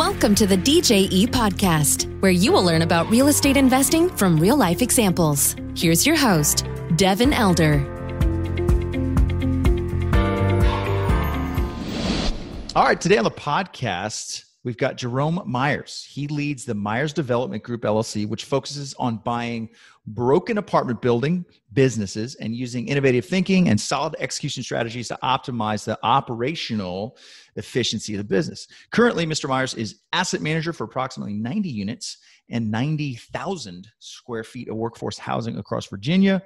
Welcome 0.00 0.34
to 0.36 0.46
the 0.46 0.56
DJE 0.56 1.26
podcast, 1.26 2.08
where 2.22 2.32
you 2.32 2.52
will 2.52 2.64
learn 2.64 2.80
about 2.80 3.10
real 3.10 3.28
estate 3.28 3.58
investing 3.58 4.08
from 4.08 4.38
real 4.38 4.56
life 4.56 4.80
examples. 4.80 5.54
Here's 5.76 6.06
your 6.06 6.16
host, 6.16 6.66
Devin 6.96 7.34
Elder. 7.34 7.84
All 12.74 12.84
right, 12.84 12.98
today 12.98 13.18
on 13.18 13.24
the 13.24 13.30
podcast, 13.30 14.44
we've 14.64 14.78
got 14.78 14.96
Jerome 14.96 15.42
Myers. 15.44 16.08
He 16.08 16.28
leads 16.28 16.64
the 16.64 16.74
Myers 16.74 17.12
Development 17.12 17.62
Group 17.62 17.82
LLC, 17.82 18.26
which 18.26 18.46
focuses 18.46 18.94
on 18.94 19.18
buying 19.18 19.68
broken 20.06 20.56
apartment 20.56 21.02
building 21.02 21.44
businesses 21.74 22.36
and 22.36 22.54
using 22.56 22.88
innovative 22.88 23.26
thinking 23.26 23.68
and 23.68 23.78
solid 23.78 24.16
execution 24.18 24.62
strategies 24.62 25.08
to 25.08 25.18
optimize 25.22 25.84
the 25.84 25.98
operational 26.02 27.18
efficiency 27.56 28.14
of 28.14 28.18
the 28.18 28.24
business. 28.24 28.66
Currently, 28.90 29.26
Mr. 29.26 29.48
Myers 29.48 29.74
is 29.74 30.00
asset 30.12 30.40
manager 30.40 30.72
for 30.72 30.84
approximately 30.84 31.34
90 31.34 31.68
units 31.68 32.18
and 32.50 32.70
90,000 32.70 33.88
square 33.98 34.44
feet 34.44 34.68
of 34.68 34.76
workforce 34.76 35.18
housing 35.18 35.58
across 35.58 35.86
Virginia 35.86 36.42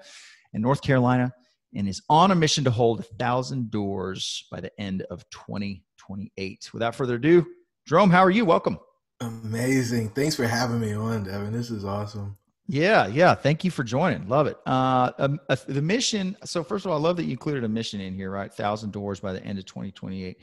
and 0.52 0.62
North 0.62 0.82
Carolina 0.82 1.32
and 1.74 1.88
is 1.88 2.02
on 2.08 2.30
a 2.30 2.34
mission 2.34 2.64
to 2.64 2.70
hold 2.70 3.00
a 3.00 3.02
thousand 3.02 3.70
doors 3.70 4.46
by 4.50 4.60
the 4.60 4.70
end 4.80 5.02
of 5.10 5.28
2028. 5.30 6.70
Without 6.72 6.94
further 6.94 7.16
ado, 7.16 7.46
Jerome, 7.86 8.10
how 8.10 8.24
are 8.24 8.30
you? 8.30 8.44
Welcome. 8.44 8.78
Amazing. 9.20 10.10
Thanks 10.10 10.36
for 10.36 10.46
having 10.46 10.80
me 10.80 10.92
on, 10.92 11.24
Devin. 11.24 11.52
This 11.52 11.70
is 11.70 11.84
awesome. 11.84 12.36
Yeah, 12.66 13.06
yeah. 13.08 13.34
Thank 13.34 13.62
you 13.62 13.70
for 13.70 13.84
joining. 13.84 14.26
Love 14.28 14.46
it. 14.46 14.56
Uh, 14.64 15.12
um, 15.18 15.40
uh, 15.48 15.56
the 15.68 15.82
mission. 15.82 16.36
So 16.44 16.64
first 16.64 16.86
of 16.86 16.90
all, 16.90 16.98
I 16.98 17.00
love 17.00 17.16
that 17.16 17.24
you 17.24 17.32
included 17.32 17.62
a 17.64 17.68
mission 17.68 18.00
in 18.00 18.14
here, 18.14 18.30
right? 18.30 18.52
Thousand 18.52 18.90
doors 18.90 19.20
by 19.20 19.32
the 19.32 19.44
end 19.44 19.58
of 19.58 19.66
2028. 19.66 20.38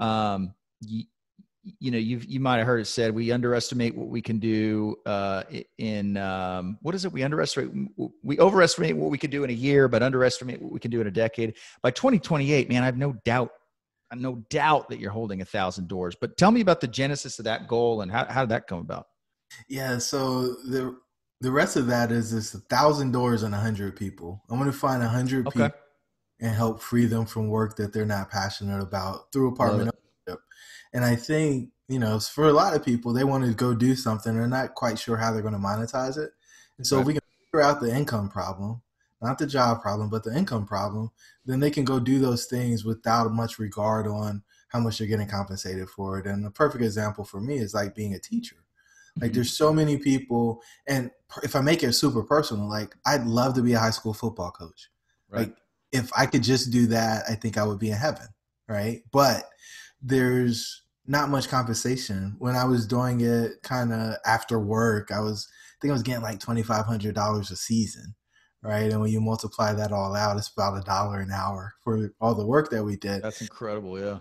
Um, 0.00 0.54
you, 0.80 1.04
you 1.62 1.90
know, 1.90 1.98
you've 1.98 2.24
you 2.24 2.40
might 2.40 2.58
have 2.58 2.66
heard 2.66 2.80
it 2.80 2.86
said 2.86 3.14
we 3.14 3.30
underestimate 3.32 3.94
what 3.94 4.08
we 4.08 4.22
can 4.22 4.38
do 4.38 4.96
uh, 5.04 5.44
in 5.78 6.16
um, 6.16 6.78
what 6.82 6.94
is 6.94 7.04
it? 7.04 7.12
We 7.12 7.22
underestimate, 7.22 7.88
we 8.22 8.38
overestimate 8.38 8.96
what 8.96 9.10
we 9.10 9.18
can 9.18 9.30
do 9.30 9.44
in 9.44 9.50
a 9.50 9.54
year, 9.54 9.86
but 9.86 10.02
underestimate 10.02 10.60
what 10.60 10.72
we 10.72 10.80
can 10.80 10.90
do 10.90 11.00
in 11.00 11.06
a 11.06 11.10
decade. 11.10 11.56
By 11.82 11.90
2028, 11.90 12.68
man, 12.68 12.82
I 12.82 12.86
have 12.86 12.96
no 12.96 13.12
doubt 13.24 13.50
I 14.10 14.16
have 14.16 14.22
no 14.22 14.42
doubt 14.50 14.88
that 14.88 14.98
you're 14.98 15.12
holding 15.12 15.40
a 15.40 15.44
thousand 15.44 15.88
doors. 15.88 16.16
But 16.20 16.36
tell 16.36 16.50
me 16.50 16.60
about 16.60 16.80
the 16.80 16.88
genesis 16.88 17.38
of 17.38 17.44
that 17.44 17.68
goal 17.68 18.00
and 18.00 18.10
how, 18.10 18.24
how 18.24 18.40
did 18.40 18.50
that 18.50 18.66
come 18.66 18.80
about? 18.80 19.06
Yeah, 19.68 19.98
so 19.98 20.54
the 20.68 20.96
the 21.40 21.50
rest 21.50 21.76
of 21.76 21.86
that 21.86 22.12
is 22.12 22.32
this 22.32 22.54
a 22.54 22.60
thousand 22.60 23.12
doors 23.12 23.42
and 23.42 23.54
a 23.54 23.58
hundred 23.58 23.96
people. 23.96 24.42
I'm 24.50 24.58
gonna 24.58 24.72
find 24.72 25.02
a 25.02 25.08
hundred 25.08 25.46
okay. 25.48 25.64
people 25.64 25.78
and 26.40 26.54
help 26.54 26.80
free 26.80 27.06
them 27.06 27.26
from 27.26 27.48
work 27.48 27.76
that 27.76 27.92
they're 27.92 28.06
not 28.06 28.30
passionate 28.30 28.82
about 28.82 29.32
through 29.32 29.48
apartment. 29.48 29.89
And 30.92 31.04
I 31.04 31.16
think, 31.16 31.70
you 31.88 31.98
know, 31.98 32.18
for 32.20 32.48
a 32.48 32.52
lot 32.52 32.74
of 32.74 32.84
people, 32.84 33.12
they 33.12 33.24
want 33.24 33.44
to 33.44 33.54
go 33.54 33.74
do 33.74 33.94
something. 33.94 34.34
They're 34.34 34.46
not 34.46 34.74
quite 34.74 34.98
sure 34.98 35.16
how 35.16 35.32
they're 35.32 35.42
going 35.42 35.54
to 35.54 35.60
monetize 35.60 36.18
it. 36.18 36.32
And 36.78 36.86
so 36.86 36.96
right. 36.96 37.00
if 37.02 37.06
we 37.06 37.12
can 37.14 37.22
figure 37.46 37.62
out 37.62 37.80
the 37.80 37.94
income 37.94 38.28
problem, 38.28 38.82
not 39.20 39.38
the 39.38 39.46
job 39.46 39.82
problem, 39.82 40.08
but 40.08 40.24
the 40.24 40.36
income 40.36 40.66
problem, 40.66 41.10
then 41.44 41.60
they 41.60 41.70
can 41.70 41.84
go 41.84 42.00
do 42.00 42.18
those 42.18 42.46
things 42.46 42.84
without 42.84 43.32
much 43.32 43.58
regard 43.58 44.06
on 44.06 44.42
how 44.68 44.80
much 44.80 44.98
they're 44.98 45.06
getting 45.06 45.28
compensated 45.28 45.88
for 45.90 46.18
it. 46.18 46.26
And 46.26 46.46
a 46.46 46.50
perfect 46.50 46.82
example 46.82 47.24
for 47.24 47.40
me 47.40 47.58
is 47.58 47.74
like 47.74 47.94
being 47.94 48.14
a 48.14 48.18
teacher. 48.18 48.56
Like 49.16 49.30
mm-hmm. 49.30 49.34
there's 49.34 49.52
so 49.52 49.72
many 49.72 49.98
people, 49.98 50.62
and 50.86 51.10
if 51.42 51.56
I 51.56 51.60
make 51.60 51.82
it 51.82 51.92
super 51.92 52.22
personal, 52.22 52.68
like 52.68 52.94
I'd 53.04 53.26
love 53.26 53.54
to 53.54 53.62
be 53.62 53.72
a 53.72 53.78
high 53.78 53.90
school 53.90 54.14
football 54.14 54.52
coach. 54.52 54.88
Right. 55.28 55.40
Like 55.40 55.56
if 55.92 56.10
I 56.16 56.26
could 56.26 56.42
just 56.42 56.70
do 56.70 56.86
that, 56.86 57.24
I 57.28 57.34
think 57.34 57.58
I 57.58 57.64
would 57.64 57.80
be 57.80 57.90
in 57.90 57.96
heaven. 57.96 58.28
Right. 58.68 59.02
But 59.10 59.44
there's 60.02 60.82
not 61.06 61.28
much 61.28 61.48
compensation. 61.48 62.36
When 62.38 62.56
I 62.56 62.64
was 62.64 62.86
doing 62.86 63.20
it 63.20 63.62
kind 63.62 63.92
of 63.92 64.14
after 64.24 64.58
work, 64.58 65.10
I 65.10 65.20
was 65.20 65.48
I 65.50 65.76
think 65.80 65.90
I 65.90 65.94
was 65.94 66.02
getting 66.02 66.22
like 66.22 66.40
twenty 66.40 66.62
five 66.62 66.86
hundred 66.86 67.14
dollars 67.14 67.50
a 67.50 67.56
season 67.56 68.14
right? 68.62 68.90
And 68.90 69.00
when 69.00 69.10
you 69.10 69.20
multiply 69.20 69.72
that 69.72 69.92
all 69.92 70.14
out, 70.14 70.36
it's 70.36 70.48
about 70.48 70.76
a 70.76 70.82
dollar 70.82 71.20
an 71.20 71.30
hour 71.30 71.74
for 71.82 72.12
all 72.20 72.34
the 72.34 72.46
work 72.46 72.70
that 72.70 72.84
we 72.84 72.96
did. 72.96 73.22
That's 73.22 73.40
incredible, 73.40 73.98
yeah. 73.98 74.18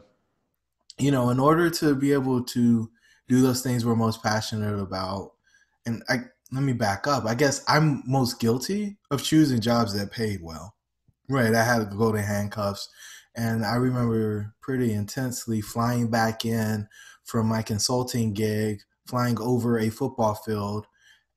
You 0.98 1.12
know, 1.12 1.30
in 1.30 1.40
order 1.40 1.70
to 1.70 1.96
be 1.96 2.14
able 2.14 2.44
to 2.44 2.90
do 3.28 3.42
those 3.42 3.62
things 3.62 3.86
we're 3.86 3.96
most 3.96 4.24
passionate 4.24 4.80
about, 4.80 5.34
and 5.86 6.04
I 6.10 6.20
let 6.52 6.64
me 6.64 6.74
back 6.74 7.08
up. 7.08 7.26
I 7.26 7.36
guess 7.36 7.64
I'm 7.68 8.04
most 8.06 8.40
guilty 8.40 8.98
of 9.12 9.24
choosing 9.24 9.62
jobs 9.62 9.94
that 9.94 10.12
paid 10.12 10.42
well. 10.42 10.76
Right, 11.30 11.54
I 11.54 11.64
had 11.64 11.96
golden 11.96 12.24
handcuffs, 12.24 12.90
and 13.40 13.66
I 13.66 13.76
remember 13.76 14.54
pretty 14.60 14.92
intensely 14.92 15.62
flying 15.62 16.12
back 16.12 16.44
in 16.44 16.90
from 17.24 17.48
my 17.48 17.62
consulting 17.62 18.34
gig, 18.34 18.82
flying 19.08 19.40
over 19.40 19.80
a 19.80 19.90
football 19.90 20.36
field 20.36 20.86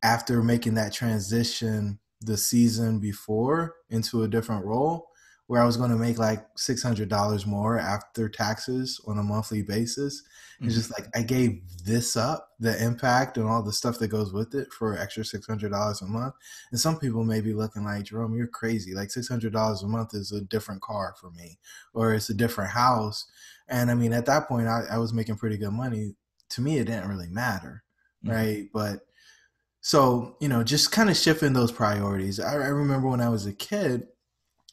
after 0.02 0.42
making 0.42 0.74
that 0.74 0.92
transition 0.92 2.00
the 2.20 2.36
season 2.36 2.98
before 2.98 3.76
into 3.88 4.24
a 4.24 4.28
different 4.28 4.64
role 4.64 5.11
where 5.52 5.60
I 5.60 5.66
was 5.66 5.76
going 5.76 5.90
to 5.90 5.98
make 5.98 6.18
like 6.18 6.46
six 6.56 6.82
hundred 6.82 7.10
dollars 7.10 7.44
more 7.44 7.78
after 7.78 8.26
taxes 8.26 8.98
on 9.06 9.18
a 9.18 9.22
monthly 9.22 9.60
basis. 9.60 10.22
Mm-hmm. 10.22 10.66
It's 10.66 10.74
just 10.74 10.98
like 10.98 11.14
I 11.14 11.20
gave 11.20 11.60
this 11.84 12.16
up, 12.16 12.52
the 12.58 12.82
impact 12.82 13.36
and 13.36 13.46
all 13.46 13.62
the 13.62 13.70
stuff 13.70 13.98
that 13.98 14.08
goes 14.08 14.32
with 14.32 14.54
it 14.54 14.72
for 14.72 14.96
extra 14.96 15.26
six 15.26 15.46
hundred 15.46 15.72
dollars 15.72 16.00
a 16.00 16.06
month. 16.06 16.32
And 16.70 16.80
some 16.80 16.98
people 16.98 17.22
may 17.22 17.42
be 17.42 17.52
looking 17.52 17.84
like 17.84 18.04
Jerome, 18.04 18.34
you're 18.34 18.46
crazy. 18.46 18.94
Like 18.94 19.10
six 19.10 19.28
hundred 19.28 19.52
dollars 19.52 19.82
a 19.82 19.86
month 19.86 20.14
is 20.14 20.32
a 20.32 20.40
different 20.40 20.80
car 20.80 21.14
for 21.20 21.30
me, 21.32 21.58
or 21.92 22.14
it's 22.14 22.30
a 22.30 22.34
different 22.34 22.70
house. 22.70 23.26
And 23.68 23.90
I 23.90 23.94
mean, 23.94 24.14
at 24.14 24.24
that 24.24 24.48
point, 24.48 24.68
I, 24.68 24.84
I 24.92 24.96
was 24.96 25.12
making 25.12 25.36
pretty 25.36 25.58
good 25.58 25.72
money. 25.72 26.14
To 26.48 26.62
me, 26.62 26.78
it 26.78 26.86
didn't 26.86 27.10
really 27.10 27.28
matter, 27.28 27.84
mm-hmm. 28.24 28.34
right? 28.34 28.68
But 28.72 29.00
so, 29.82 30.34
you 30.40 30.48
know, 30.48 30.64
just 30.64 30.92
kind 30.92 31.10
of 31.10 31.16
shifting 31.18 31.52
those 31.52 31.72
priorities. 31.72 32.40
I, 32.40 32.54
I, 32.54 32.68
remember 32.68 33.08
when 33.08 33.20
I 33.20 33.28
was 33.28 33.44
a 33.44 33.52
kid, 33.52 34.06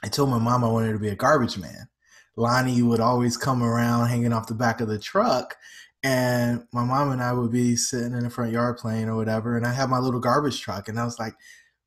I 0.04 0.08
told 0.08 0.30
my 0.30 0.40
mom 0.40 0.64
I 0.64 0.70
wanted 0.70 0.94
to 0.94 1.00
be 1.00 1.10
a 1.10 1.16
garbage 1.16 1.58
man. 1.58 1.88
Lonnie 2.36 2.82
would 2.82 3.00
always 3.02 3.36
come 3.36 3.62
around 3.64 4.08
hanging 4.08 4.32
off 4.34 4.48
the 4.48 4.54
back 4.54 4.80
of 4.80 4.88
the 4.88 5.00
truck, 5.00 5.58
and 6.04 6.66
my 6.72 6.84
mom 6.84 7.12
and 7.12 7.22
I 7.22 7.34
would 7.34 7.52
be 7.52 7.76
sitting 7.76 8.14
in 8.14 8.24
the 8.24 8.30
front 8.30 8.54
yard 8.54 8.78
playing 8.78 9.10
or 9.10 9.16
whatever. 9.16 9.58
And 9.58 9.66
I 9.66 9.74
had 9.74 9.90
my 9.90 10.00
little 10.00 10.22
garbage 10.22 10.62
truck, 10.62 10.88
and 10.88 11.00
I 11.00 11.04
was 11.04 11.20
like, 11.20 11.36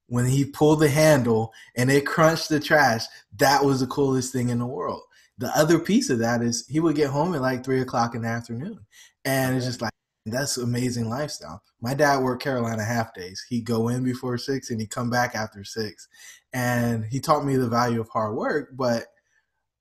when 0.09 0.27
he 0.27 0.45
pulled 0.45 0.81
the 0.81 0.91
handle 0.91 1.55
and 1.75 1.91
it 1.91 2.07
crunched 2.07 2.51
the 2.51 2.61
trash, 2.61 3.05
that 3.39 3.65
was 3.65 3.81
the 3.81 3.87
coolest 3.87 4.31
thing 4.31 4.51
in 4.51 4.59
the 4.59 4.67
world. 4.67 5.01
The 5.39 5.51
other 5.57 5.79
piece 5.79 6.11
of 6.11 6.19
that 6.19 6.43
is 6.43 6.67
he 6.67 6.81
would 6.81 6.97
get 6.97 7.09
home 7.09 7.35
at 7.35 7.41
like 7.41 7.65
three 7.65 7.81
o'clock 7.81 8.15
in 8.15 8.21
the 8.21 8.29
afternoon. 8.29 8.79
And 9.25 9.57
it's 9.57 9.65
just 9.65 9.81
like, 9.81 9.93
that's 10.27 10.57
amazing 10.57 11.09
lifestyle. 11.09 11.63
My 11.81 11.95
dad 11.95 12.23
worked 12.23 12.43
Carolina 12.43 12.85
half 12.85 13.13
days. 13.15 13.45
He'd 13.49 13.65
go 13.65 13.89
in 13.89 14.05
before 14.05 14.39
six 14.39 14.71
and 14.71 14.81
he'd 14.81 14.91
come 14.91 15.11
back 15.11 15.35
after 15.35 15.65
six. 15.65 16.09
And 16.53 17.05
he 17.05 17.19
taught 17.19 17.45
me 17.45 17.57
the 17.57 17.69
value 17.69 18.01
of 18.01 18.09
hard 18.09 18.37
work, 18.37 18.71
but 18.75 19.07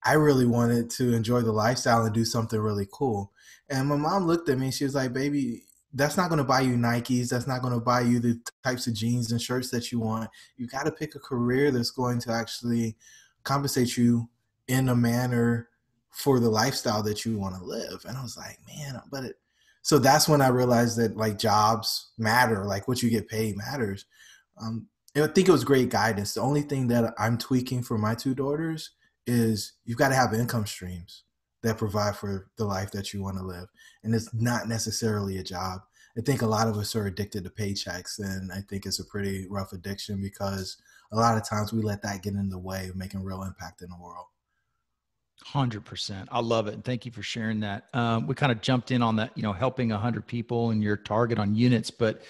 I 0.03 0.13
really 0.13 0.47
wanted 0.47 0.89
to 0.91 1.13
enjoy 1.13 1.41
the 1.41 1.51
lifestyle 1.51 2.05
and 2.05 2.13
do 2.13 2.25
something 2.25 2.59
really 2.59 2.87
cool. 2.91 3.31
And 3.69 3.87
my 3.87 3.97
mom 3.97 4.25
looked 4.25 4.49
at 4.49 4.57
me 4.57 4.67
and 4.67 4.73
she 4.73 4.83
was 4.83 4.95
like, 4.95 5.13
baby, 5.13 5.63
that's 5.93 6.17
not 6.17 6.29
going 6.29 6.39
to 6.39 6.43
buy 6.43 6.61
you 6.61 6.75
Nikes. 6.75 7.29
That's 7.29 7.47
not 7.47 7.61
going 7.61 7.73
to 7.73 7.79
buy 7.79 8.01
you 8.01 8.19
the 8.19 8.39
types 8.63 8.87
of 8.87 8.93
jeans 8.93 9.31
and 9.31 9.41
shirts 9.41 9.69
that 9.71 9.91
you 9.91 9.99
want. 9.99 10.29
You 10.57 10.65
got 10.67 10.85
to 10.85 10.91
pick 10.91 11.15
a 11.15 11.19
career 11.19 11.69
that's 11.69 11.91
going 11.91 12.19
to 12.21 12.31
actually 12.31 12.95
compensate 13.43 13.95
you 13.97 14.27
in 14.67 14.89
a 14.89 14.95
manner 14.95 15.69
for 16.09 16.39
the 16.39 16.49
lifestyle 16.49 17.03
that 17.03 17.25
you 17.25 17.37
want 17.37 17.55
to 17.55 17.63
live. 17.63 18.03
And 18.07 18.17
I 18.17 18.23
was 18.23 18.37
like, 18.37 18.57
man, 18.67 19.01
but 19.11 19.25
it, 19.25 19.35
so 19.81 19.97
that's 19.97 20.27
when 20.27 20.41
I 20.41 20.49
realized 20.49 20.97
that 20.97 21.17
like 21.17 21.39
jobs 21.39 22.11
matter, 22.17 22.65
like 22.65 22.87
what 22.87 23.01
you 23.01 23.09
get 23.09 23.27
paid 23.27 23.57
matters. 23.57 24.05
Um, 24.61 24.87
I 25.15 25.27
think 25.27 25.47
it 25.47 25.51
was 25.51 25.63
great 25.63 25.89
guidance. 25.89 26.33
The 26.33 26.41
only 26.41 26.61
thing 26.61 26.87
that 26.87 27.13
I'm 27.17 27.37
tweaking 27.37 27.83
for 27.83 27.97
my 27.97 28.15
two 28.15 28.33
daughters 28.33 28.91
is 29.27 29.73
you've 29.85 29.97
got 29.97 30.09
to 30.09 30.15
have 30.15 30.33
income 30.33 30.65
streams 30.65 31.23
that 31.63 31.77
provide 31.77 32.15
for 32.15 32.49
the 32.57 32.65
life 32.65 32.91
that 32.91 33.13
you 33.13 33.21
want 33.21 33.37
to 33.37 33.43
live, 33.43 33.67
and 34.03 34.15
it's 34.15 34.33
not 34.33 34.67
necessarily 34.67 35.37
a 35.37 35.43
job. 35.43 35.81
I 36.17 36.21
think 36.21 36.41
a 36.41 36.47
lot 36.47 36.67
of 36.67 36.77
us 36.77 36.95
are 36.95 37.05
addicted 37.05 37.43
to 37.43 37.49
paychecks, 37.49 38.19
and 38.19 38.51
I 38.51 38.61
think 38.69 38.85
it's 38.85 38.99
a 38.99 39.05
pretty 39.05 39.47
rough 39.49 39.73
addiction 39.73 40.21
because 40.21 40.77
a 41.11 41.17
lot 41.17 41.37
of 41.37 41.47
times 41.47 41.71
we 41.71 41.81
let 41.81 42.01
that 42.03 42.23
get 42.23 42.33
in 42.33 42.49
the 42.49 42.57
way 42.57 42.87
of 42.87 42.95
making 42.95 43.23
real 43.23 43.43
impact 43.43 43.81
in 43.81 43.89
the 43.89 44.01
world. 44.01 44.25
Hundred 45.43 45.83
percent. 45.85 46.29
I 46.31 46.39
love 46.39 46.67
it. 46.67 46.75
And 46.75 46.83
thank 46.83 47.05
you 47.05 47.11
for 47.11 47.23
sharing 47.23 47.59
that. 47.61 47.87
Um, 47.93 48.27
we 48.27 48.35
kind 48.35 48.51
of 48.51 48.61
jumped 48.61 48.91
in 48.91 49.01
on 49.01 49.15
that, 49.17 49.31
you 49.35 49.43
know, 49.43 49.53
helping 49.53 49.89
hundred 49.89 50.27
people 50.27 50.69
and 50.69 50.83
your 50.83 50.95
target 50.95 51.39
on 51.39 51.55
units, 51.55 51.89
but 51.89 52.21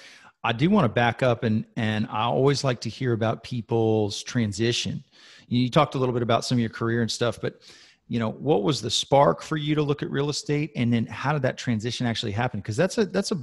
I 0.43 0.53
do 0.53 0.69
want 0.69 0.85
to 0.85 0.89
back 0.89 1.21
up 1.21 1.43
and 1.43 1.65
and 1.75 2.07
I 2.09 2.23
always 2.23 2.63
like 2.63 2.81
to 2.81 2.89
hear 2.89 3.13
about 3.13 3.43
people's 3.43 4.23
transition. 4.23 5.03
You, 5.47 5.69
talked 5.69 5.95
a 5.95 5.97
little 5.97 6.13
bit 6.13 6.23
about 6.23 6.45
some 6.45 6.55
of 6.55 6.59
your 6.61 6.69
career 6.69 7.01
and 7.01 7.11
stuff, 7.11 7.39
but 7.41 7.61
you 8.07 8.19
know, 8.19 8.31
what 8.31 8.63
was 8.63 8.81
the 8.81 8.89
spark 8.89 9.41
for 9.41 9.57
you 9.57 9.75
to 9.75 9.83
look 9.83 10.01
at 10.01 10.09
real 10.09 10.29
estate, 10.29 10.71
and 10.75 10.91
then 10.91 11.05
how 11.05 11.33
did 11.33 11.41
that 11.43 11.57
transition 11.57 12.07
actually 12.07 12.31
happen? 12.31 12.59
Because 12.59 12.77
that's 12.77 12.97
a 12.97 13.05
that's 13.05 13.31
a 13.31 13.37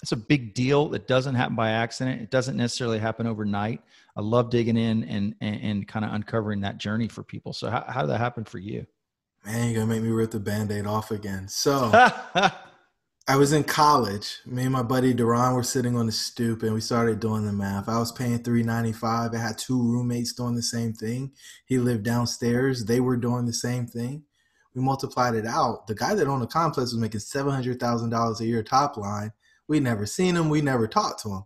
that's 0.00 0.12
a 0.12 0.16
big 0.16 0.54
deal 0.54 0.88
that 0.88 1.06
doesn't 1.06 1.34
happen 1.34 1.56
by 1.56 1.70
accident. 1.70 2.22
It 2.22 2.30
doesn't 2.30 2.56
necessarily 2.56 2.98
happen 2.98 3.26
overnight. 3.26 3.82
I 4.18 4.20
love 4.20 4.50
digging 4.50 4.76
in 4.76 5.04
and 5.04 5.36
and, 5.40 5.60
and 5.62 5.88
kind 5.88 6.04
of 6.04 6.12
uncovering 6.12 6.60
that 6.62 6.78
journey 6.78 7.06
for 7.06 7.22
people. 7.22 7.52
So 7.52 7.70
how, 7.70 7.84
how 7.86 8.00
did 8.00 8.10
that 8.10 8.18
happen 8.18 8.44
for 8.44 8.58
you? 8.58 8.84
Man, 9.46 9.66
you're 9.70 9.80
gonna 9.80 9.86
make 9.86 10.02
me 10.02 10.10
rip 10.10 10.32
the 10.32 10.40
band-aid 10.40 10.86
off 10.86 11.12
again. 11.12 11.46
So 11.46 11.92
I 13.28 13.36
was 13.36 13.52
in 13.52 13.62
college. 13.62 14.38
Me 14.44 14.64
and 14.64 14.72
my 14.72 14.82
buddy 14.82 15.14
Duran 15.14 15.54
were 15.54 15.62
sitting 15.62 15.96
on 15.96 16.06
the 16.06 16.12
stoop, 16.12 16.64
and 16.64 16.74
we 16.74 16.80
started 16.80 17.20
doing 17.20 17.46
the 17.46 17.52
math. 17.52 17.88
I 17.88 17.98
was 18.00 18.10
paying 18.10 18.42
three 18.42 18.64
ninety 18.64 18.92
five. 18.92 19.34
I 19.34 19.38
had 19.38 19.56
two 19.56 19.80
roommates 19.80 20.32
doing 20.32 20.56
the 20.56 20.62
same 20.62 20.92
thing. 20.92 21.30
He 21.66 21.78
lived 21.78 22.02
downstairs. 22.02 22.84
They 22.84 22.98
were 22.98 23.16
doing 23.16 23.46
the 23.46 23.52
same 23.52 23.86
thing. 23.86 24.24
We 24.74 24.82
multiplied 24.82 25.36
it 25.36 25.46
out. 25.46 25.86
The 25.86 25.94
guy 25.94 26.16
that 26.16 26.26
owned 26.26 26.42
the 26.42 26.48
complex 26.48 26.90
was 26.92 27.00
making 27.00 27.20
seven 27.20 27.52
hundred 27.52 27.78
thousand 27.78 28.10
dollars 28.10 28.40
a 28.40 28.46
year 28.46 28.64
top 28.64 28.96
line. 28.96 29.32
We 29.68 29.78
never 29.78 30.06
seen 30.06 30.34
him. 30.34 30.48
We 30.48 30.60
never 30.60 30.88
talked 30.88 31.22
to 31.22 31.28
him. 31.28 31.42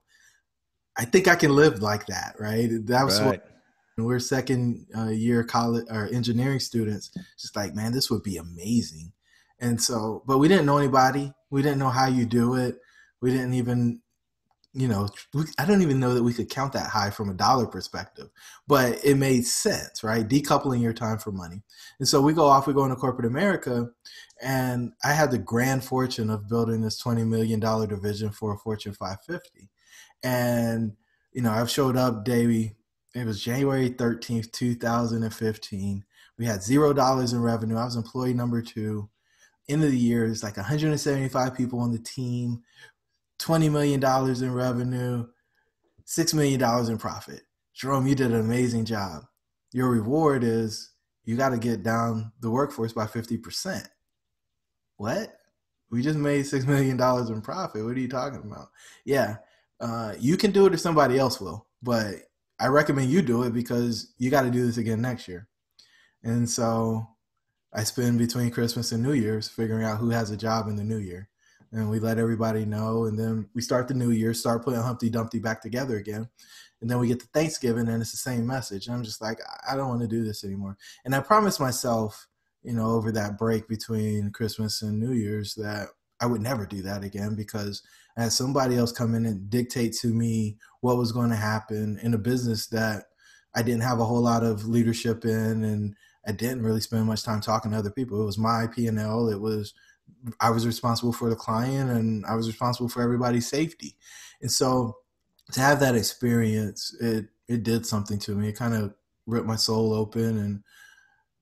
I 0.96 1.04
think 1.04 1.28
I 1.28 1.36
can 1.36 1.54
live 1.54 1.80
like 1.80 2.06
that, 2.06 2.34
right? 2.38 2.68
That 2.86 3.04
was 3.04 3.20
right. 3.20 3.40
what 3.40 3.52
we're 3.96 4.18
second 4.18 4.86
uh, 4.96 5.08
year 5.08 5.44
college 5.44 5.86
or 5.90 6.08
engineering 6.12 6.60
students. 6.60 7.10
Just 7.38 7.56
like, 7.56 7.74
man, 7.74 7.92
this 7.92 8.10
would 8.10 8.22
be 8.22 8.36
amazing. 8.36 9.12
And 9.60 9.80
so, 9.80 10.22
but 10.26 10.38
we 10.38 10.48
didn't 10.48 10.66
know 10.66 10.78
anybody. 10.78 11.32
We 11.50 11.62
didn't 11.62 11.78
know 11.78 11.88
how 11.88 12.08
you 12.08 12.26
do 12.26 12.54
it. 12.54 12.78
We 13.20 13.30
didn't 13.30 13.54
even, 13.54 14.00
you 14.74 14.88
know, 14.88 15.08
we, 15.34 15.44
I 15.58 15.64
don't 15.64 15.82
even 15.82 16.00
know 16.00 16.14
that 16.14 16.22
we 16.22 16.32
could 16.32 16.50
count 16.50 16.72
that 16.72 16.90
high 16.90 17.10
from 17.10 17.30
a 17.30 17.34
dollar 17.34 17.66
perspective. 17.66 18.28
But 18.66 19.04
it 19.04 19.16
made 19.16 19.46
sense, 19.46 20.02
right? 20.02 20.26
Decoupling 20.26 20.82
your 20.82 20.94
time 20.94 21.18
for 21.18 21.30
money. 21.30 21.62
And 22.00 22.08
so 22.08 22.20
we 22.20 22.32
go 22.32 22.46
off. 22.46 22.66
We 22.66 22.74
go 22.74 22.84
into 22.84 22.96
corporate 22.96 23.26
America, 23.26 23.88
and 24.42 24.92
I 25.04 25.12
had 25.12 25.30
the 25.30 25.38
grand 25.38 25.84
fortune 25.84 26.30
of 26.30 26.48
building 26.48 26.80
this 26.80 26.98
twenty 26.98 27.22
million 27.22 27.60
dollar 27.60 27.86
division 27.86 28.30
for 28.30 28.54
a 28.54 28.58
Fortune 28.58 28.94
550. 28.94 29.68
And 30.22 30.92
you 31.32 31.42
know, 31.42 31.50
I've 31.50 31.70
showed 31.70 31.96
up 31.96 32.24
daily 32.24 32.76
it 33.14 33.26
was 33.26 33.42
January 33.42 33.90
13th, 33.90 34.52
2015. 34.52 36.04
We 36.38 36.46
had 36.46 36.62
zero 36.62 36.92
dollars 36.92 37.32
in 37.32 37.42
revenue. 37.42 37.76
I 37.76 37.84
was 37.84 37.96
employee 37.96 38.34
number 38.34 38.62
two. 38.62 39.08
End 39.68 39.84
of 39.84 39.90
the 39.90 39.98
year, 39.98 40.26
it's 40.26 40.42
like 40.42 40.56
175 40.56 41.54
people 41.54 41.78
on 41.78 41.92
the 41.92 41.98
team, 41.98 42.62
$20 43.38 43.70
million 43.70 44.02
in 44.02 44.52
revenue, 44.52 45.26
$6 46.04 46.34
million 46.34 46.90
in 46.90 46.98
profit. 46.98 47.42
Jerome, 47.74 48.06
you 48.06 48.14
did 48.14 48.32
an 48.32 48.40
amazing 48.40 48.84
job. 48.84 49.22
Your 49.72 49.88
reward 49.88 50.42
is 50.42 50.90
you 51.24 51.36
got 51.36 51.50
to 51.50 51.58
get 51.58 51.82
down 51.84 52.32
the 52.40 52.50
workforce 52.50 52.92
by 52.92 53.06
50%. 53.06 53.86
What? 54.96 55.32
We 55.90 56.02
just 56.02 56.18
made 56.18 56.44
$6 56.44 56.66
million 56.66 57.00
in 57.00 57.40
profit. 57.42 57.84
What 57.84 57.96
are 57.96 58.00
you 58.00 58.08
talking 58.08 58.42
about? 58.44 58.68
Yeah, 59.04 59.36
uh, 59.82 60.14
you 60.18 60.36
can 60.36 60.52
do 60.52 60.66
it 60.66 60.74
if 60.74 60.80
somebody 60.80 61.18
else 61.18 61.40
will, 61.40 61.66
but 61.82 62.14
I 62.60 62.68
recommend 62.68 63.10
you 63.10 63.20
do 63.20 63.42
it 63.42 63.52
because 63.52 64.14
you 64.16 64.30
got 64.30 64.42
to 64.42 64.50
do 64.50 64.64
this 64.64 64.76
again 64.76 65.02
next 65.02 65.26
year. 65.26 65.48
And 66.22 66.48
so 66.48 67.04
I 67.74 67.82
spend 67.82 68.18
between 68.18 68.52
Christmas 68.52 68.92
and 68.92 69.02
New 69.02 69.14
Year's 69.14 69.48
figuring 69.48 69.84
out 69.84 69.98
who 69.98 70.10
has 70.10 70.30
a 70.30 70.36
job 70.36 70.68
in 70.68 70.76
the 70.76 70.84
new 70.84 70.98
year. 70.98 71.28
And 71.72 71.90
we 71.90 71.98
let 71.98 72.18
everybody 72.18 72.64
know. 72.64 73.06
And 73.06 73.18
then 73.18 73.48
we 73.54 73.62
start 73.62 73.88
the 73.88 73.94
new 73.94 74.10
year, 74.12 74.34
start 74.34 74.62
putting 74.62 74.80
Humpty 74.80 75.10
Dumpty 75.10 75.40
back 75.40 75.60
together 75.60 75.96
again. 75.96 76.28
And 76.80 76.88
then 76.88 77.00
we 77.00 77.08
get 77.08 77.18
to 77.20 77.26
Thanksgiving 77.26 77.88
and 77.88 78.00
it's 78.00 78.12
the 78.12 78.18
same 78.18 78.46
message. 78.46 78.86
And 78.86 78.94
I'm 78.94 79.02
just 79.02 79.20
like, 79.20 79.38
I 79.68 79.74
don't 79.74 79.88
want 79.88 80.02
to 80.02 80.08
do 80.08 80.22
this 80.22 80.44
anymore. 80.44 80.76
And 81.04 81.14
I 81.14 81.20
promised 81.20 81.58
myself, 81.58 82.28
you 82.62 82.74
know, 82.74 82.86
over 82.86 83.10
that 83.12 83.38
break 83.38 83.66
between 83.66 84.30
Christmas 84.30 84.82
and 84.82 85.00
New 85.00 85.12
Year's 85.12 85.54
that 85.54 85.88
I 86.20 86.26
would 86.26 86.40
never 86.40 86.66
do 86.66 86.82
that 86.82 87.02
again 87.02 87.34
because 87.34 87.82
Had 88.16 88.32
somebody 88.32 88.76
else 88.76 88.92
come 88.92 89.14
in 89.14 89.24
and 89.24 89.48
dictate 89.48 89.94
to 90.00 90.08
me 90.08 90.58
what 90.80 90.98
was 90.98 91.12
going 91.12 91.30
to 91.30 91.36
happen 91.36 91.98
in 92.02 92.14
a 92.14 92.18
business 92.18 92.66
that 92.68 93.04
I 93.54 93.62
didn't 93.62 93.82
have 93.82 94.00
a 94.00 94.04
whole 94.04 94.20
lot 94.20 94.42
of 94.44 94.66
leadership 94.66 95.24
in, 95.24 95.64
and 95.64 95.94
I 96.26 96.32
didn't 96.32 96.62
really 96.62 96.80
spend 96.80 97.06
much 97.06 97.22
time 97.22 97.40
talking 97.40 97.70
to 97.72 97.78
other 97.78 97.90
people. 97.90 98.20
It 98.20 98.26
was 98.26 98.38
my 98.38 98.66
P 98.66 98.86
and 98.86 98.98
L. 98.98 99.28
It 99.28 99.40
was 99.40 99.74
I 100.40 100.50
was 100.50 100.66
responsible 100.66 101.12
for 101.12 101.30
the 101.30 101.36
client, 101.36 101.90
and 101.90 102.24
I 102.26 102.34
was 102.34 102.46
responsible 102.46 102.88
for 102.88 103.02
everybody's 103.02 103.48
safety. 103.48 103.96
And 104.40 104.50
so 104.50 104.96
to 105.52 105.60
have 105.60 105.80
that 105.80 105.96
experience, 105.96 106.94
it 107.00 107.26
it 107.48 107.62
did 107.62 107.86
something 107.86 108.18
to 108.20 108.34
me. 108.34 108.48
It 108.48 108.56
kind 108.56 108.74
of 108.74 108.94
ripped 109.26 109.46
my 109.46 109.56
soul 109.56 109.92
open, 109.92 110.38
and 110.38 110.62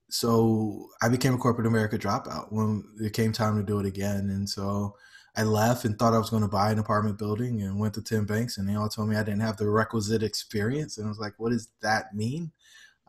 so 0.09 0.89
I 1.03 1.09
became 1.09 1.35
a 1.35 1.39
corporate 1.39 1.67
America 1.67 1.99
dropout 1.99 2.51
when 2.51 2.85
it 3.01 3.13
came 3.13 3.33
time 3.33 3.57
to 3.57 3.63
do 3.63 3.79
it 3.79 3.87
again. 3.87 4.31
And 4.31 4.49
so 4.49 4.97
I 5.37 5.45
left 5.45 5.85
and 5.85 5.99
thought 5.99 6.15
I 6.15 6.19
was 6.19 6.31
going 6.31 6.43
to 6.43 6.49
buy 6.49 6.71
an 6.71 6.79
apartment 6.79 7.19
building 7.19 7.63
and 7.63 7.79
went 7.79 7.95
to 7.95 8.03
10 8.03 8.25
banks 8.25 8.59
and 8.59 8.69
they 8.69 8.75
all 8.75 8.89
told 8.89 9.09
me 9.09 9.17
I 9.17 9.23
didn't 9.23 9.41
have 9.41 9.57
the 9.57 9.69
requisite 9.69 10.23
experience. 10.23 10.99
And 10.99 11.07
I 11.07 11.09
was 11.09 11.19
like, 11.19 11.35
what 11.39 11.51
does 11.51 11.69
that 11.83 12.15
mean? 12.15 12.51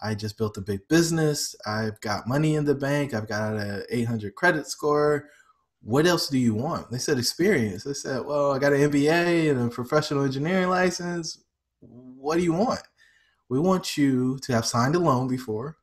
I 0.02 0.16
just 0.16 0.38
built 0.38 0.58
a 0.58 0.62
big 0.62 0.88
business. 0.88 1.56
I've 1.66 2.00
got 2.02 2.28
money 2.28 2.56
in 2.56 2.66
the 2.66 2.76
bank. 2.76 3.14
I've 3.14 3.28
got 3.28 3.54
an 3.54 3.84
800 3.90 4.36
credit 4.36 4.68
score. 4.68 5.30
What 5.84 6.06
else 6.06 6.28
do 6.28 6.38
you 6.38 6.54
want? 6.54 6.92
They 6.92 6.98
said 6.98 7.18
experience. 7.18 7.86
I 7.88 7.94
said, 7.94 8.26
well, 8.26 8.52
I 8.52 8.60
got 8.60 8.74
an 8.74 8.92
MBA 8.92 9.52
and 9.52 9.62
a 9.62 9.74
professional 9.74 10.24
engineering 10.24 10.70
license. 10.70 11.44
What 11.80 12.38
do 12.38 12.44
you 12.44 12.54
want? 12.54 12.82
We 13.50 13.60
want 13.60 13.98
you 13.98 14.38
to 14.40 14.54
have 14.54 14.66
signed 14.66 14.96
a 14.96 15.00
loan 15.00 15.28
before 15.28 15.78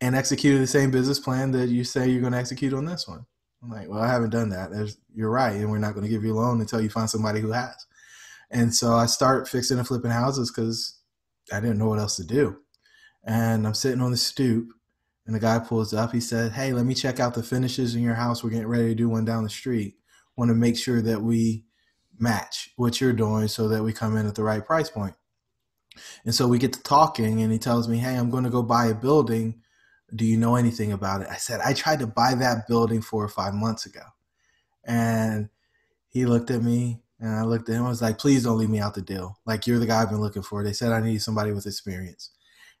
and 0.00 0.16
executed 0.16 0.60
the 0.60 0.66
same 0.66 0.90
business 0.90 1.20
plan 1.20 1.52
that 1.52 1.68
you 1.68 1.84
say 1.84 2.08
you're 2.08 2.20
going 2.20 2.32
to 2.32 2.38
execute 2.38 2.74
on 2.74 2.84
this 2.84 3.06
one. 3.06 3.24
I'm 3.62 3.70
like, 3.70 3.88
well, 3.88 4.00
I 4.02 4.08
haven't 4.08 4.30
done 4.30 4.48
that. 4.50 4.70
There's, 4.72 4.96
you're 5.14 5.30
right, 5.30 5.54
and 5.54 5.70
we're 5.70 5.78
not 5.78 5.94
going 5.94 6.04
to 6.04 6.10
give 6.10 6.24
you 6.24 6.34
a 6.34 6.38
loan 6.40 6.60
until 6.60 6.80
you 6.80 6.90
find 6.90 7.08
somebody 7.08 7.40
who 7.40 7.52
has. 7.52 7.86
And 8.50 8.74
so 8.74 8.94
I 8.94 9.06
start 9.06 9.48
fixing 9.48 9.78
and 9.78 9.86
flipping 9.86 10.10
houses 10.10 10.50
because 10.50 10.98
I 11.52 11.60
didn't 11.60 11.78
know 11.78 11.88
what 11.88 12.00
else 12.00 12.16
to 12.16 12.24
do. 12.24 12.58
And 13.24 13.66
I'm 13.66 13.74
sitting 13.74 14.02
on 14.02 14.10
the 14.10 14.16
stoop, 14.16 14.72
and 15.26 15.34
the 15.34 15.40
guy 15.40 15.60
pulls 15.60 15.94
up. 15.94 16.12
He 16.12 16.20
said, 16.20 16.52
"Hey, 16.52 16.72
let 16.72 16.84
me 16.84 16.94
check 16.94 17.20
out 17.20 17.34
the 17.34 17.42
finishes 17.42 17.94
in 17.94 18.02
your 18.02 18.14
house. 18.14 18.42
We're 18.42 18.50
getting 18.50 18.66
ready 18.66 18.88
to 18.88 18.94
do 18.96 19.08
one 19.08 19.24
down 19.24 19.44
the 19.44 19.50
street. 19.50 19.94
Want 20.36 20.48
to 20.48 20.54
make 20.56 20.76
sure 20.76 21.00
that 21.00 21.22
we 21.22 21.64
match 22.18 22.70
what 22.76 23.00
you're 23.00 23.12
doing 23.12 23.46
so 23.46 23.68
that 23.68 23.84
we 23.84 23.92
come 23.92 24.16
in 24.16 24.26
at 24.26 24.34
the 24.34 24.42
right 24.42 24.64
price 24.66 24.90
point." 24.90 25.14
And 26.24 26.34
so 26.34 26.48
we 26.48 26.58
get 26.58 26.72
to 26.72 26.82
talking, 26.82 27.42
and 27.42 27.52
he 27.52 27.58
tells 27.58 27.86
me, 27.88 27.98
"Hey, 27.98 28.16
I'm 28.16 28.30
going 28.30 28.44
to 28.44 28.50
go 28.50 28.62
buy 28.62 28.86
a 28.86 28.94
building." 28.94 29.61
Do 30.14 30.24
you 30.24 30.36
know 30.36 30.56
anything 30.56 30.92
about 30.92 31.22
it? 31.22 31.28
I 31.30 31.36
said, 31.36 31.60
I 31.60 31.72
tried 31.72 32.00
to 32.00 32.06
buy 32.06 32.34
that 32.34 32.68
building 32.68 33.00
four 33.00 33.24
or 33.24 33.28
five 33.28 33.54
months 33.54 33.86
ago. 33.86 34.02
And 34.84 35.48
he 36.08 36.26
looked 36.26 36.50
at 36.50 36.62
me 36.62 37.00
and 37.20 37.34
I 37.34 37.42
looked 37.42 37.68
at 37.68 37.76
him. 37.76 37.86
I 37.86 37.88
was 37.88 38.02
like, 38.02 38.18
please 38.18 38.44
don't 38.44 38.58
leave 38.58 38.70
me 38.70 38.80
out 38.80 38.94
the 38.94 39.02
deal. 39.02 39.38
Like, 39.46 39.66
you're 39.66 39.78
the 39.78 39.86
guy 39.86 40.02
I've 40.02 40.10
been 40.10 40.20
looking 40.20 40.42
for. 40.42 40.62
They 40.62 40.72
said 40.72 40.92
I 40.92 41.00
need 41.00 41.22
somebody 41.22 41.52
with 41.52 41.66
experience. 41.66 42.30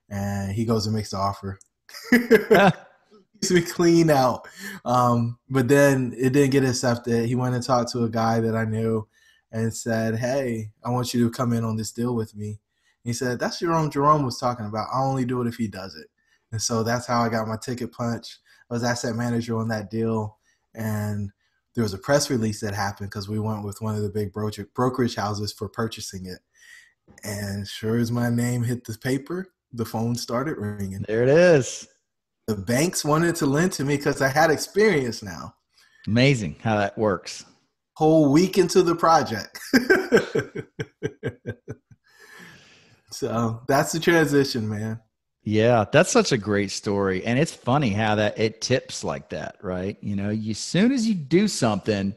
And 0.08 0.52
he 0.52 0.64
goes 0.64 0.86
and 0.86 0.94
makes 0.94 1.10
the 1.10 1.16
offer. 1.16 1.58
He's 3.40 3.50
me 3.50 3.62
clean 3.62 4.10
out. 4.10 4.46
Um, 4.84 5.38
but 5.50 5.68
then 5.68 6.14
it 6.16 6.32
didn't 6.32 6.50
get 6.50 6.64
accepted. 6.64 7.26
He 7.26 7.34
went 7.34 7.54
and 7.54 7.64
talked 7.64 7.90
to 7.92 8.04
a 8.04 8.08
guy 8.08 8.40
that 8.40 8.54
I 8.54 8.64
knew 8.64 9.08
and 9.50 9.74
said, 9.74 10.16
Hey, 10.16 10.70
I 10.84 10.90
want 10.90 11.12
you 11.12 11.24
to 11.24 11.30
come 11.30 11.52
in 11.52 11.64
on 11.64 11.76
this 11.76 11.90
deal 11.90 12.14
with 12.14 12.36
me. 12.36 12.60
He 13.02 13.12
said, 13.12 13.40
That's 13.40 13.58
Jerome 13.58 13.90
Jerome 13.90 14.24
was 14.24 14.38
talking 14.38 14.66
about. 14.66 14.88
I'll 14.92 15.08
only 15.08 15.24
do 15.24 15.40
it 15.42 15.48
if 15.48 15.56
he 15.56 15.66
does 15.66 15.96
it. 15.96 16.06
And 16.52 16.60
so 16.60 16.82
that's 16.82 17.06
how 17.06 17.22
I 17.22 17.28
got 17.28 17.48
my 17.48 17.56
ticket 17.56 17.92
punch. 17.92 18.38
I 18.70 18.74
was 18.74 18.84
asset 18.84 19.16
manager 19.16 19.56
on 19.58 19.68
that 19.68 19.90
deal. 19.90 20.38
And 20.74 21.30
there 21.74 21.82
was 21.82 21.94
a 21.94 21.98
press 21.98 22.30
release 22.30 22.60
that 22.60 22.74
happened 22.74 23.10
because 23.10 23.28
we 23.28 23.38
went 23.38 23.64
with 23.64 23.80
one 23.80 23.94
of 23.96 24.02
the 24.02 24.10
big 24.10 24.32
brokerage 24.32 25.14
houses 25.14 25.52
for 25.52 25.68
purchasing 25.68 26.26
it. 26.26 26.38
And 27.24 27.66
sure 27.66 27.96
as 27.96 28.12
my 28.12 28.30
name 28.30 28.62
hit 28.62 28.84
the 28.84 28.96
paper, 28.98 29.48
the 29.72 29.84
phone 29.84 30.14
started 30.14 30.58
ringing. 30.58 31.04
There 31.08 31.22
it 31.22 31.28
is. 31.28 31.88
The 32.46 32.56
banks 32.56 33.04
wanted 33.04 33.36
to 33.36 33.46
lend 33.46 33.72
to 33.72 33.84
me 33.84 33.96
because 33.96 34.20
I 34.20 34.28
had 34.28 34.50
experience 34.50 35.22
now. 35.22 35.54
Amazing 36.06 36.56
how 36.62 36.76
that 36.76 36.98
works. 36.98 37.44
Whole 37.94 38.32
week 38.32 38.58
into 38.58 38.82
the 38.82 38.96
project. 38.96 39.58
so 43.10 43.62
that's 43.68 43.92
the 43.92 44.00
transition, 44.00 44.68
man. 44.68 45.00
Yeah, 45.44 45.86
that's 45.90 46.10
such 46.10 46.30
a 46.30 46.38
great 46.38 46.70
story. 46.70 47.24
And 47.24 47.38
it's 47.38 47.52
funny 47.52 47.90
how 47.90 48.14
that 48.16 48.38
it 48.38 48.60
tips 48.60 49.02
like 49.02 49.30
that, 49.30 49.56
right? 49.60 49.96
You 50.00 50.14
know, 50.14 50.30
you, 50.30 50.52
as 50.52 50.58
soon 50.58 50.92
as 50.92 51.06
you 51.06 51.14
do 51.14 51.48
something, 51.48 52.14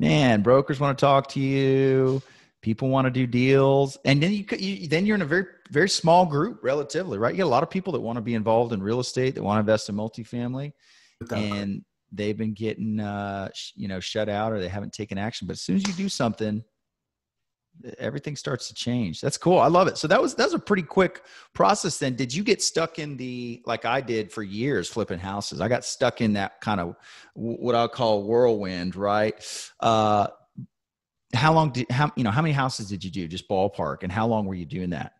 man, 0.00 0.42
brokers 0.42 0.80
want 0.80 0.96
to 0.98 1.04
talk 1.04 1.28
to 1.30 1.40
you, 1.40 2.22
people 2.62 2.88
want 2.88 3.06
to 3.06 3.10
do 3.10 3.26
deals, 3.26 3.98
and 4.06 4.22
then 4.22 4.32
you, 4.32 4.44
you 4.58 4.88
then 4.88 5.04
you're 5.04 5.16
in 5.16 5.22
a 5.22 5.26
very 5.26 5.44
very 5.70 5.88
small 5.88 6.24
group 6.24 6.60
relatively, 6.62 7.18
right? 7.18 7.34
You 7.34 7.38
get 7.38 7.46
a 7.46 7.48
lot 7.48 7.62
of 7.62 7.68
people 7.68 7.92
that 7.92 8.00
want 8.00 8.16
to 8.16 8.22
be 8.22 8.34
involved 8.34 8.72
in 8.72 8.82
real 8.82 9.00
estate, 9.00 9.34
that 9.34 9.42
want 9.42 9.56
to 9.56 9.60
invest 9.60 9.90
in 9.90 9.94
multifamily, 9.94 10.72
and 11.36 11.84
they've 12.10 12.36
been 12.36 12.54
getting 12.54 13.00
uh, 13.00 13.50
you 13.74 13.88
know 13.88 14.00
shut 14.00 14.30
out 14.30 14.52
or 14.52 14.60
they 14.60 14.68
haven't 14.68 14.94
taken 14.94 15.18
action. 15.18 15.46
But 15.46 15.54
as 15.54 15.60
soon 15.60 15.76
as 15.76 15.86
you 15.86 15.92
do 15.92 16.08
something, 16.08 16.64
everything 17.98 18.36
starts 18.36 18.68
to 18.68 18.74
change. 18.74 19.20
That's 19.20 19.36
cool. 19.36 19.58
I 19.58 19.68
love 19.68 19.88
it. 19.88 19.98
So 19.98 20.06
that 20.08 20.20
was 20.20 20.34
that 20.36 20.44
was 20.44 20.54
a 20.54 20.58
pretty 20.58 20.82
quick 20.82 21.22
process 21.52 21.98
then. 21.98 22.14
Did 22.14 22.32
you 22.32 22.44
get 22.44 22.62
stuck 22.62 22.98
in 22.98 23.16
the 23.16 23.62
like 23.66 23.84
I 23.84 24.00
did 24.00 24.32
for 24.32 24.42
years 24.42 24.88
flipping 24.88 25.18
houses? 25.18 25.60
I 25.60 25.68
got 25.68 25.84
stuck 25.84 26.20
in 26.20 26.34
that 26.34 26.60
kind 26.60 26.80
of 26.80 26.96
what 27.34 27.74
I'll 27.74 27.88
call 27.88 28.24
whirlwind, 28.24 28.96
right? 28.96 29.34
Uh 29.80 30.28
how 31.34 31.52
long 31.52 31.70
did 31.70 31.90
how 31.90 32.12
you 32.16 32.24
know 32.24 32.30
how 32.30 32.42
many 32.42 32.52
houses 32.52 32.88
did 32.88 33.02
you 33.02 33.10
do 33.10 33.26
just 33.26 33.48
ballpark 33.48 34.02
and 34.02 34.12
how 34.12 34.26
long 34.26 34.46
were 34.46 34.54
you 34.54 34.66
doing 34.66 34.90
that? 34.90 35.14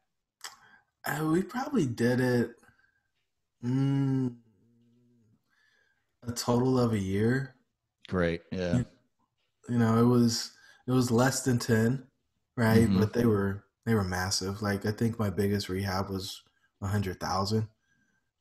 Uh, 1.05 1.25
we 1.25 1.43
probably 1.43 1.87
did 1.87 2.21
it 2.21 2.51
mm, 3.65 4.33
a 6.27 6.33
total 6.33 6.79
of 6.79 6.93
a 6.93 6.99
year. 6.99 7.57
Great. 8.09 8.43
Yeah. 8.53 8.83
You 9.69 9.79
know, 9.79 9.99
it 9.99 10.07
was 10.07 10.53
it 10.87 10.93
was 10.93 11.11
less 11.11 11.43
than 11.43 11.59
ten, 11.59 12.05
right? 12.63 12.89
Mhm. 12.89 13.01
But 13.01 13.13
they 13.13 13.27
were 13.27 13.65
they 13.87 13.95
were 13.95 14.05
massive. 14.05 14.63
Like 14.63 14.87
I 14.87 14.93
think 14.93 15.19
my 15.19 15.31
biggest 15.31 15.69
rehab 15.69 16.11
was 16.11 16.43
a 16.83 16.87
hundred 16.89 17.21
thousand, 17.21 17.69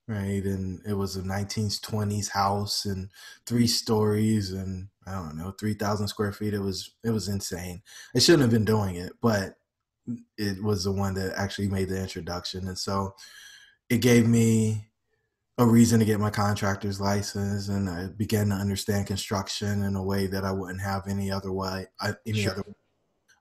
right? 0.08 0.44
And 0.46 0.82
it 0.86 0.94
was 0.96 1.16
a 1.16 1.24
1920s 1.24 2.30
house 2.30 2.86
and 2.86 3.10
three 3.46 3.68
stories 3.68 4.51
and 4.54 4.90
I 5.08 5.13
don't 5.13 5.38
know 5.38 5.51
three 5.51 5.74
thousand 5.75 6.08
square 6.10 6.34
feet. 6.34 6.54
It 6.54 6.60
was 6.62 6.96
it 7.04 7.12
was 7.12 7.28
insane. 7.28 7.84
I 8.16 8.20
shouldn't 8.20 8.44
have 8.44 8.51
been 8.51 8.66
doing 8.66 8.96
it, 8.96 9.13
but 9.22 9.58
it 10.38 10.63
was 10.63 10.84
the 10.84 10.92
one 10.92 11.13
that 11.16 11.34
actually 11.38 11.70
made 11.70 11.90
the 11.90 12.01
introduction, 12.01 12.68
and 12.68 12.78
so 12.78 13.16
it 13.90 14.00
gave 14.00 14.28
me 14.28 14.88
a 15.60 15.66
reason 15.66 16.00
to 16.00 16.06
get 16.06 16.20
my 16.20 16.32
contractor's 16.32 17.01
license, 17.01 17.70
and 17.70 17.90
I 17.90 18.08
began 18.08 18.50
to 18.50 18.56
understand 18.56 19.08
construction 19.08 19.84
in 19.84 19.96
a 19.96 20.04
way 20.04 20.28
that 20.28 20.46
I 20.46 20.51
wouldn't 20.51 20.82
have 20.82 21.08
any 21.08 21.32
other 21.32 21.51
way. 21.54 21.88
Any 22.28 22.44
Sure. 22.44 22.54
other. 22.54 22.63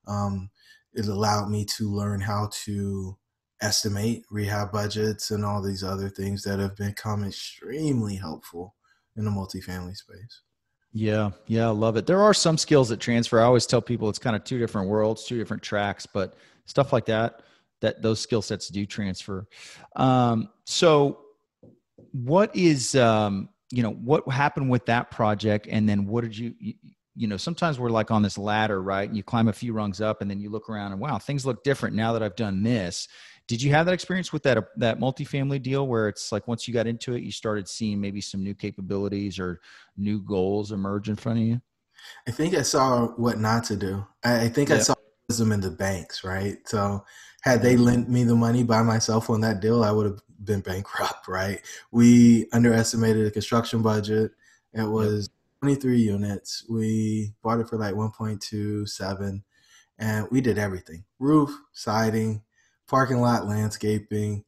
Um, 0.06 0.50
it 0.94 1.06
allowed 1.06 1.48
me 1.48 1.64
to 1.76 1.88
learn 1.88 2.20
how 2.20 2.50
to 2.64 3.16
estimate 3.62 4.24
rehab 4.30 4.72
budgets 4.72 5.30
and 5.30 5.44
all 5.44 5.62
these 5.62 5.84
other 5.84 6.08
things 6.08 6.42
that 6.42 6.58
have 6.58 6.76
become 6.76 7.24
extremely 7.24 8.16
helpful 8.16 8.74
in 9.16 9.24
the 9.24 9.30
multifamily 9.30 9.96
space. 9.96 10.40
Yeah, 10.92 11.30
yeah, 11.46 11.68
I 11.68 11.70
love 11.70 11.96
it. 11.96 12.06
There 12.06 12.20
are 12.20 12.34
some 12.34 12.58
skills 12.58 12.88
that 12.88 12.98
transfer. 12.98 13.40
I 13.40 13.44
always 13.44 13.66
tell 13.66 13.80
people 13.80 14.08
it's 14.08 14.18
kind 14.18 14.34
of 14.34 14.42
two 14.42 14.58
different 14.58 14.88
worlds, 14.88 15.24
two 15.24 15.38
different 15.38 15.62
tracks, 15.62 16.04
but 16.06 16.34
stuff 16.66 16.92
like 16.92 17.06
that, 17.06 17.42
that 17.80 18.02
those 18.02 18.20
skill 18.20 18.42
sets 18.42 18.68
do 18.68 18.84
transfer. 18.86 19.46
Um, 19.94 20.48
so, 20.64 21.20
what 22.12 22.54
is 22.56 22.96
um, 22.96 23.50
you 23.70 23.84
know 23.84 23.92
what 23.92 24.28
happened 24.28 24.68
with 24.68 24.84
that 24.86 25.12
project, 25.12 25.68
and 25.70 25.88
then 25.88 26.06
what 26.06 26.24
did 26.24 26.36
you, 26.36 26.54
you 27.20 27.26
know 27.26 27.36
sometimes 27.36 27.78
we're 27.78 27.90
like 27.90 28.10
on 28.10 28.22
this 28.22 28.38
ladder, 28.38 28.82
right? 28.82 29.12
You 29.12 29.22
climb 29.22 29.48
a 29.48 29.52
few 29.52 29.74
rungs 29.74 30.00
up, 30.00 30.22
and 30.22 30.30
then 30.30 30.40
you 30.40 30.48
look 30.48 30.70
around 30.70 30.92
and 30.92 31.00
wow, 31.00 31.18
things 31.18 31.44
look 31.44 31.62
different 31.62 31.94
now 31.94 32.14
that 32.14 32.22
I've 32.22 32.34
done 32.34 32.62
this. 32.62 33.08
Did 33.46 33.60
you 33.60 33.72
have 33.72 33.84
that 33.86 33.92
experience 33.92 34.32
with 34.32 34.42
that 34.44 34.56
uh, 34.56 34.62
that 34.78 34.98
multifamily 34.98 35.62
deal 35.62 35.86
where 35.86 36.08
it's 36.08 36.32
like 36.32 36.48
once 36.48 36.66
you 36.66 36.72
got 36.72 36.86
into 36.86 37.14
it, 37.14 37.22
you 37.22 37.30
started 37.30 37.68
seeing 37.68 38.00
maybe 38.00 38.22
some 38.22 38.42
new 38.42 38.54
capabilities 38.54 39.38
or 39.38 39.60
new 39.98 40.22
goals 40.22 40.72
emerge 40.72 41.10
in 41.10 41.16
front 41.16 41.40
of 41.40 41.44
you? 41.44 41.60
I 42.26 42.30
think 42.30 42.54
I 42.54 42.62
saw 42.62 43.08
what 43.08 43.38
not 43.38 43.64
to 43.64 43.76
do. 43.76 44.06
I, 44.24 44.44
I 44.44 44.48
think 44.48 44.70
I 44.70 44.78
saw 44.78 44.94
them 45.28 45.52
in 45.52 45.60
the 45.60 45.70
banks, 45.70 46.24
right? 46.24 46.56
So 46.64 47.04
had 47.42 47.60
they 47.60 47.74
mm-hmm. 47.74 47.84
lent 47.84 48.08
me 48.08 48.24
the 48.24 48.34
money 48.34 48.62
by 48.62 48.82
myself 48.82 49.28
on 49.28 49.42
that 49.42 49.60
deal, 49.60 49.84
I 49.84 49.90
would 49.90 50.06
have 50.06 50.20
been 50.42 50.60
bankrupt, 50.60 51.28
right? 51.28 51.60
We 51.90 52.46
underestimated 52.54 53.26
the 53.26 53.30
construction 53.30 53.82
budget. 53.82 54.32
It 54.72 54.88
was 54.88 55.28
23 55.62 55.98
units. 55.98 56.64
We 56.68 57.34
bought 57.42 57.60
it 57.60 57.68
for 57.68 57.76
like 57.76 57.94
1.27 57.94 59.42
and 59.98 60.26
we 60.30 60.40
did 60.40 60.58
everything. 60.58 61.04
Roof, 61.18 61.50
siding, 61.72 62.42
parking 62.88 63.20
lot 63.20 63.46
landscaping, 63.46 64.44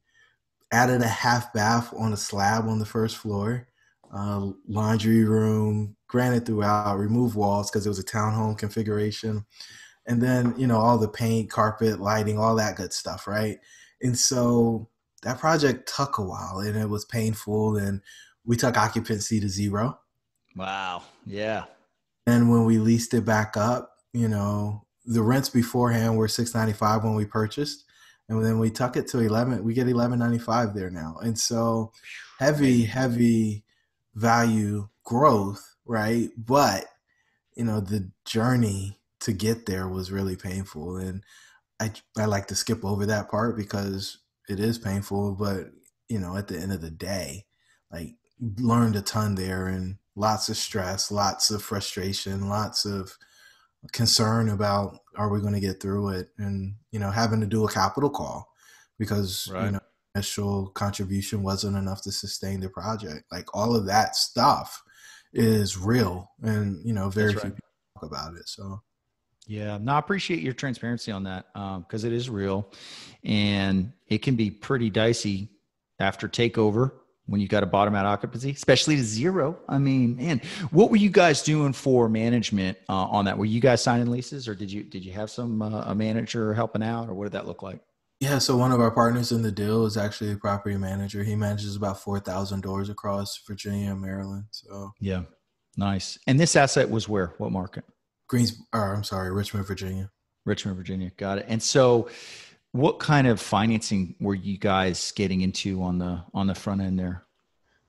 added 0.72 1.02
a 1.02 1.06
half 1.06 1.52
bath 1.52 1.92
on 1.96 2.14
a 2.14 2.16
slab 2.16 2.66
on 2.66 2.78
the 2.78 2.86
first 2.86 3.18
floor, 3.18 3.68
uh, 4.12 4.48
laundry 4.66 5.24
room, 5.24 5.94
granite 6.08 6.46
throughout, 6.46 6.98
remove 6.98 7.36
walls 7.36 7.70
because 7.70 7.84
it 7.84 7.90
was 7.90 7.98
a 7.98 8.04
townhome 8.04 8.56
configuration, 8.56 9.44
and 10.06 10.20
then 10.20 10.54
you 10.56 10.66
know 10.66 10.78
all 10.78 10.98
the 10.98 11.08
paint, 11.08 11.50
carpet, 11.50 12.00
lighting, 12.00 12.38
all 12.38 12.56
that 12.56 12.76
good 12.76 12.92
stuff, 12.92 13.26
right? 13.26 13.58
And 14.00 14.18
so 14.18 14.88
that 15.22 15.38
project 15.38 15.92
took 15.94 16.18
a 16.18 16.22
while, 16.22 16.60
and 16.60 16.76
it 16.76 16.88
was 16.88 17.04
painful, 17.04 17.76
and 17.76 18.00
we 18.44 18.56
took 18.56 18.76
occupancy 18.76 19.40
to 19.40 19.48
zero. 19.48 19.98
Wow. 20.56 21.02
Yeah. 21.26 21.64
And 22.26 22.50
when 22.50 22.64
we 22.64 22.78
leased 22.78 23.14
it 23.14 23.24
back 23.24 23.56
up, 23.56 23.96
you 24.12 24.28
know, 24.28 24.84
the 25.04 25.22
rents 25.22 25.48
beforehand 25.48 26.16
were 26.16 26.28
six 26.28 26.54
ninety 26.54 26.72
five 26.72 27.02
when 27.02 27.14
we 27.14 27.24
purchased, 27.24 27.84
and 28.28 28.44
then 28.44 28.58
we 28.58 28.70
tuck 28.70 28.96
it 28.96 29.08
to 29.08 29.20
eleven. 29.20 29.64
We 29.64 29.74
get 29.74 29.88
eleven 29.88 30.18
ninety 30.18 30.38
five 30.38 30.74
there 30.74 30.90
now, 30.90 31.16
and 31.20 31.38
so 31.38 31.92
heavy, 32.38 32.84
heavy 32.84 33.64
value 34.14 34.88
growth, 35.04 35.74
right? 35.84 36.30
But 36.36 36.86
you 37.56 37.64
know, 37.64 37.80
the 37.80 38.10
journey 38.24 38.98
to 39.20 39.32
get 39.32 39.66
there 39.66 39.88
was 39.88 40.12
really 40.12 40.36
painful, 40.36 40.96
and 40.96 41.24
I 41.80 41.92
I 42.16 42.26
like 42.26 42.46
to 42.48 42.54
skip 42.54 42.84
over 42.84 43.06
that 43.06 43.30
part 43.30 43.56
because 43.56 44.18
it 44.48 44.60
is 44.60 44.78
painful. 44.78 45.32
But 45.32 45.70
you 46.08 46.20
know, 46.20 46.36
at 46.36 46.46
the 46.46 46.58
end 46.58 46.72
of 46.72 46.80
the 46.80 46.90
day, 46.90 47.46
like 47.90 48.14
learned 48.40 48.94
a 48.94 49.02
ton 49.02 49.34
there, 49.34 49.66
and 49.66 49.96
lots 50.14 50.48
of 50.48 50.56
stress, 50.56 51.10
lots 51.10 51.50
of 51.50 51.62
frustration, 51.62 52.48
lots 52.48 52.84
of 52.84 53.16
concern 53.92 54.48
about 54.50 54.98
are 55.16 55.28
we 55.30 55.40
going 55.40 55.54
to 55.54 55.60
get 55.60 55.80
through 55.80 56.10
it, 56.10 56.28
and 56.38 56.74
you 56.90 56.98
know, 56.98 57.10
having 57.10 57.40
to 57.40 57.46
do 57.46 57.66
a 57.66 57.72
capital 57.72 58.10
call 58.10 58.48
because 58.98 59.50
Right. 59.50 59.66
you 59.66 59.70
know 59.72 59.80
initial 60.14 60.68
contribution 60.70 61.42
wasn't 61.42 61.76
enough 61.76 62.02
to 62.02 62.12
sustain 62.12 62.60
the 62.60 62.68
project. 62.68 63.24
Like 63.32 63.54
all 63.56 63.74
of 63.74 63.86
that 63.86 64.14
stuff 64.14 64.82
is 65.32 65.78
real, 65.78 66.30
and 66.42 66.84
you 66.84 66.92
know, 66.92 67.08
very 67.08 67.32
That's 67.32 67.42
few 67.42 67.50
people 67.50 67.60
talk 68.00 68.10
about 68.10 68.34
it. 68.36 68.48
So 68.48 68.82
Yeah, 69.46 69.78
no, 69.80 69.94
I 69.94 69.98
appreciate 69.98 70.40
your 70.40 70.52
transparency 70.52 71.10
on 71.10 71.24
that 71.24 71.46
um, 71.54 71.82
because 71.82 72.04
it 72.04 72.12
is 72.12 72.28
real, 72.30 72.70
and 73.24 73.92
it 74.08 74.18
can 74.18 74.36
be 74.36 74.50
pretty 74.50 74.90
dicey 74.90 75.48
after 75.98 76.28
takeover 76.28 76.92
when 77.32 77.40
you 77.40 77.48
got 77.48 77.62
a 77.62 77.66
bottom 77.66 77.94
out 77.94 78.04
occupancy, 78.04 78.50
especially 78.50 78.96
to 78.96 79.02
zero. 79.02 79.58
I 79.68 79.78
mean, 79.78 80.16
man, 80.16 80.42
what 80.70 80.90
were 80.90 80.98
you 80.98 81.08
guys 81.08 81.42
doing 81.42 81.72
for 81.72 82.08
management 82.08 82.76
uh, 82.88 83.06
on 83.06 83.24
that? 83.24 83.38
Were 83.38 83.46
you 83.46 83.60
guys 83.60 83.82
signing 83.82 84.10
leases, 84.10 84.46
or 84.46 84.54
did 84.54 84.70
you 84.70 84.82
did 84.82 85.04
you 85.04 85.12
have 85.12 85.30
some 85.30 85.62
uh, 85.62 85.84
a 85.86 85.94
manager 85.94 86.52
helping 86.52 86.82
out, 86.82 87.08
or 87.08 87.14
what 87.14 87.24
did 87.24 87.32
that 87.32 87.46
look 87.46 87.62
like? 87.62 87.80
yeah, 88.22 88.38
so 88.38 88.56
one 88.56 88.70
of 88.70 88.80
our 88.80 88.92
partners 88.92 89.32
in 89.32 89.42
the 89.42 89.50
deal 89.50 89.84
is 89.84 89.96
actually 89.96 90.30
a 90.30 90.36
property 90.36 90.76
manager. 90.76 91.24
He 91.24 91.34
manages 91.34 91.74
about 91.74 92.00
four 92.00 92.20
thousand 92.20 92.60
doors 92.60 92.88
across 92.88 93.36
Virginia 93.44 93.90
and 93.90 94.00
Maryland. 94.00 94.44
So 94.52 94.92
Yeah, 95.00 95.22
nice. 95.76 96.20
And 96.28 96.38
this 96.38 96.54
asset 96.54 96.88
was 96.88 97.08
where? 97.08 97.34
What 97.38 97.50
market? 97.50 97.82
Greens, 98.28 98.62
or 98.72 98.94
I'm 98.94 99.02
sorry, 99.02 99.32
Richmond, 99.32 99.66
Virginia. 99.66 100.08
Richmond, 100.44 100.76
Virginia. 100.76 101.10
Got 101.16 101.38
it. 101.38 101.46
And 101.48 101.60
so, 101.60 102.08
what 102.72 102.98
kind 102.98 103.26
of 103.26 103.40
financing 103.40 104.16
were 104.18 104.34
you 104.34 104.58
guys 104.58 105.12
getting 105.12 105.42
into 105.42 105.82
on 105.82 105.98
the 105.98 106.22
on 106.34 106.46
the 106.46 106.54
front 106.54 106.80
end 106.80 106.98
there? 106.98 107.24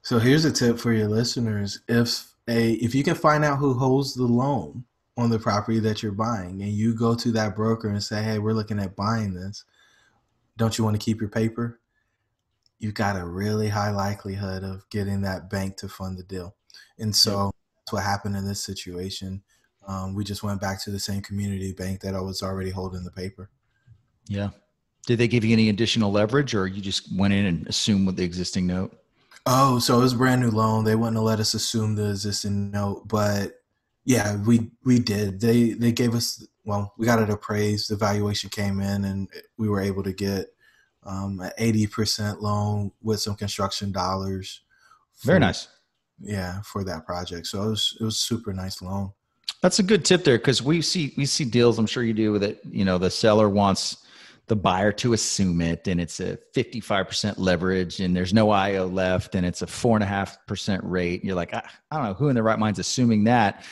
So 0.02 0.20
here's 0.20 0.46
a 0.46 0.52
tip 0.52 0.78
for 0.78 0.94
your 0.94 1.08
listeners: 1.08 1.80
if 1.88 2.34
a 2.48 2.74
if 2.74 2.94
you 2.94 3.04
can 3.04 3.16
find 3.16 3.44
out 3.44 3.58
who 3.58 3.74
holds 3.74 4.14
the 4.14 4.26
loan 4.26 4.84
on 5.16 5.30
the 5.30 5.40
property 5.40 5.80
that 5.80 6.04
you're 6.04 6.12
buying, 6.12 6.62
and 6.62 6.72
you 6.72 6.94
go 6.94 7.16
to 7.16 7.32
that 7.32 7.56
broker 7.56 7.90
and 7.90 8.04
say, 8.04 8.22
"Hey, 8.22 8.40
we're 8.40 8.54
looking 8.54 8.80
at 8.80 8.96
buying 8.96 9.34
this. 9.34 9.64
Don't 10.58 10.78
you 10.78 10.84
want 10.84 11.00
to 11.00 11.04
keep 11.04 11.22
your 11.22 11.30
paper?" 11.30 11.80
You've 12.80 12.94
got 12.94 13.16
a 13.16 13.26
really 13.26 13.70
high 13.70 13.92
likelihood 13.92 14.64
of 14.64 14.90
getting 14.90 15.22
that 15.22 15.50
bank 15.50 15.78
to 15.78 15.88
fund 15.88 16.18
the 16.18 16.24
deal, 16.24 16.56
and 17.00 17.16
so 17.16 17.52
that's 17.78 17.94
what 17.94 18.04
happened 18.04 18.36
in 18.36 18.46
this 18.46 18.62
situation. 18.62 19.44
Um, 19.88 20.14
we 20.14 20.26
just 20.26 20.44
went 20.44 20.60
back 20.60 20.82
to 20.84 20.92
the 20.92 21.00
same 21.00 21.22
community 21.22 21.72
bank 21.72 22.02
that 22.02 22.16
I 22.16 22.22
was 22.22 22.44
already 22.44 22.72
holding 22.72 23.04
the 23.04 23.12
paper. 23.12 23.50
Yeah. 24.28 24.50
Did 25.06 25.18
they 25.20 25.28
give 25.28 25.44
you 25.44 25.54
any 25.54 25.70
additional 25.70 26.12
leverage, 26.12 26.56
or 26.56 26.68
you 26.68 26.82
just 26.82 27.16
went 27.16 27.34
in 27.34 27.46
and 27.46 27.68
assumed 27.68 28.08
with 28.08 28.16
the 28.16 28.24
existing 28.24 28.68
note? 28.68 28.98
Oh, 29.46 29.80
so 29.80 29.98
it 29.98 30.02
was 30.02 30.14
a 30.14 30.18
brand 30.18 30.42
new 30.42 30.52
loan. 30.52 30.86
They 30.86 30.96
wouldn't 30.96 31.18
have 31.18 31.24
let 31.24 31.40
us 31.40 31.54
assume 31.54 31.96
the 31.96 32.10
existing 32.10 32.72
note, 32.72 33.08
but 33.08 33.62
yeah, 34.06 34.38
we 34.38 34.72
we 34.86 35.00
did. 35.00 35.42
They 35.42 35.72
they 35.72 35.92
gave 35.92 36.16
us 36.16 36.46
well, 36.66 36.94
we 36.98 37.06
got 37.06 37.22
it 37.22 37.30
appraised. 37.30 37.90
The 37.90 37.96
valuation 37.98 38.50
came 38.50 38.80
in, 38.80 39.04
and 39.04 39.28
we 39.58 39.68
were 39.68 39.82
able 39.82 40.04
to 40.04 40.14
get 40.14 40.54
um, 41.04 41.40
an 41.42 41.52
eighty 41.58 41.88
percent 41.88 42.42
loan 42.42 42.92
with 43.02 43.20
some 43.20 43.36
construction 43.36 43.92
dollars. 43.92 44.62
Very 45.22 45.40
nice. 45.40 45.68
Yeah, 46.22 46.62
for 46.62 46.84
that 46.86 47.06
project. 47.06 47.48
So 47.48 47.64
it 47.64 47.70
was 47.70 47.98
it 48.00 48.04
was 48.04 48.16
a 48.16 48.20
super 48.20 48.54
nice 48.54 48.82
loan. 48.82 49.12
That's 49.62 49.80
a 49.80 49.84
good 49.84 50.06
tip 50.06 50.24
there 50.24 50.38
because 50.38 50.62
we 50.62 50.82
see 50.82 51.14
we 51.18 51.26
see 51.26 51.44
deals. 51.44 51.80
I'm 51.80 51.88
sure 51.88 52.04
you 52.04 52.14
do 52.14 52.32
with 52.32 52.44
it. 52.44 52.62
You 52.70 52.86
know, 52.86 52.98
the 52.98 53.10
seller 53.10 53.50
wants 53.50 54.03
the 54.48 54.56
buyer 54.56 54.92
to 54.92 55.14
assume 55.14 55.62
it, 55.62 55.88
and 55.88 56.02
it's 56.02 56.20
a 56.20 56.38
55 56.54 57.08
percent 57.08 57.38
leverage, 57.40 58.00
and 58.00 58.16
there's 58.16 58.34
no 58.34 58.52
IO 58.52 58.88
left, 58.88 59.36
and 59.36 59.46
it's 59.46 59.62
a 59.62 59.68
four 59.68 59.96
and 59.96 60.04
a 60.04 60.08
half 60.08 60.46
percent 60.48 60.84
rate. 60.84 61.22
And 61.22 61.28
you're 61.28 61.36
like, 61.36 61.54
I, 61.54 61.64
I 61.92 61.98
don't 61.98 62.06
know 62.06 62.14
who 62.14 62.30
in 62.30 62.36
their 62.36 62.44
right 62.44 62.60
mind's 62.60 62.80
assuming 62.80 63.26
that. 63.26 63.64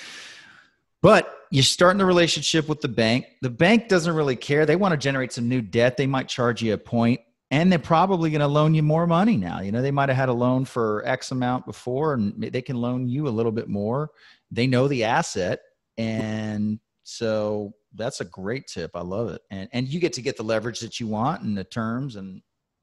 But 1.01 1.35
you're 1.49 1.63
starting 1.63 1.97
the 1.97 2.05
relationship 2.05 2.69
with 2.69 2.79
the 2.79 2.87
bank. 2.87 3.25
The 3.41 3.49
bank 3.49 3.89
doesn't 3.89 4.15
really 4.15 4.35
care. 4.35 4.65
They 4.65 4.75
want 4.75 4.93
to 4.93 4.97
generate 4.97 5.33
some 5.33 5.49
new 5.49 5.61
debt. 5.61 5.97
They 5.97 6.07
might 6.07 6.29
charge 6.29 6.61
you 6.61 6.73
a 6.73 6.77
point, 6.77 7.19
and 7.49 7.69
they're 7.69 7.79
probably 7.79 8.29
going 8.29 8.41
to 8.41 8.47
loan 8.47 8.73
you 8.73 8.83
more 8.83 9.05
money 9.07 9.35
now. 9.35 9.59
You 9.59 9.73
know, 9.73 9.81
they 9.81 9.91
might 9.91 10.09
have 10.09 10.17
had 10.17 10.29
a 10.29 10.33
loan 10.33 10.63
for 10.63 11.03
X 11.05 11.31
amount 11.31 11.65
before, 11.65 12.13
and 12.13 12.41
they 12.41 12.61
can 12.61 12.77
loan 12.77 13.09
you 13.09 13.27
a 13.27 13.29
little 13.29 13.51
bit 13.51 13.67
more. 13.67 14.11
They 14.51 14.67
know 14.67 14.87
the 14.87 15.03
asset, 15.03 15.59
and 15.97 16.79
so 17.03 17.73
that's 17.95 18.21
a 18.21 18.25
great 18.25 18.67
tip. 18.67 18.91
I 18.95 19.01
love 19.01 19.29
it, 19.29 19.41
and 19.51 19.69
and 19.73 19.87
you 19.87 19.99
get 19.99 20.13
to 20.13 20.21
get 20.21 20.37
the 20.37 20.43
leverage 20.43 20.79
that 20.79 20.99
you 20.99 21.07
want 21.07 21.43
and 21.43 21.57
the 21.57 21.63
terms 21.63 22.15
and 22.15 22.41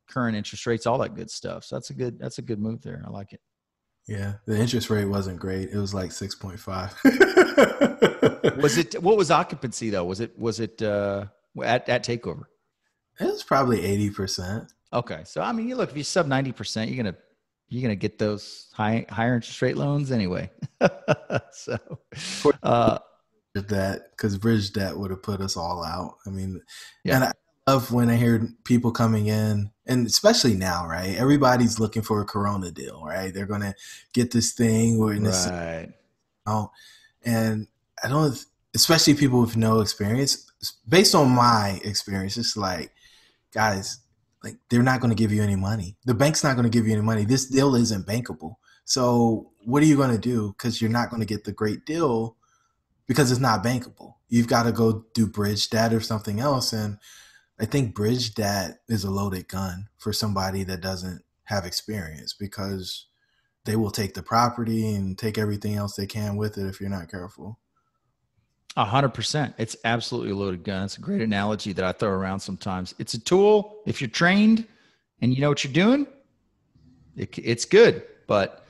current 0.08 0.36
interest 0.36 0.66
rates, 0.66 0.86
all 0.86 0.98
that 0.98 1.14
good 1.14 1.30
stuff. 1.30 1.64
So 1.64 1.76
that's 1.76 1.90
a 1.90 1.94
good 1.94 2.18
that's 2.18 2.38
a 2.38 2.42
good 2.42 2.58
move 2.58 2.82
there. 2.82 3.02
I 3.06 3.10
like 3.10 3.32
it. 3.32 3.40
Yeah, 4.06 4.34
the 4.46 4.58
interest 4.58 4.88
rate 4.88 5.04
wasn't 5.04 5.38
great. 5.38 5.68
It 5.70 5.76
was 5.76 5.92
like 5.92 6.12
six 6.12 6.34
point 6.34 6.58
five. 6.58 6.94
was 7.04 8.78
it? 8.78 9.02
What 9.02 9.18
was 9.18 9.30
occupancy 9.30 9.90
though? 9.90 10.04
Was 10.04 10.20
it? 10.20 10.36
Was 10.38 10.60
it 10.60 10.80
uh, 10.82 11.26
at 11.62 11.88
at 11.88 12.04
takeover? 12.04 12.44
It 13.20 13.26
was 13.26 13.42
probably 13.42 13.84
eighty 13.84 14.10
percent. 14.10 14.72
Okay, 14.92 15.22
so 15.24 15.42
I 15.42 15.52
mean, 15.52 15.68
you 15.68 15.76
look 15.76 15.90
if 15.90 15.96
you 15.96 16.04
sub 16.04 16.26
ninety 16.26 16.52
percent, 16.52 16.90
you're 16.90 17.02
gonna 17.04 17.16
you're 17.68 17.82
gonna 17.82 17.96
get 17.96 18.18
those 18.18 18.68
high 18.72 19.04
higher 19.10 19.34
interest 19.34 19.60
rate 19.60 19.76
loans 19.76 20.10
anyway. 20.10 20.50
so 21.52 21.78
uh, 22.62 22.98
that 23.62 24.10
because 24.12 24.38
bridge 24.38 24.72
debt 24.72 24.96
would 24.96 25.10
have 25.10 25.22
put 25.22 25.40
us 25.40 25.56
all 25.56 25.84
out. 25.84 26.18
I 26.26 26.30
mean, 26.30 26.60
yeah. 27.04 27.16
and 27.16 27.24
I 27.24 27.32
love 27.66 27.92
when 27.92 28.10
I 28.10 28.16
hear 28.16 28.48
people 28.64 28.92
coming 28.92 29.26
in, 29.26 29.70
and 29.86 30.06
especially 30.06 30.54
now, 30.54 30.86
right? 30.86 31.16
Everybody's 31.16 31.80
looking 31.80 32.02
for 32.02 32.20
a 32.20 32.24
Corona 32.24 32.70
deal, 32.70 33.02
right? 33.04 33.34
They're 33.34 33.46
gonna 33.46 33.74
get 34.12 34.30
this 34.30 34.52
thing 34.52 34.98
where 34.98 35.14
right. 35.50 35.88
Oh, 36.46 36.70
and 37.24 37.66
I 38.02 38.08
don't, 38.08 38.36
especially 38.74 39.14
people 39.14 39.40
with 39.40 39.56
no 39.56 39.80
experience. 39.80 40.50
Based 40.88 41.14
on 41.14 41.30
my 41.30 41.80
experience, 41.84 42.36
it's 42.36 42.56
like, 42.56 42.92
guys, 43.52 44.00
like 44.42 44.56
they're 44.68 44.82
not 44.82 45.00
going 45.00 45.10
to 45.10 45.20
give 45.20 45.32
you 45.32 45.42
any 45.42 45.56
money. 45.56 45.96
The 46.04 46.14
bank's 46.14 46.44
not 46.44 46.54
going 46.54 46.64
to 46.64 46.76
give 46.76 46.86
you 46.86 46.92
any 46.92 47.02
money. 47.02 47.24
This 47.24 47.46
deal 47.46 47.74
isn't 47.74 48.06
bankable. 48.06 48.56
So 48.84 49.50
what 49.64 49.82
are 49.82 49.86
you 49.86 49.96
going 49.96 50.12
to 50.12 50.18
do? 50.18 50.54
Because 50.56 50.80
you're 50.80 50.90
not 50.90 51.10
going 51.10 51.20
to 51.20 51.26
get 51.26 51.44
the 51.44 51.52
great 51.52 51.84
deal 51.84 52.36
because 53.08 53.32
it's 53.32 53.40
not 53.40 53.64
bankable. 53.64 54.14
You've 54.28 54.46
got 54.46 54.64
to 54.64 54.72
go 54.72 55.04
do 55.14 55.26
bridge 55.26 55.70
debt 55.70 55.92
or 55.92 56.00
something 56.00 56.38
else. 56.38 56.72
And 56.72 56.98
I 57.58 57.64
think 57.64 57.94
bridge 57.94 58.34
debt 58.34 58.78
is 58.88 59.02
a 59.02 59.10
loaded 59.10 59.48
gun 59.48 59.88
for 59.96 60.12
somebody 60.12 60.62
that 60.64 60.82
doesn't 60.82 61.22
have 61.44 61.64
experience 61.64 62.34
because 62.34 63.06
they 63.64 63.74
will 63.74 63.90
take 63.90 64.14
the 64.14 64.22
property 64.22 64.94
and 64.94 65.18
take 65.18 65.38
everything 65.38 65.74
else 65.74 65.96
they 65.96 66.06
can 66.06 66.36
with 66.36 66.58
it 66.58 66.66
if 66.66 66.80
you're 66.80 66.90
not 66.90 67.10
careful. 67.10 67.58
A 68.76 68.84
hundred 68.84 69.14
percent. 69.14 69.54
It's 69.58 69.76
absolutely 69.84 70.30
a 70.30 70.36
loaded 70.36 70.62
gun. 70.62 70.84
It's 70.84 70.98
a 70.98 71.00
great 71.00 71.22
analogy 71.22 71.72
that 71.72 71.84
I 71.84 71.92
throw 71.92 72.10
around 72.10 72.38
sometimes. 72.40 72.94
It's 72.98 73.14
a 73.14 73.18
tool. 73.18 73.82
If 73.86 74.00
you're 74.00 74.08
trained 74.08 74.66
and 75.20 75.34
you 75.34 75.40
know 75.40 75.48
what 75.48 75.64
you're 75.64 75.72
doing, 75.72 76.06
it, 77.16 77.36
it's 77.38 77.64
good. 77.64 78.04
But 78.28 78.66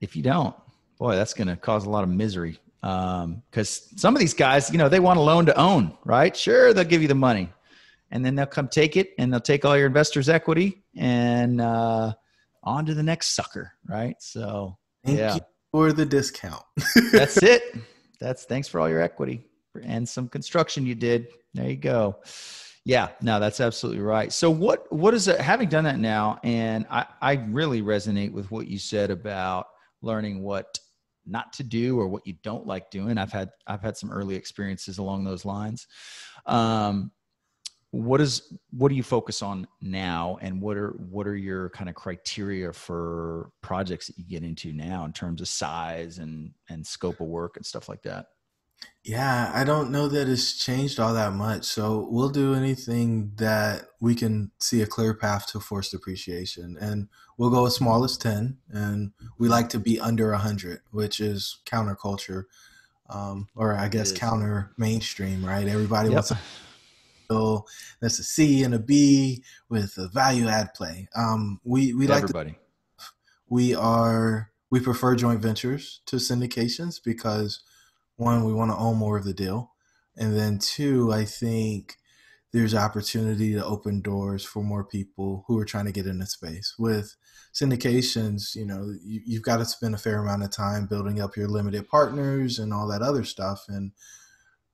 if 0.00 0.16
you 0.16 0.22
don't, 0.22 0.56
boy, 0.98 1.16
that's 1.16 1.34
going 1.34 1.48
to 1.48 1.56
cause 1.56 1.84
a 1.84 1.90
lot 1.90 2.04
of 2.04 2.10
misery. 2.10 2.58
Because 2.80 3.90
um, 3.92 3.98
some 3.98 4.14
of 4.14 4.20
these 4.20 4.34
guys, 4.34 4.70
you 4.70 4.78
know, 4.78 4.88
they 4.88 5.00
want 5.00 5.18
a 5.18 5.22
loan 5.22 5.46
to 5.46 5.58
own, 5.58 5.96
right? 6.04 6.36
Sure, 6.36 6.72
they'll 6.72 6.84
give 6.84 7.02
you 7.02 7.08
the 7.08 7.14
money, 7.14 7.52
and 8.10 8.24
then 8.24 8.34
they'll 8.34 8.46
come 8.46 8.68
take 8.68 8.96
it, 8.96 9.14
and 9.18 9.32
they'll 9.32 9.40
take 9.40 9.64
all 9.64 9.76
your 9.76 9.86
investors' 9.86 10.28
equity, 10.28 10.84
and 10.96 11.60
uh, 11.60 12.12
on 12.62 12.86
to 12.86 12.94
the 12.94 13.02
next 13.02 13.34
sucker, 13.34 13.72
right? 13.88 14.16
So, 14.20 14.78
Thank 15.04 15.18
yeah, 15.18 15.38
for 15.72 15.92
the 15.92 16.06
discount. 16.06 16.62
that's 17.12 17.42
it. 17.42 17.76
that's 18.20 18.44
thanks 18.44 18.68
for 18.68 18.80
all 18.80 18.88
your 18.88 19.00
equity 19.00 19.48
and 19.84 20.08
some 20.08 20.28
construction 20.28 20.86
you 20.86 20.94
did. 20.94 21.28
There 21.54 21.68
you 21.68 21.76
go. 21.76 22.16
Yeah, 22.84 23.08
no, 23.20 23.38
that's 23.40 23.60
absolutely 23.60 24.00
right. 24.02 24.32
So 24.32 24.50
what 24.50 24.90
what 24.92 25.14
is 25.14 25.28
it 25.28 25.40
having 25.40 25.68
done 25.68 25.84
that 25.84 25.98
now? 25.98 26.40
And 26.42 26.86
I, 26.90 27.06
I 27.20 27.32
really 27.34 27.82
resonate 27.82 28.32
with 28.32 28.50
what 28.50 28.66
you 28.66 28.78
said 28.78 29.10
about 29.10 29.66
learning 30.00 30.42
what 30.42 30.78
not 31.28 31.52
to 31.54 31.62
do 31.62 31.98
or 31.98 32.08
what 32.08 32.26
you 32.26 32.34
don't 32.42 32.66
like 32.66 32.90
doing. 32.90 33.18
I've 33.18 33.32
had 33.32 33.50
I've 33.66 33.82
had 33.82 33.96
some 33.96 34.10
early 34.10 34.34
experiences 34.34 34.98
along 34.98 35.24
those 35.24 35.44
lines. 35.44 35.86
Um, 36.46 37.12
what 37.90 38.20
is 38.20 38.54
what 38.70 38.90
do 38.90 38.94
you 38.94 39.02
focus 39.02 39.40
on 39.42 39.66
now 39.80 40.36
and 40.42 40.60
what 40.60 40.76
are 40.76 40.90
what 41.10 41.26
are 41.26 41.36
your 41.36 41.70
kind 41.70 41.88
of 41.88 41.94
criteria 41.94 42.70
for 42.72 43.50
projects 43.62 44.08
that 44.08 44.18
you 44.18 44.24
get 44.24 44.42
into 44.42 44.72
now 44.72 45.06
in 45.06 45.12
terms 45.12 45.40
of 45.40 45.48
size 45.48 46.18
and 46.18 46.52
and 46.68 46.86
scope 46.86 47.20
of 47.20 47.26
work 47.26 47.56
and 47.56 47.64
stuff 47.64 47.88
like 47.88 48.02
that 48.02 48.26
yeah 49.04 49.50
i 49.54 49.64
don't 49.64 49.90
know 49.90 50.08
that 50.08 50.28
it's 50.28 50.52
changed 50.52 51.00
all 51.00 51.14
that 51.14 51.32
much 51.32 51.64
so 51.64 52.06
we'll 52.10 52.28
do 52.28 52.54
anything 52.54 53.32
that 53.36 53.86
we 54.00 54.14
can 54.14 54.50
see 54.58 54.82
a 54.82 54.86
clear 54.86 55.14
path 55.14 55.46
to 55.46 55.60
forced 55.60 55.94
appreciation 55.94 56.76
and 56.80 57.08
we'll 57.36 57.50
go 57.50 57.66
as 57.66 57.74
small 57.74 58.04
as 58.04 58.16
10 58.16 58.56
and 58.70 59.12
we 59.38 59.48
like 59.48 59.68
to 59.68 59.78
be 59.78 59.98
under 60.00 60.30
100 60.30 60.80
which 60.90 61.20
is 61.20 61.58
counterculture 61.64 62.44
um, 63.10 63.48
or 63.54 63.74
i 63.74 63.88
guess 63.88 64.12
counter 64.12 64.72
mainstream 64.76 65.44
right 65.44 65.68
everybody 65.68 66.08
yep. 66.08 66.16
wants 66.16 66.28
to 66.28 66.38
that's 68.00 68.18
a 68.18 68.24
C 68.24 68.64
and 68.64 68.74
a 68.74 68.78
B 68.78 69.42
with 69.68 69.96
a 69.98 70.08
value 70.08 70.48
add 70.48 70.72
play. 70.74 71.08
Um, 71.14 71.60
we 71.64 71.92
we 71.92 72.06
like 72.06 72.22
everybody. 72.22 72.52
To, 72.52 73.04
we 73.48 73.74
are 73.74 74.50
we 74.70 74.80
prefer 74.80 75.14
joint 75.14 75.40
ventures 75.40 76.00
to 76.06 76.16
syndications 76.16 77.00
because 77.02 77.60
one 78.18 78.44
we 78.44 78.52
want 78.52 78.70
to 78.70 78.76
own 78.76 78.96
more 78.96 79.16
of 79.16 79.24
the 79.24 79.32
deal, 79.32 79.72
and 80.16 80.36
then 80.36 80.58
two 80.58 81.12
I 81.12 81.24
think 81.24 81.96
there's 82.52 82.74
opportunity 82.74 83.54
to 83.54 83.64
open 83.64 84.00
doors 84.00 84.44
for 84.44 84.62
more 84.62 84.84
people 84.84 85.44
who 85.46 85.58
are 85.58 85.64
trying 85.64 85.84
to 85.86 85.92
get 85.92 86.06
into 86.06 86.26
space 86.26 86.74
with 86.78 87.14
syndications 87.52 88.54
you 88.54 88.64
know 88.64 88.94
you, 89.02 89.36
have 89.36 89.42
got 89.42 89.56
to 89.58 89.64
spend 89.64 89.94
a 89.94 89.98
fair 89.98 90.18
amount 90.20 90.42
of 90.42 90.50
time 90.50 90.86
building 90.86 91.20
up 91.20 91.36
your 91.36 91.48
limited 91.48 91.88
partners 91.88 92.58
and 92.58 92.72
all 92.72 92.88
that 92.88 93.02
other 93.02 93.24
stuff 93.24 93.64
and 93.68 93.92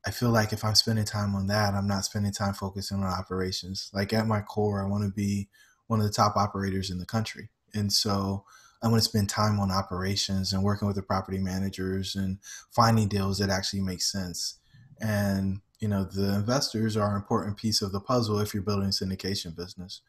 I 0.07 0.11
feel 0.11 0.31
like 0.31 0.53
if 0.53 0.65
I'm 0.65 0.75
spending 0.75 1.05
time 1.05 1.35
on 1.35 1.47
that, 1.47 1.75
I'm 1.75 1.87
not 1.87 2.05
spending 2.05 2.33
time 2.33 2.53
focusing 2.53 2.99
on 2.99 3.05
operations. 3.05 3.91
Like 3.95 4.13
at 4.13 4.27
my 4.27 4.43
core, 4.43 4.83
I 4.83 4.87
want 4.87 5.05
to 5.05 5.11
be 5.11 5.49
one 5.87 6.01
of 6.01 6.07
the 6.07 6.13
top 6.13 6.37
operators 6.37 6.91
in 6.91 6.99
the 6.99 7.07
country. 7.07 7.49
And 7.73 7.93
so 7.93 8.45
I 8.85 8.89
want 8.89 9.03
to 9.03 9.09
spend 9.09 9.31
time 9.31 9.59
on 9.59 9.71
operations 9.71 10.53
and 10.53 10.63
working 10.63 10.87
with 10.87 10.97
the 10.97 11.03
property 11.03 11.39
managers 11.39 12.15
and 12.15 12.39
finding 12.71 13.09
deals 13.09 13.39
that 13.39 13.49
actually 13.49 13.81
make 13.81 14.03
sense. 14.03 14.59
And, 15.01 15.63
you 15.81 15.89
know, 15.89 16.05
the 16.05 16.35
investors 16.35 16.95
are 16.95 17.09
an 17.09 17.17
important 17.17 17.57
piece 17.57 17.81
of 17.81 17.93
the 17.93 18.01
puzzle 18.01 18.39
if 18.41 18.53
you're 18.53 18.63
building 18.63 18.89
a 18.89 18.91
syndication 18.91 19.57
business. 19.57 20.03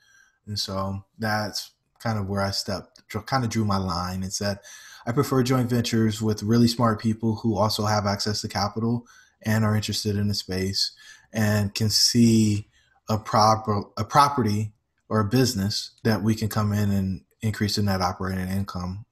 And 0.45 0.59
so 0.59 1.05
that's 1.17 1.71
kind 1.99 2.19
of 2.19 2.27
where 2.27 2.41
I 2.41 2.51
stepped, 2.51 3.01
kind 3.25 3.45
of 3.45 3.49
drew 3.49 3.63
my 3.63 3.77
line 3.77 4.23
and 4.23 4.33
said, 4.33 4.59
I 5.07 5.13
prefer 5.13 5.41
joint 5.41 5.69
ventures 5.69 6.21
with 6.21 6.43
really 6.43 6.67
smart 6.67 6.99
people 6.99 7.35
who 7.35 7.55
also 7.57 7.85
have 7.85 8.05
access 8.05 8.41
to 8.41 8.49
capital 8.49 9.07
and 9.41 9.63
are 9.63 9.75
interested 9.75 10.17
in 10.17 10.27
the 10.27 10.33
space 10.33 10.91
and 11.31 11.73
can 11.73 11.89
see 11.89 12.67
a 13.07 13.17
proper 13.17 13.83
a 13.97 14.03
property 14.03 14.73
or 15.07 15.19
a 15.19 15.25
business 15.25 15.91
that 16.03 16.23
we 16.23 16.35
can 16.35 16.49
come 16.49 16.73
in 16.73 16.91
and 16.91 17.21
increase 17.45 17.75
the 17.75 17.83
net 17.83 18.01
operating 18.01 18.47
income 18.49 19.05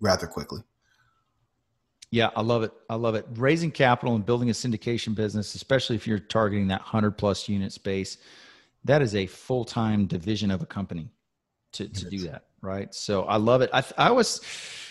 rather 0.00 0.26
quickly. 0.26 0.60
Yeah, 2.10 2.28
I 2.36 2.42
love 2.42 2.62
it. 2.62 2.72
I 2.90 2.96
love 2.96 3.14
it. 3.14 3.26
Raising 3.36 3.70
capital 3.70 4.14
and 4.14 4.24
building 4.24 4.50
a 4.50 4.52
syndication 4.52 5.14
business, 5.14 5.54
especially 5.54 5.96
if 5.96 6.06
you're 6.06 6.18
targeting 6.18 6.68
that 6.68 6.80
100 6.80 7.12
plus 7.12 7.48
unit 7.48 7.72
space, 7.72 8.18
that 8.84 9.00
is 9.00 9.14
a 9.14 9.26
full 9.26 9.64
time 9.64 10.06
division 10.06 10.50
of 10.50 10.60
a 10.60 10.66
company 10.66 11.08
to, 11.72 11.88
to 11.88 12.10
do 12.10 12.18
that. 12.28 12.44
Right. 12.60 12.94
So 12.94 13.24
I 13.24 13.36
love 13.36 13.62
it. 13.62 13.70
I, 13.72 13.82
I 13.96 14.10
was, 14.10 14.40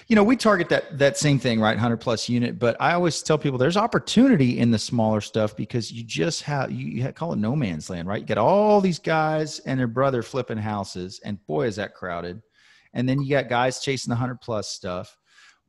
you 0.07 0.15
know, 0.15 0.23
we 0.23 0.35
target 0.35 0.67
that 0.69 0.97
that 0.97 1.15
same 1.15 1.39
thing, 1.39 1.61
right? 1.61 1.75
100 1.75 1.97
plus 1.97 2.27
unit. 2.27 2.57
But 2.57 2.75
I 2.81 2.93
always 2.93 3.21
tell 3.21 3.37
people 3.37 3.59
there's 3.59 3.77
opportunity 3.77 4.57
in 4.57 4.71
the 4.71 4.79
smaller 4.79 5.21
stuff 5.21 5.55
because 5.55 5.91
you 5.91 6.03
just 6.03 6.41
have 6.41 6.71
you, 6.71 6.87
you 6.87 7.11
call 7.13 7.33
it 7.33 7.39
no 7.39 7.55
man's 7.55 7.89
land, 7.89 8.07
right? 8.07 8.19
You 8.19 8.25
got 8.25 8.39
all 8.39 8.81
these 8.81 8.99
guys 8.99 9.59
and 9.59 9.79
their 9.79 9.87
brother 9.87 10.23
flipping 10.23 10.57
houses, 10.57 11.21
and 11.23 11.45
boy 11.45 11.67
is 11.67 11.75
that 11.75 11.93
crowded. 11.93 12.41
And 12.93 13.07
then 13.07 13.21
you 13.21 13.29
got 13.29 13.49
guys 13.49 13.79
chasing 13.79 14.09
the 14.09 14.15
100 14.15 14.41
plus 14.41 14.67
stuff. 14.67 15.17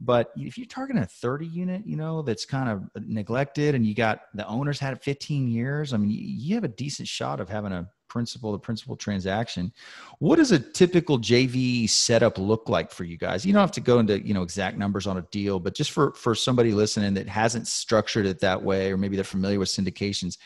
But 0.00 0.32
if 0.36 0.58
you're 0.58 0.66
targeting 0.66 1.02
a 1.02 1.06
30 1.06 1.46
unit, 1.46 1.82
you 1.86 1.96
know, 1.96 2.22
that's 2.22 2.44
kind 2.44 2.68
of 2.68 3.04
neglected 3.06 3.76
and 3.76 3.86
you 3.86 3.94
got 3.94 4.22
the 4.34 4.46
owners 4.48 4.80
had 4.80 4.94
it 4.94 5.04
15 5.04 5.46
years, 5.46 5.94
I 5.94 5.96
mean, 5.96 6.10
you 6.10 6.56
have 6.56 6.64
a 6.64 6.68
decent 6.68 7.06
shot 7.06 7.38
of 7.38 7.48
having 7.48 7.70
a 7.70 7.88
principal 8.08 8.52
to 8.52 8.58
principal 8.58 8.96
transaction. 8.96 9.72
What 10.18 10.36
does 10.36 10.50
a 10.50 10.58
typical 10.58 11.18
JV 11.18 11.88
setup 11.88 12.36
look 12.36 12.68
like 12.68 12.90
for 12.90 13.04
you 13.04 13.16
guys? 13.16 13.46
You 13.46 13.52
don't 13.52 13.62
have 13.62 13.72
to 13.72 13.80
go 13.80 14.00
into 14.00 14.24
you 14.26 14.34
know 14.34 14.42
exact 14.42 14.76
numbers 14.76 15.06
on 15.06 15.18
a 15.18 15.22
deal, 15.30 15.60
but 15.60 15.74
just 15.74 15.92
for 15.92 16.12
for 16.12 16.34
somebody 16.34 16.72
listening 16.72 17.14
that 17.14 17.28
hasn't 17.28 17.68
structured 17.68 18.26
it 18.26 18.40
that 18.40 18.62
way, 18.62 18.92
or 18.92 18.96
maybe 18.96 19.16
they're 19.16 19.24
familiar 19.24 19.58
with 19.58 19.68
syndications, 19.68 20.36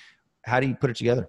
how 0.42 0.60
do 0.60 0.68
you 0.68 0.76
put 0.76 0.90
it 0.90 0.96
together? 0.96 1.26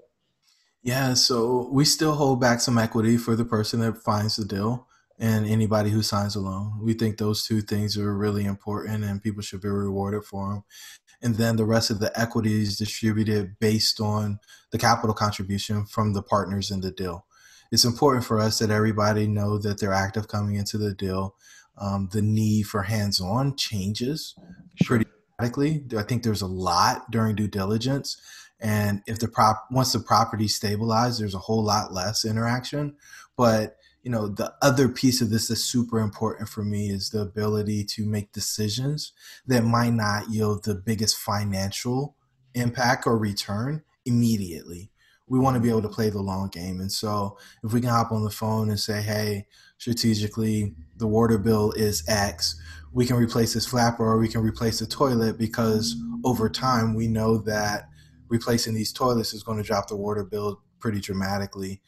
Yeah, 0.83 1.15
so 1.15 1.69
we 1.71 1.85
still 1.85 2.13
hold 2.13 2.39
back 2.39 2.61
some 2.61 2.77
equity 2.77 3.17
for 3.17 3.35
the 3.35 3.45
person 3.45 3.79
that 3.79 3.97
finds 3.97 4.35
the 4.35 4.45
deal 4.45 4.87
and 5.19 5.47
anybody 5.47 5.89
who 5.89 6.03
signs 6.03 6.35
a 6.35 6.39
loan. 6.39 6.79
We 6.81 6.93
think 6.93 7.17
those 7.17 7.45
two 7.45 7.61
things 7.61 7.97
are 7.97 8.15
really 8.15 8.45
important 8.45 9.03
and 9.03 9.21
people 9.21 9.41
should 9.41 9.61
be 9.61 9.69
rewarded 9.69 10.25
for 10.25 10.49
them 10.49 10.63
and 11.21 11.35
then 11.35 11.55
the 11.55 11.65
rest 11.65 11.89
of 11.89 11.99
the 11.99 12.17
equity 12.19 12.61
is 12.61 12.77
distributed 12.77 13.59
based 13.59 13.99
on 13.99 14.39
the 14.71 14.77
capital 14.77 15.15
contribution 15.15 15.85
from 15.85 16.13
the 16.13 16.21
partners 16.21 16.69
in 16.71 16.81
the 16.81 16.91
deal. 16.91 17.25
It's 17.71 17.85
important 17.85 18.23
for 18.23 18.39
us 18.39 18.59
that 18.59 18.69
everybody 18.69 19.27
know 19.27 19.57
that 19.57 19.79
they're 19.79 19.93
active 19.93 20.27
coming 20.27 20.55
into 20.55 20.77
the 20.77 20.93
deal. 20.93 21.35
Um, 21.77 22.09
the 22.11 22.21
need 22.21 22.63
for 22.63 22.83
hands-on 22.83 23.55
changes 23.55 24.35
pretty 24.83 25.05
radically. 25.39 25.83
I 25.97 26.03
think 26.03 26.23
there's 26.23 26.41
a 26.41 26.47
lot 26.47 27.11
during 27.11 27.35
due 27.35 27.47
diligence, 27.47 28.19
and 28.59 29.03
if 29.05 29.19
the 29.19 29.27
prop 29.27 29.67
once 29.69 29.93
the 29.93 29.99
property 29.99 30.47
stabilized, 30.47 31.21
there's 31.21 31.35
a 31.35 31.39
whole 31.39 31.63
lot 31.63 31.93
less 31.93 32.25
interaction. 32.25 32.95
But 33.35 33.75
you 34.03 34.11
know, 34.11 34.27
the 34.27 34.53
other 34.61 34.87
piece 34.87 35.21
of 35.21 35.29
this 35.29 35.47
that's 35.47 35.63
super 35.63 35.99
important 35.99 36.49
for 36.49 36.63
me 36.63 36.89
is 36.89 37.09
the 37.09 37.21
ability 37.21 37.83
to 37.83 38.05
make 38.05 38.31
decisions 38.31 39.11
that 39.47 39.63
might 39.63 39.93
not 39.93 40.29
yield 40.29 40.63
the 40.63 40.75
biggest 40.75 41.17
financial 41.17 42.15
impact 42.53 43.05
or 43.05 43.17
return 43.17 43.83
immediately. 44.05 44.91
We 45.27 45.39
want 45.39 45.55
to 45.55 45.61
be 45.61 45.69
able 45.69 45.81
to 45.81 45.89
play 45.89 46.09
the 46.09 46.21
long 46.21 46.47
game. 46.47 46.79
And 46.79 46.91
so 46.91 47.37
if 47.63 47.73
we 47.73 47.81
can 47.81 47.89
hop 47.89 48.13
on 48.13 48.23
the 48.23 48.29
phone 48.29 48.69
and 48.69 48.79
say, 48.79 49.01
hey, 49.01 49.45
strategically, 49.77 50.73
the 50.95 51.07
water 51.07 51.37
bill 51.37 51.73
is 51.73 52.03
X, 52.07 52.59
we 52.93 53.05
can 53.05 53.17
replace 53.17 53.53
this 53.53 53.65
flapper 53.65 54.05
or 54.05 54.17
we 54.17 54.29
can 54.29 54.41
replace 54.41 54.79
the 54.79 54.87
toilet 54.87 55.37
because 55.37 55.95
over 56.23 56.49
time 56.49 56.95
we 56.95 57.07
know 57.07 57.37
that 57.39 57.89
replacing 58.29 58.73
these 58.73 58.93
toilets 58.93 59.33
is 59.33 59.43
going 59.43 59.57
to 59.57 59.63
drop 59.63 59.87
the 59.87 59.95
water 59.95 60.23
bill 60.23 60.61
pretty 60.79 60.99
dramatically. 60.99 61.81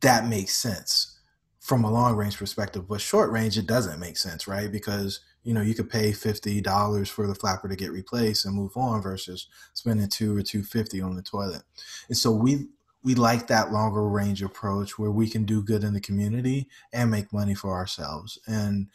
That 0.00 0.26
makes 0.26 0.56
sense 0.56 1.18
from 1.58 1.84
a 1.84 1.90
long 1.90 2.16
range 2.16 2.38
perspective, 2.38 2.88
but 2.88 3.00
short 3.00 3.30
range, 3.30 3.58
it 3.58 3.66
doesn't 3.66 4.00
make 4.00 4.16
sense, 4.16 4.48
right? 4.48 4.72
Because 4.72 5.20
you 5.44 5.54
know 5.54 5.62
you 5.62 5.74
could 5.74 5.90
pay 5.90 6.12
fifty 6.12 6.60
dollars 6.60 7.08
for 7.08 7.26
the 7.26 7.34
flapper 7.34 7.68
to 7.68 7.76
get 7.76 7.92
replaced 7.92 8.44
and 8.44 8.54
move 8.54 8.76
on 8.76 9.02
versus 9.02 9.46
spending 9.74 10.08
two 10.08 10.36
or 10.36 10.42
two 10.42 10.62
fifty 10.62 11.00
on 11.00 11.16
the 11.16 11.22
toilet. 11.22 11.62
And 12.08 12.16
so 12.16 12.30
we 12.32 12.66
we 13.02 13.14
like 13.14 13.46
that 13.46 13.72
longer 13.72 14.06
range 14.08 14.42
approach 14.42 14.98
where 14.98 15.10
we 15.10 15.28
can 15.28 15.44
do 15.44 15.62
good 15.62 15.84
in 15.84 15.94
the 15.94 16.00
community 16.00 16.68
and 16.92 17.10
make 17.10 17.32
money 17.32 17.54
for 17.54 17.72
ourselves. 17.72 18.38
And 18.46 18.88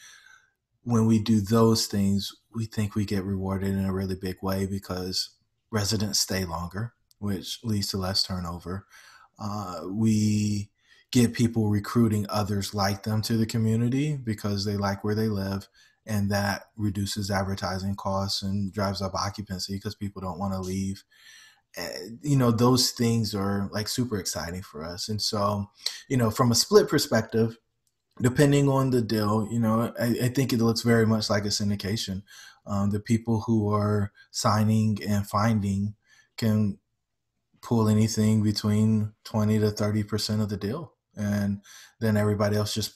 when 0.83 1.07
we 1.07 1.19
do 1.19 1.41
those 1.41 1.87
things, 1.87 2.35
we 2.53 2.65
think 2.65 2.93
we 2.93 3.05
get 3.05 3.23
rewarded 3.23 3.69
in 3.69 3.85
a 3.85 3.93
really 3.93 4.15
big 4.15 4.37
way 4.43 4.67
because 4.67 5.31
residents 5.71 6.19
stay 6.19 6.45
longer, 6.45 6.93
which 7.17 7.59
leads 7.63 7.87
to 7.87 7.97
less 7.97 8.23
turnover. 8.23 8.85
Uh, 9.39 9.81
we 9.89 10.69
get 11.15 11.33
people 11.33 11.69
recruiting 11.69 12.25
others 12.29 12.73
like 12.73 13.03
them 13.03 13.21
to 13.21 13.37
the 13.37 13.45
community 13.45 14.17
because 14.17 14.65
they 14.65 14.75
like 14.75 15.01
where 15.03 15.15
they 15.15 15.29
live 15.29 15.67
and 16.05 16.29
that 16.29 16.63
reduces 16.75 17.31
advertising 17.31 17.95
costs 17.95 18.43
and 18.43 18.73
drives 18.73 19.01
up 19.01 19.13
occupancy 19.15 19.75
because 19.75 19.95
people 19.95 20.21
don't 20.21 20.37
want 20.37 20.53
to 20.53 20.59
leave 20.59 21.03
you 22.21 22.37
know 22.37 22.51
those 22.51 22.91
things 22.91 23.35
are 23.35 23.69
like 23.71 23.87
super 23.87 24.17
exciting 24.17 24.61
for 24.61 24.83
us. 24.83 25.09
And 25.09 25.21
so 25.21 25.69
you 26.07 26.17
know 26.17 26.31
from 26.31 26.51
a 26.51 26.55
split 26.55 26.87
perspective 26.87 27.57
depending 28.21 28.69
on 28.69 28.91
the 28.91 29.01
deal 29.01 29.45
you 29.51 29.59
know 29.59 29.93
i, 29.99 30.05
I 30.23 30.29
think 30.29 30.53
it 30.53 30.61
looks 30.61 30.83
very 30.83 31.05
much 31.05 31.29
like 31.29 31.45
a 31.45 31.49
syndication. 31.49 32.23
Um, 32.67 32.89
the 32.89 32.99
people 32.99 33.41
who 33.41 33.71
are 33.73 34.11
signing 34.31 34.97
and 35.07 35.27
finding 35.27 35.95
can 36.37 36.79
pull 37.61 37.87
anything 37.89 38.41
between 38.41 39.13
20 39.25 39.59
to 39.59 39.71
30 39.71 40.03
percent 40.03 40.41
of 40.41 40.49
the 40.49 40.57
deal 40.57 40.94
and 41.15 41.61
then 41.99 42.17
everybody 42.17 42.55
else 42.55 42.73
just 42.73 42.95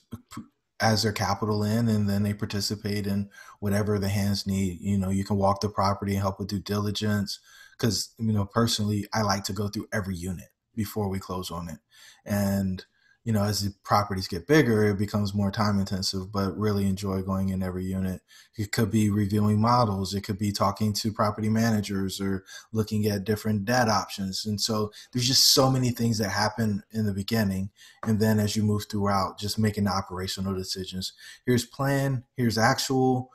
adds 0.81 1.03
their 1.03 1.11
capital 1.11 1.63
in 1.63 1.87
and 1.89 2.09
then 2.09 2.23
they 2.23 2.33
participate 2.33 3.05
in 3.05 3.29
whatever 3.59 3.99
the 3.99 4.09
hands 4.09 4.47
need. 4.47 4.79
You 4.81 4.97
know 4.97 5.09
you 5.09 5.23
can 5.23 5.37
walk 5.37 5.61
the 5.61 5.69
property 5.69 6.13
and 6.13 6.21
help 6.21 6.39
with 6.39 6.49
due 6.49 6.59
diligence 6.59 7.39
because 7.77 8.13
you 8.17 8.33
know 8.33 8.45
personally 8.45 9.05
i 9.13 9.21
like 9.21 9.43
to 9.45 9.53
go 9.53 9.67
through 9.67 9.87
every 9.93 10.15
unit 10.15 10.49
before 10.75 11.09
we 11.09 11.19
close 11.19 11.51
on 11.51 11.69
it. 11.69 11.79
And 12.25 12.85
you 13.29 13.33
know, 13.33 13.43
as 13.43 13.61
the 13.61 13.71
properties 13.83 14.27
get 14.27 14.47
bigger, 14.47 14.85
it 14.85 14.97
becomes 14.97 15.35
more 15.35 15.51
time 15.51 15.77
intensive, 15.77 16.31
but 16.31 16.57
really 16.57 16.87
enjoy 16.87 17.21
going 17.21 17.49
in 17.49 17.61
every 17.61 17.85
unit. 17.85 18.21
It 18.57 18.71
could 18.71 18.89
be 18.89 19.11
reviewing 19.11 19.61
models, 19.61 20.15
it 20.15 20.21
could 20.21 20.39
be 20.39 20.51
talking 20.51 20.93
to 20.93 21.13
property 21.13 21.47
managers 21.47 22.19
or 22.19 22.43
looking 22.73 23.05
at 23.05 23.25
different 23.25 23.65
debt 23.65 23.87
options. 23.87 24.47
And 24.47 24.59
so 24.59 24.91
there's 25.13 25.27
just 25.27 25.53
so 25.53 25.69
many 25.69 25.91
things 25.91 26.17
that 26.17 26.31
happen 26.31 26.81
in 26.91 27.05
the 27.05 27.13
beginning. 27.13 27.69
And 28.03 28.19
then 28.19 28.39
as 28.39 28.55
you 28.55 28.63
move 28.63 28.85
throughout, 28.89 29.37
just 29.37 29.59
making 29.59 29.83
the 29.83 29.91
operational 29.91 30.55
decisions. 30.55 31.13
Here's 31.45 31.65
plan, 31.65 32.23
here's 32.35 32.57
actual. 32.57 33.29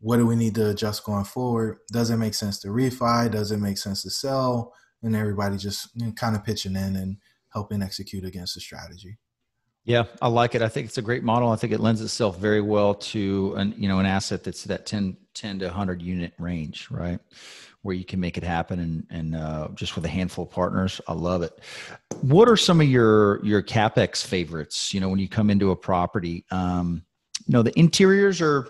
What 0.00 0.16
do 0.16 0.26
we 0.26 0.34
need 0.34 0.56
to 0.56 0.70
adjust 0.70 1.04
going 1.04 1.22
forward? 1.24 1.78
Does 1.92 2.10
it 2.10 2.16
make 2.16 2.34
sense 2.34 2.58
to 2.62 2.68
refi? 2.68 3.30
Does 3.30 3.52
it 3.52 3.58
make 3.58 3.78
sense 3.78 4.02
to 4.02 4.10
sell? 4.10 4.74
And 5.04 5.14
everybody 5.14 5.56
just 5.56 5.88
kind 6.16 6.34
of 6.34 6.42
pitching 6.42 6.74
in 6.74 6.96
and 6.96 7.18
helping 7.52 7.82
execute 7.82 8.24
against 8.24 8.54
the 8.54 8.60
strategy. 8.60 9.18
Yeah, 9.84 10.04
I 10.20 10.28
like 10.28 10.54
it. 10.54 10.62
I 10.62 10.68
think 10.68 10.86
it's 10.86 10.98
a 10.98 11.02
great 11.02 11.24
model. 11.24 11.50
I 11.50 11.56
think 11.56 11.72
it 11.72 11.80
lends 11.80 12.02
itself 12.02 12.38
very 12.38 12.60
well 12.60 12.94
to 12.94 13.54
an 13.56 13.74
you 13.76 13.88
know 13.88 13.98
an 13.98 14.06
asset 14.06 14.44
that's 14.44 14.64
that 14.64 14.86
10, 14.86 15.16
10 15.34 15.58
to 15.60 15.66
100 15.66 16.02
unit 16.02 16.34
range, 16.38 16.88
right? 16.90 17.18
Where 17.82 17.94
you 17.94 18.04
can 18.04 18.20
make 18.20 18.36
it 18.36 18.44
happen 18.44 18.78
and 18.78 19.06
and 19.10 19.34
uh, 19.34 19.68
just 19.74 19.96
with 19.96 20.04
a 20.04 20.08
handful 20.08 20.44
of 20.44 20.50
partners. 20.50 21.00
I 21.08 21.14
love 21.14 21.42
it. 21.42 21.58
What 22.20 22.48
are 22.48 22.56
some 22.56 22.80
of 22.80 22.88
your 22.88 23.44
your 23.44 23.62
capex 23.62 24.22
favorites? 24.22 24.92
You 24.92 25.00
know, 25.00 25.08
when 25.08 25.18
you 25.18 25.28
come 25.28 25.48
into 25.48 25.70
a 25.70 25.76
property, 25.76 26.44
um, 26.50 27.02
you 27.46 27.54
know 27.54 27.62
the 27.62 27.76
interiors 27.78 28.42
are 28.42 28.68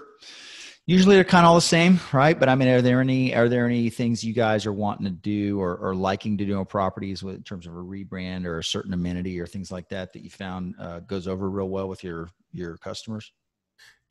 usually 0.90 1.14
they're 1.14 1.22
kind 1.22 1.46
of 1.46 1.50
all 1.50 1.54
the 1.54 1.60
same 1.60 2.00
right? 2.12 2.38
But 2.38 2.48
i 2.48 2.54
mean 2.56 2.68
are 2.68 2.82
there 2.82 3.00
any 3.00 3.32
are 3.34 3.48
there 3.48 3.64
any 3.64 3.90
things 3.90 4.24
you 4.24 4.34
guys 4.34 4.66
are 4.66 4.72
wanting 4.72 5.04
to 5.04 5.12
do 5.12 5.60
or, 5.60 5.76
or 5.76 5.94
liking 5.94 6.36
to 6.38 6.44
do 6.44 6.58
on 6.58 6.66
properties 6.66 7.22
with, 7.22 7.36
in 7.36 7.42
terms 7.44 7.68
of 7.68 7.74
a 7.74 7.78
rebrand 7.78 8.44
or 8.44 8.58
a 8.58 8.64
certain 8.64 8.92
amenity 8.92 9.38
or 9.38 9.46
things 9.46 9.70
like 9.70 9.88
that 9.90 10.12
that 10.12 10.22
you 10.22 10.30
found 10.30 10.74
uh, 10.80 10.98
goes 11.00 11.28
over 11.28 11.48
real 11.48 11.68
well 11.68 11.88
with 11.88 12.02
your 12.02 12.28
your 12.52 12.76
customers? 12.78 13.30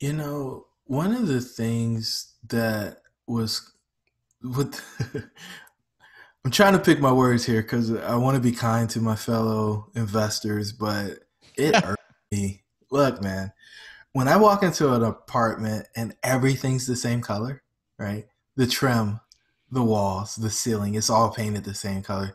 You 0.00 0.14
know 0.14 0.66
one 0.84 1.12
of 1.12 1.26
the 1.26 1.42
things 1.42 2.34
that 2.48 3.02
was 3.26 3.72
with 4.42 4.82
i'm 6.46 6.50
trying 6.50 6.72
to 6.72 6.78
pick 6.78 6.98
my 6.98 7.12
words 7.12 7.44
here 7.44 7.60
because 7.60 7.94
i 7.94 8.16
want 8.16 8.34
to 8.34 8.40
be 8.40 8.52
kind 8.52 8.88
to 8.88 9.00
my 9.00 9.14
fellow 9.14 9.90
investors 9.94 10.72
but 10.72 11.18
it 11.56 11.76
hurt 11.84 11.98
me. 12.32 12.62
Look 12.90 13.22
man 13.22 13.52
when 14.12 14.28
I 14.28 14.36
walk 14.36 14.62
into 14.62 14.92
an 14.92 15.04
apartment 15.04 15.86
and 15.94 16.16
everything's 16.22 16.86
the 16.86 16.96
same 16.96 17.20
color, 17.20 17.62
right? 17.98 18.26
The 18.56 18.66
trim, 18.66 19.20
the 19.70 19.84
walls, 19.84 20.34
the 20.34 20.50
ceiling, 20.50 20.94
it's 20.94 21.10
all 21.10 21.30
painted 21.30 21.64
the 21.64 21.74
same 21.74 22.02
color. 22.02 22.34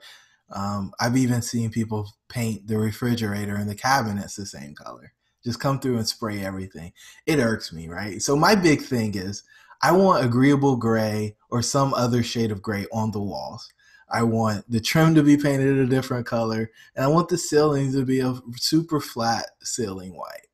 Um, 0.52 0.94
I've 1.00 1.18
even 1.18 1.42
seen 1.42 1.70
people 1.70 2.10
paint 2.30 2.68
the 2.68 2.78
refrigerator 2.78 3.56
and 3.56 3.70
the 3.70 3.76
cabinets 3.76 4.36
the 4.36 4.46
same 4.46 4.74
color. 4.74 5.12
Just 5.44 5.60
come 5.60 5.80
through 5.80 5.98
and 5.98 6.08
spray 6.08 6.44
everything. 6.44 6.94
It 7.26 7.40
irks 7.40 7.74
me, 7.74 7.88
right? 7.88 8.22
So 8.22 8.36
my 8.36 8.56
big 8.56 8.82
thing 8.82 9.16
is 9.16 9.44
I 9.82 9.92
want 9.92 10.26
agreeable 10.26 10.78
gray 10.78 11.36
or 11.50 11.62
some 11.62 11.94
other 11.94 12.24
shade 12.24 12.52
of 12.52 12.62
gray 12.62 12.86
on 12.94 13.12
the 13.12 13.22
walls. 13.22 13.72
I 14.10 14.24
want 14.24 14.70
the 14.72 14.80
trim 14.80 15.14
to 15.16 15.24
be 15.24 15.36
painted 15.36 15.78
a 15.78 15.86
different 15.86 16.26
color, 16.26 16.72
and 16.96 17.04
I 17.04 17.08
want 17.08 17.28
the 17.28 17.38
ceiling 17.38 17.92
to 17.92 18.06
be 18.06 18.22
a 18.22 18.40
super 18.56 19.00
flat 19.00 19.48
ceiling 19.62 20.16
white 20.16 20.45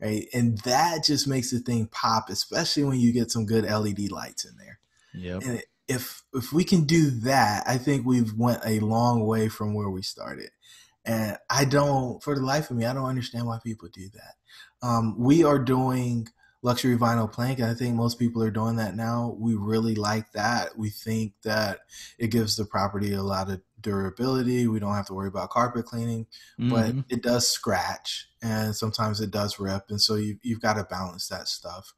right? 0.00 0.26
And 0.32 0.58
that 0.58 1.04
just 1.04 1.26
makes 1.26 1.50
the 1.50 1.58
thing 1.58 1.86
pop, 1.86 2.28
especially 2.28 2.84
when 2.84 3.00
you 3.00 3.12
get 3.12 3.30
some 3.30 3.46
good 3.46 3.64
LED 3.64 4.10
lights 4.10 4.44
in 4.44 4.56
there. 4.56 4.78
Yeah. 5.14 5.38
And 5.42 5.62
if 5.88 6.22
if 6.34 6.52
we 6.52 6.64
can 6.64 6.84
do 6.84 7.10
that, 7.10 7.64
I 7.66 7.78
think 7.78 8.04
we've 8.04 8.34
went 8.34 8.60
a 8.64 8.80
long 8.80 9.24
way 9.24 9.48
from 9.48 9.74
where 9.74 9.90
we 9.90 10.02
started. 10.02 10.50
And 11.04 11.38
I 11.48 11.64
don't, 11.64 12.20
for 12.20 12.34
the 12.34 12.44
life 12.44 12.68
of 12.70 12.76
me, 12.76 12.84
I 12.84 12.92
don't 12.92 13.04
understand 13.04 13.46
why 13.46 13.60
people 13.62 13.88
do 13.92 14.08
that. 14.14 14.86
Um, 14.86 15.14
we 15.16 15.44
are 15.44 15.58
doing 15.58 16.28
luxury 16.62 16.98
vinyl 16.98 17.30
plank, 17.30 17.60
and 17.60 17.70
I 17.70 17.74
think 17.74 17.94
most 17.94 18.18
people 18.18 18.42
are 18.42 18.50
doing 18.50 18.76
that 18.76 18.96
now. 18.96 19.36
We 19.38 19.54
really 19.54 19.94
like 19.94 20.32
that. 20.32 20.76
We 20.76 20.90
think 20.90 21.34
that 21.44 21.80
it 22.18 22.28
gives 22.28 22.56
the 22.56 22.64
property 22.64 23.12
a 23.12 23.22
lot 23.22 23.48
of 23.48 23.60
durability. 23.80 24.66
We 24.66 24.80
don't 24.80 24.94
have 24.94 25.06
to 25.06 25.14
worry 25.14 25.28
about 25.28 25.50
carpet 25.50 25.86
cleaning, 25.86 26.26
mm-hmm. 26.58 26.70
but 26.70 27.04
it 27.08 27.22
does 27.22 27.48
scratch 27.48 28.28
and 28.42 28.74
sometimes 28.74 29.20
it 29.20 29.30
does 29.30 29.58
rip. 29.58 29.84
And 29.90 30.00
so 30.00 30.16
you, 30.16 30.38
you've 30.42 30.60
got 30.60 30.74
to 30.74 30.84
balance 30.84 31.28
that 31.28 31.48
stuff. 31.48 31.94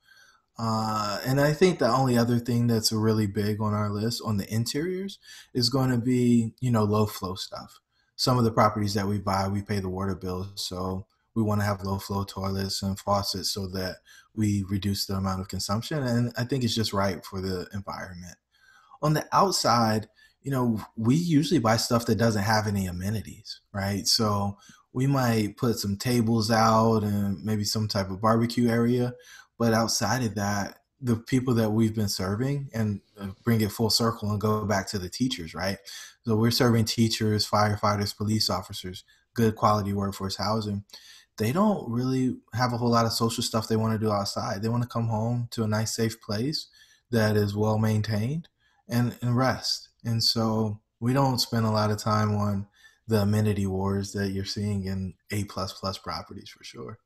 Uh, 0.59 1.21
and 1.25 1.41
I 1.41 1.53
think 1.53 1.79
the 1.79 1.89
only 1.89 2.19
other 2.19 2.41
thing 2.41 2.67
that's 2.67 2.91
really 2.91 3.29
big 3.29 3.61
on 3.61 3.75
our 3.75 3.91
list 3.91 4.21
on 4.25 4.39
the 4.39 4.53
interiors 4.53 5.19
is 5.55 5.69
going 5.69 5.91
to 5.91 5.99
be, 5.99 6.55
you 6.61 6.73
know, 6.73 6.83
low 6.83 7.07
flow 7.07 7.37
stuff. 7.37 7.79
Some 8.17 8.39
of 8.39 8.45
the 8.45 8.51
properties 8.51 8.95
that 8.95 9.07
we 9.07 9.19
buy, 9.19 9.47
we 9.47 9.63
pay 9.63 9.79
the 9.79 9.89
water 9.89 10.17
bills. 10.17 10.49
So 10.57 11.07
we 11.35 11.45
want 11.45 11.61
to 11.61 11.65
have 11.65 11.85
low 11.85 11.99
flow 11.99 12.25
toilets 12.25 12.83
and 12.83 12.99
faucets 12.99 13.53
so 13.53 13.69
that 13.69 13.99
we 14.35 14.65
reduce 14.69 15.07
the 15.07 15.15
amount 15.15 15.41
of 15.41 15.47
consumption. 15.47 16.03
And 16.03 16.33
I 16.37 16.43
think 16.43 16.65
it's 16.65 16.75
just 16.75 16.93
right 16.93 17.25
for 17.25 17.41
the 17.41 17.69
environment. 17.73 18.37
On 19.01 19.13
the 19.13 19.29
outside, 19.31 20.09
you 20.49 20.55
know, 20.55 20.81
we 20.97 21.15
usually 21.15 21.61
buy 21.61 21.77
stuff 21.77 22.07
that 22.07 22.17
doesn't 22.17 22.43
have 22.43 22.67
any 22.67 22.87
amenities, 22.87 23.61
right? 23.75 24.07
So 24.07 24.57
we 24.95 25.07
might 25.07 25.59
put 25.59 25.79
some 25.79 25.99
tables 25.99 26.51
out 26.51 27.01
and 27.01 27.45
maybe 27.45 27.65
some 27.65 27.87
type 27.87 28.09
of 28.09 28.23
barbecue 28.23 28.71
area. 28.71 29.13
But 29.59 29.75
outside 29.75 30.23
of 30.23 30.35
that, 30.37 30.79
the 31.03 31.17
people 31.17 31.53
that 31.53 31.69
we've 31.69 31.95
been 31.95 32.09
serving 32.09 32.71
and 32.73 33.03
uh, 33.21 33.27
bring 33.45 33.61
it 33.61 33.71
full 33.71 33.91
circle 33.91 34.31
and 34.31 34.41
go 34.41 34.65
back 34.65 34.89
to 34.89 34.99
the 34.99 35.11
teachers, 35.11 35.53
right? 35.55 35.77
So 36.25 36.35
we're 36.35 36.51
serving 36.51 36.87
teachers, 36.87 37.47
firefighters, 37.47 38.17
police 38.17 38.49
officers, 38.49 39.05
good 39.35 39.55
quality 39.55 39.93
workforce 39.93 40.37
housing. 40.37 40.83
They 41.37 41.53
don't 41.53 41.91
really 41.91 42.39
have 42.55 42.73
a 42.73 42.79
whole 42.79 42.89
lot 42.89 43.05
of 43.05 43.13
social 43.13 43.43
stuff 43.45 43.69
they 43.69 43.77
want 43.77 43.93
to 43.93 44.03
do 44.03 44.11
outside. 44.11 44.63
They 44.63 44.71
want 44.71 44.83
to 44.83 44.89
come 44.89 45.09
home 45.09 45.49
to 45.51 45.65
a 45.65 45.69
nice, 45.69 45.95
safe 45.95 46.19
place 46.23 46.69
that 47.11 47.37
is 47.37 47.55
well 47.55 47.77
maintained 47.77 48.49
and, 48.89 49.15
and 49.21 49.37
rest. 49.37 49.88
And 50.05 50.23
so 50.23 50.81
we 51.01 51.13
don't 51.13 51.39
spend 51.39 51.67
a 51.67 51.71
lot 51.71 51.91
of 51.91 51.99
time 51.99 52.35
on 52.35 52.67
the 53.07 53.23
amenity 53.23 53.67
wars 53.67 54.13
that 54.13 54.31
you're 54.31 54.45
seeing 54.45 54.85
in 54.85 55.15
A 55.31 55.45
plus 55.45 55.73
plus 55.73 55.99
properties 55.99 56.51
for 56.51 56.63
sure. 56.63 56.99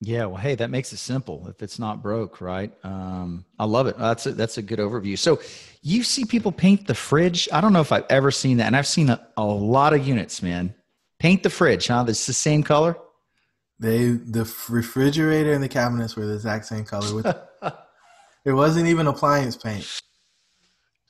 Yeah, 0.00 0.26
well, 0.26 0.36
hey, 0.36 0.54
that 0.56 0.70
makes 0.70 0.92
it 0.92 0.98
simple. 0.98 1.46
If 1.48 1.62
it's 1.62 1.78
not 1.78 2.02
broke, 2.02 2.40
right? 2.40 2.72
Um, 2.84 3.44
I 3.58 3.64
love 3.64 3.86
it. 3.86 3.96
That's 3.98 4.26
a, 4.26 4.32
that's 4.32 4.58
a 4.58 4.62
good 4.62 4.78
overview. 4.78 5.18
So, 5.18 5.40
you 5.82 6.02
see 6.02 6.24
people 6.24 6.52
paint 6.52 6.86
the 6.86 6.94
fridge. 6.94 7.48
I 7.52 7.60
don't 7.60 7.72
know 7.72 7.80
if 7.80 7.92
I've 7.92 8.06
ever 8.10 8.30
seen 8.30 8.58
that, 8.58 8.66
and 8.66 8.76
I've 8.76 8.86
seen 8.86 9.10
a, 9.10 9.26
a 9.36 9.44
lot 9.44 9.92
of 9.92 10.06
units, 10.06 10.42
man. 10.42 10.74
Paint 11.18 11.42
the 11.42 11.50
fridge, 11.50 11.86
huh? 11.86 12.04
It's 12.08 12.26
the 12.26 12.32
same 12.32 12.62
color. 12.62 12.96
They 13.78 14.10
the 14.10 14.50
refrigerator 14.68 15.52
and 15.52 15.62
the 15.62 15.68
cabinets 15.68 16.16
were 16.16 16.26
the 16.26 16.34
exact 16.34 16.66
same 16.66 16.84
color. 16.84 17.14
With 17.14 17.26
it 18.44 18.52
wasn't 18.52 18.88
even 18.88 19.06
appliance 19.06 19.56
paint. 19.56 20.02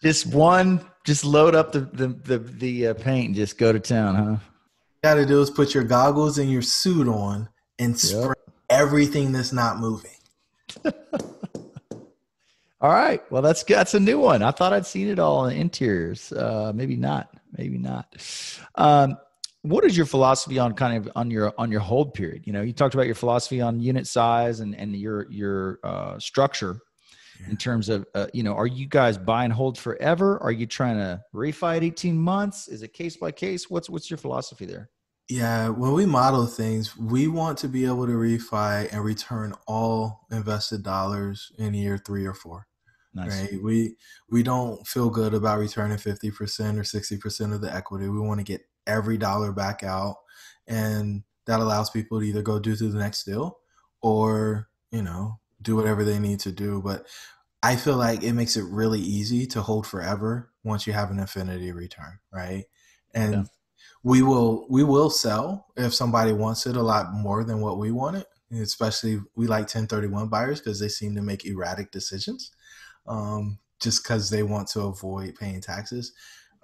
Just 0.04 0.26
one, 0.26 0.84
just 1.04 1.24
load 1.24 1.54
up 1.54 1.72
the 1.72 1.80
the 1.80 2.08
the, 2.08 2.38
the 2.38 2.86
uh, 2.88 2.94
paint 2.94 3.28
and 3.28 3.34
just 3.34 3.56
go 3.56 3.72
to 3.72 3.80
town, 3.80 4.14
huh? 4.14 4.36
Got 5.02 5.14
to 5.14 5.24
do 5.24 5.40
is 5.40 5.48
put 5.50 5.72
your 5.72 5.84
goggles 5.84 6.36
and 6.36 6.50
your 6.50 6.60
suit 6.60 7.08
on 7.08 7.48
and 7.78 7.98
spray 7.98 8.20
yep. 8.20 8.36
everything 8.68 9.32
that's 9.32 9.52
not 9.52 9.78
moving. 9.78 10.10
all 12.80 12.92
right. 12.92 13.22
Well, 13.32 13.40
that's 13.40 13.62
that's 13.64 13.94
a 13.94 14.00
new 14.00 14.18
one. 14.18 14.42
I 14.42 14.50
thought 14.50 14.74
I'd 14.74 14.84
seen 14.84 15.08
it 15.08 15.18
all 15.18 15.46
in 15.46 15.56
interiors. 15.56 16.32
Uh, 16.32 16.72
maybe 16.74 16.96
not. 16.96 17.34
Maybe 17.56 17.78
not. 17.78 18.14
Um, 18.74 19.16
what 19.62 19.84
is 19.84 19.96
your 19.96 20.04
philosophy 20.04 20.58
on 20.58 20.74
kind 20.74 20.98
of 20.98 21.10
on 21.16 21.30
your 21.30 21.54
on 21.56 21.70
your 21.70 21.80
hold 21.80 22.12
period 22.12 22.42
you 22.46 22.52
know 22.52 22.60
you 22.60 22.74
talked 22.74 22.92
about 22.92 23.06
your 23.06 23.14
philosophy 23.14 23.62
on 23.62 23.80
unit 23.80 24.06
size 24.06 24.60
and 24.60 24.74
and 24.74 24.94
your 24.94 25.30
your 25.30 25.78
uh, 25.82 26.18
structure. 26.18 26.80
In 27.48 27.56
terms 27.56 27.88
of 27.88 28.06
uh, 28.14 28.26
you 28.32 28.42
know 28.42 28.54
are 28.54 28.66
you 28.66 28.86
guys 28.86 29.18
buy 29.18 29.44
and 29.44 29.52
hold 29.52 29.78
forever 29.78 30.42
are 30.42 30.52
you 30.52 30.66
trying 30.66 30.96
to 30.96 31.20
refi 31.34 31.76
at 31.76 31.84
18 31.84 32.16
months 32.16 32.68
is 32.68 32.82
it 32.82 32.92
case 32.92 33.16
by 33.16 33.30
case 33.30 33.68
what's 33.70 33.90
what's 33.90 34.10
your 34.10 34.18
philosophy 34.18 34.66
there 34.66 34.90
yeah 35.28 35.68
when 35.68 35.92
we 35.92 36.06
model 36.06 36.46
things 36.46 36.96
we 36.96 37.28
want 37.28 37.58
to 37.58 37.68
be 37.68 37.84
able 37.84 38.06
to 38.06 38.12
refi 38.12 38.90
and 38.92 39.04
return 39.04 39.52
all 39.66 40.26
invested 40.30 40.82
dollars 40.82 41.52
in 41.58 41.74
year 41.74 41.98
three 41.98 42.26
or 42.26 42.34
four 42.34 42.66
Nice. 43.16 43.42
Right. 43.42 43.62
We 43.62 43.96
we 44.28 44.42
don't 44.42 44.84
feel 44.84 45.08
good 45.08 45.34
about 45.34 45.60
returning 45.60 45.98
fifty 45.98 46.32
percent 46.32 46.80
or 46.80 46.82
sixty 46.82 47.16
percent 47.16 47.52
of 47.52 47.60
the 47.60 47.72
equity. 47.72 48.08
We 48.08 48.18
want 48.18 48.40
to 48.40 48.44
get 48.44 48.62
every 48.88 49.16
dollar 49.16 49.52
back 49.52 49.84
out 49.84 50.16
and 50.66 51.22
that 51.46 51.60
allows 51.60 51.90
people 51.90 52.20
to 52.20 52.26
either 52.26 52.42
go 52.42 52.58
do 52.58 52.76
to 52.76 52.88
the 52.88 52.98
next 52.98 53.24
deal 53.24 53.58
or 54.02 54.68
you 54.90 55.02
know 55.02 55.38
do 55.64 55.77
whatever 55.77 56.05
they 56.05 56.18
need 56.18 56.40
to 56.40 56.53
do 56.53 56.81
but 56.83 57.07
i 57.62 57.74
feel 57.77 57.96
like 57.96 58.22
it 58.22 58.33
makes 58.33 58.57
it 58.57 58.64
really 58.64 59.00
easy 59.00 59.46
to 59.46 59.62
hold 59.62 59.87
forever 59.87 60.50
once 60.62 60.87
you 60.87 60.92
have 60.92 61.11
an 61.11 61.18
infinity 61.18 61.72
return 61.72 62.18
right 62.33 62.64
and 63.14 63.33
yeah. 63.33 63.42
we 64.03 64.22
will 64.22 64.66
we 64.68 64.83
will 64.85 65.11
sell 65.11 65.66
if 65.77 65.94
somebody 65.94 66.33
wants 66.33 66.66
it 66.66 66.77
a 66.77 66.83
lot 66.83 67.12
more 67.12 67.44
than 67.44 67.61
what 67.61 67.79
we 67.79 67.90
want 67.90 68.16
it 68.16 68.27
especially 68.61 69.20
we 69.35 69.46
like 69.46 69.62
1031 69.62 70.29
buyers 70.29 70.61
because 70.61 70.79
they 70.79 70.88
seem 70.88 71.14
to 71.14 71.22
make 71.22 71.44
erratic 71.44 71.90
decisions 71.90 72.53
um, 73.07 73.59
just 73.81 74.03
because 74.03 74.31
they 74.31 74.42
want 74.42 74.68
to 74.68 74.81
avoid 74.83 75.35
paying 75.35 75.61
taxes 75.61 76.12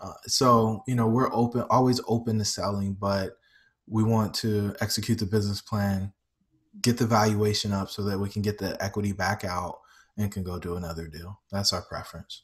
uh, 0.00 0.14
so 0.26 0.82
you 0.86 0.94
know 0.94 1.06
we're 1.06 1.32
open, 1.32 1.62
always 1.70 2.00
open 2.08 2.38
to 2.38 2.44
selling, 2.44 2.94
but 2.94 3.32
we 3.86 4.02
want 4.02 4.32
to 4.34 4.74
execute 4.80 5.18
the 5.18 5.26
business 5.26 5.60
plan, 5.60 6.12
get 6.82 6.98
the 6.98 7.06
valuation 7.06 7.72
up 7.72 7.90
so 7.90 8.02
that 8.04 8.18
we 8.18 8.28
can 8.28 8.42
get 8.42 8.58
the 8.58 8.80
equity 8.82 9.12
back 9.12 9.44
out 9.44 9.80
and 10.16 10.30
can 10.30 10.42
go 10.42 10.58
do 10.58 10.76
another 10.76 11.06
deal. 11.08 11.40
That's 11.50 11.72
our 11.72 11.82
preference. 11.82 12.42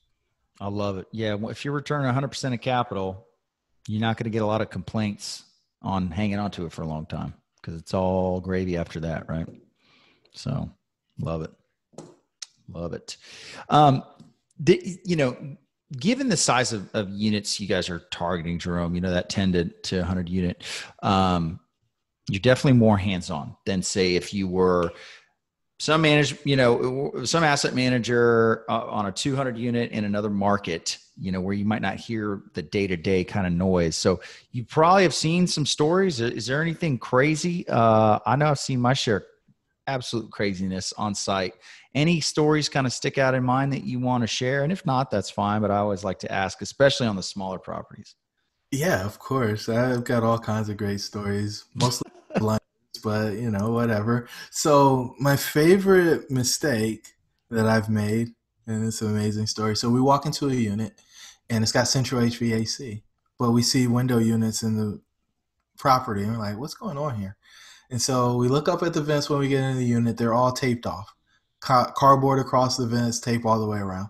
I 0.60 0.68
love 0.68 0.98
it. 0.98 1.06
Yeah, 1.12 1.36
if 1.48 1.64
you're 1.64 1.74
returning 1.74 2.12
100% 2.12 2.54
of 2.54 2.60
capital, 2.60 3.26
you're 3.86 4.00
not 4.00 4.16
going 4.16 4.24
to 4.24 4.30
get 4.30 4.42
a 4.42 4.46
lot 4.46 4.60
of 4.60 4.70
complaints 4.70 5.44
on 5.82 6.10
hanging 6.10 6.38
on 6.38 6.50
to 6.52 6.66
it 6.66 6.72
for 6.72 6.82
a 6.82 6.86
long 6.86 7.06
time 7.06 7.34
because 7.60 7.78
it's 7.78 7.94
all 7.94 8.40
gravy 8.40 8.76
after 8.76 9.00
that, 9.00 9.28
right? 9.28 9.46
So, 10.32 10.70
love 11.20 11.42
it. 11.42 11.50
Love 12.68 12.94
it. 12.94 13.16
Um, 13.68 14.02
the, 14.58 14.98
you 15.04 15.16
know, 15.16 15.36
given 15.96 16.28
the 16.28 16.36
size 16.36 16.72
of, 16.72 16.88
of 16.94 17.10
units 17.10 17.60
you 17.60 17.66
guys 17.66 17.88
are 17.90 18.00
targeting, 18.10 18.58
Jerome, 18.58 18.94
you 18.94 19.00
know, 19.00 19.10
that 19.10 19.28
10 19.28 19.52
to, 19.52 19.64
to 19.64 19.98
100 19.98 20.28
unit, 20.28 20.64
um, 21.02 21.60
you're 22.28 22.40
definitely 22.40 22.78
more 22.78 22.98
hands-on 22.98 23.56
than 23.66 23.82
say 23.82 24.16
if 24.16 24.34
you 24.34 24.48
were 24.48 24.92
some 25.78 26.00
manage, 26.00 26.36
you 26.44 26.56
know, 26.56 27.24
some 27.24 27.44
asset 27.44 27.74
manager 27.74 28.64
uh, 28.68 28.86
on 28.86 29.06
a 29.06 29.12
200 29.12 29.58
unit 29.58 29.90
in 29.92 30.04
another 30.04 30.30
market, 30.30 30.98
you 31.18 31.30
know, 31.30 31.40
where 31.40 31.54
you 31.54 31.64
might 31.64 31.82
not 31.82 31.96
hear 31.96 32.42
the 32.54 32.62
day-to-day 32.62 33.24
kind 33.24 33.46
of 33.46 33.52
noise. 33.52 33.94
So 33.94 34.20
you 34.52 34.64
probably 34.64 35.02
have 35.02 35.14
seen 35.14 35.46
some 35.46 35.66
stories. 35.66 36.20
Is 36.20 36.46
there 36.46 36.62
anything 36.62 36.98
crazy? 36.98 37.66
Uh, 37.68 38.18
I 38.24 38.36
know 38.36 38.46
I've 38.46 38.58
seen 38.58 38.80
my 38.80 38.94
share 38.94 39.24
absolute 39.86 40.30
craziness 40.32 40.92
on 40.94 41.14
site. 41.14 41.54
Any 41.94 42.20
stories 42.20 42.68
kind 42.68 42.86
of 42.86 42.92
stick 42.92 43.18
out 43.18 43.34
in 43.34 43.44
mind 43.44 43.72
that 43.72 43.84
you 43.84 44.00
want 44.00 44.22
to 44.22 44.26
share? 44.26 44.64
And 44.64 44.72
if 44.72 44.84
not, 44.84 45.10
that's 45.10 45.30
fine. 45.30 45.60
But 45.60 45.70
I 45.70 45.76
always 45.76 46.04
like 46.04 46.18
to 46.20 46.32
ask, 46.32 46.60
especially 46.62 47.06
on 47.06 47.16
the 47.16 47.22
smaller 47.22 47.58
properties. 47.58 48.14
Yeah, 48.72 49.04
of 49.04 49.18
course. 49.18 49.68
I've 49.68 50.04
got 50.04 50.22
all 50.22 50.38
kinds 50.38 50.68
of 50.68 50.76
great 50.76 51.00
stories, 51.00 51.66
mostly 51.74 52.10
but 52.98 53.34
you 53.34 53.50
know, 53.50 53.70
whatever. 53.70 54.28
So 54.50 55.14
my 55.18 55.36
favorite 55.36 56.30
mistake 56.30 57.14
that 57.50 57.66
I've 57.66 57.88
made, 57.88 58.28
and 58.66 58.86
it's 58.86 59.02
an 59.02 59.10
amazing 59.10 59.46
story. 59.46 59.76
So 59.76 59.88
we 59.90 60.00
walk 60.00 60.26
into 60.26 60.48
a 60.48 60.54
unit 60.54 61.00
and 61.48 61.62
it's 61.62 61.72
got 61.72 61.88
central 61.88 62.20
HVAC, 62.20 63.02
but 63.38 63.52
we 63.52 63.62
see 63.62 63.86
window 63.86 64.18
units 64.18 64.62
in 64.62 64.76
the 64.76 65.00
property 65.78 66.22
and 66.22 66.32
we're 66.32 66.38
like, 66.38 66.58
what's 66.58 66.74
going 66.74 66.98
on 66.98 67.16
here? 67.16 67.36
And 67.90 68.02
so 68.02 68.36
we 68.36 68.48
look 68.48 68.68
up 68.68 68.82
at 68.82 68.94
the 68.94 69.00
vents 69.00 69.30
when 69.30 69.38
we 69.38 69.48
get 69.48 69.62
in 69.62 69.76
the 69.76 69.84
unit. 69.84 70.16
They're 70.16 70.34
all 70.34 70.52
taped 70.52 70.86
off, 70.86 71.14
Car- 71.60 71.92
cardboard 71.92 72.40
across 72.40 72.76
the 72.76 72.86
vents, 72.86 73.20
tape 73.20 73.46
all 73.46 73.60
the 73.60 73.66
way 73.66 73.78
around 73.78 74.08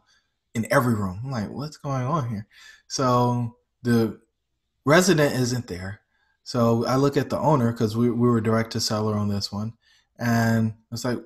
in 0.54 0.66
every 0.70 0.94
room. 0.94 1.20
I'm 1.24 1.30
like, 1.30 1.50
what's 1.50 1.76
going 1.76 2.06
on 2.06 2.28
here? 2.30 2.46
So 2.88 3.56
the 3.82 4.18
resident 4.86 5.34
isn't 5.34 5.66
there. 5.66 6.00
So 6.46 6.86
I 6.86 6.94
look 6.94 7.16
at 7.16 7.28
the 7.28 7.40
owner 7.40 7.72
because 7.72 7.96
we, 7.96 8.08
we 8.08 8.28
were 8.28 8.40
direct 8.40 8.70
to 8.70 8.80
seller 8.80 9.16
on 9.16 9.26
this 9.26 9.50
one. 9.50 9.72
And 10.16 10.74
it's 10.92 11.04
like, 11.04 11.18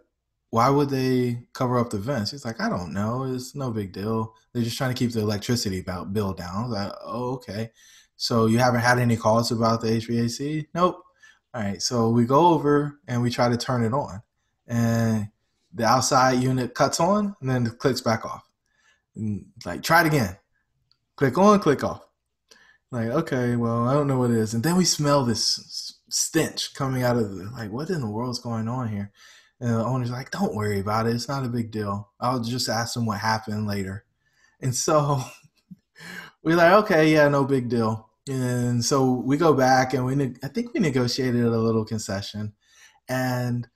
why 0.48 0.70
would 0.70 0.88
they 0.88 1.42
cover 1.52 1.78
up 1.78 1.90
the 1.90 1.98
vents? 1.98 2.30
He's 2.30 2.46
like, 2.46 2.58
I 2.58 2.70
don't 2.70 2.94
know. 2.94 3.24
It's 3.24 3.54
no 3.54 3.70
big 3.70 3.92
deal. 3.92 4.34
They're 4.54 4.62
just 4.62 4.78
trying 4.78 4.94
to 4.94 4.98
keep 4.98 5.12
the 5.12 5.20
electricity 5.20 5.82
bill 5.82 6.32
down. 6.32 6.70
Like, 6.70 6.90
oh, 7.04 7.34
okay. 7.34 7.70
So 8.16 8.46
you 8.46 8.56
haven't 8.60 8.80
had 8.80 8.98
any 8.98 9.18
calls 9.18 9.52
about 9.52 9.82
the 9.82 9.88
HVAC? 9.88 10.68
Nope. 10.72 11.04
All 11.52 11.62
right, 11.62 11.82
so 11.82 12.08
we 12.08 12.24
go 12.24 12.46
over 12.46 12.98
and 13.06 13.20
we 13.20 13.28
try 13.28 13.50
to 13.50 13.58
turn 13.58 13.84
it 13.84 13.92
on, 13.92 14.22
and 14.68 15.28
the 15.74 15.84
outside 15.84 16.40
unit 16.40 16.74
cuts 16.74 17.00
on 17.00 17.34
and 17.40 17.50
then 17.50 17.66
it 17.66 17.78
clicks 17.78 18.00
back 18.00 18.24
off. 18.24 18.48
And 19.16 19.46
like, 19.66 19.82
try 19.82 20.00
it 20.00 20.06
again. 20.06 20.36
Click 21.16 21.36
on, 21.36 21.58
click 21.58 21.84
off. 21.84 22.06
Like, 22.92 23.08
okay, 23.08 23.54
well, 23.56 23.88
I 23.88 23.94
don't 23.94 24.08
know 24.08 24.18
what 24.18 24.30
it 24.30 24.36
is. 24.36 24.52
And 24.52 24.64
then 24.64 24.76
we 24.76 24.84
smell 24.84 25.24
this 25.24 25.94
stench 26.08 26.74
coming 26.74 27.04
out 27.04 27.16
of 27.16 27.30
the 27.30 27.44
like, 27.56 27.70
what 27.70 27.88
in 27.88 28.00
the 28.00 28.10
world's 28.10 28.40
going 28.40 28.68
on 28.68 28.88
here? 28.88 29.12
And 29.60 29.70
the 29.70 29.84
owner's 29.84 30.10
like, 30.10 30.30
don't 30.30 30.54
worry 30.54 30.80
about 30.80 31.06
it. 31.06 31.14
It's 31.14 31.28
not 31.28 31.44
a 31.44 31.48
big 31.48 31.70
deal. 31.70 32.10
I'll 32.18 32.40
just 32.40 32.68
ask 32.68 32.94
them 32.94 33.06
what 33.06 33.18
happened 33.18 33.66
later. 33.66 34.04
And 34.60 34.74
so 34.74 35.22
we're 36.42 36.56
like, 36.56 36.72
okay, 36.84 37.12
yeah, 37.12 37.28
no 37.28 37.44
big 37.44 37.68
deal. 37.68 38.08
And 38.28 38.84
so 38.84 39.12
we 39.12 39.36
go 39.36 39.54
back 39.54 39.94
and 39.94 40.04
we, 40.04 40.34
I 40.42 40.48
think 40.48 40.74
we 40.74 40.80
negotiated 40.80 41.44
a 41.44 41.58
little 41.58 41.84
concession. 41.84 42.54
And 43.08 43.68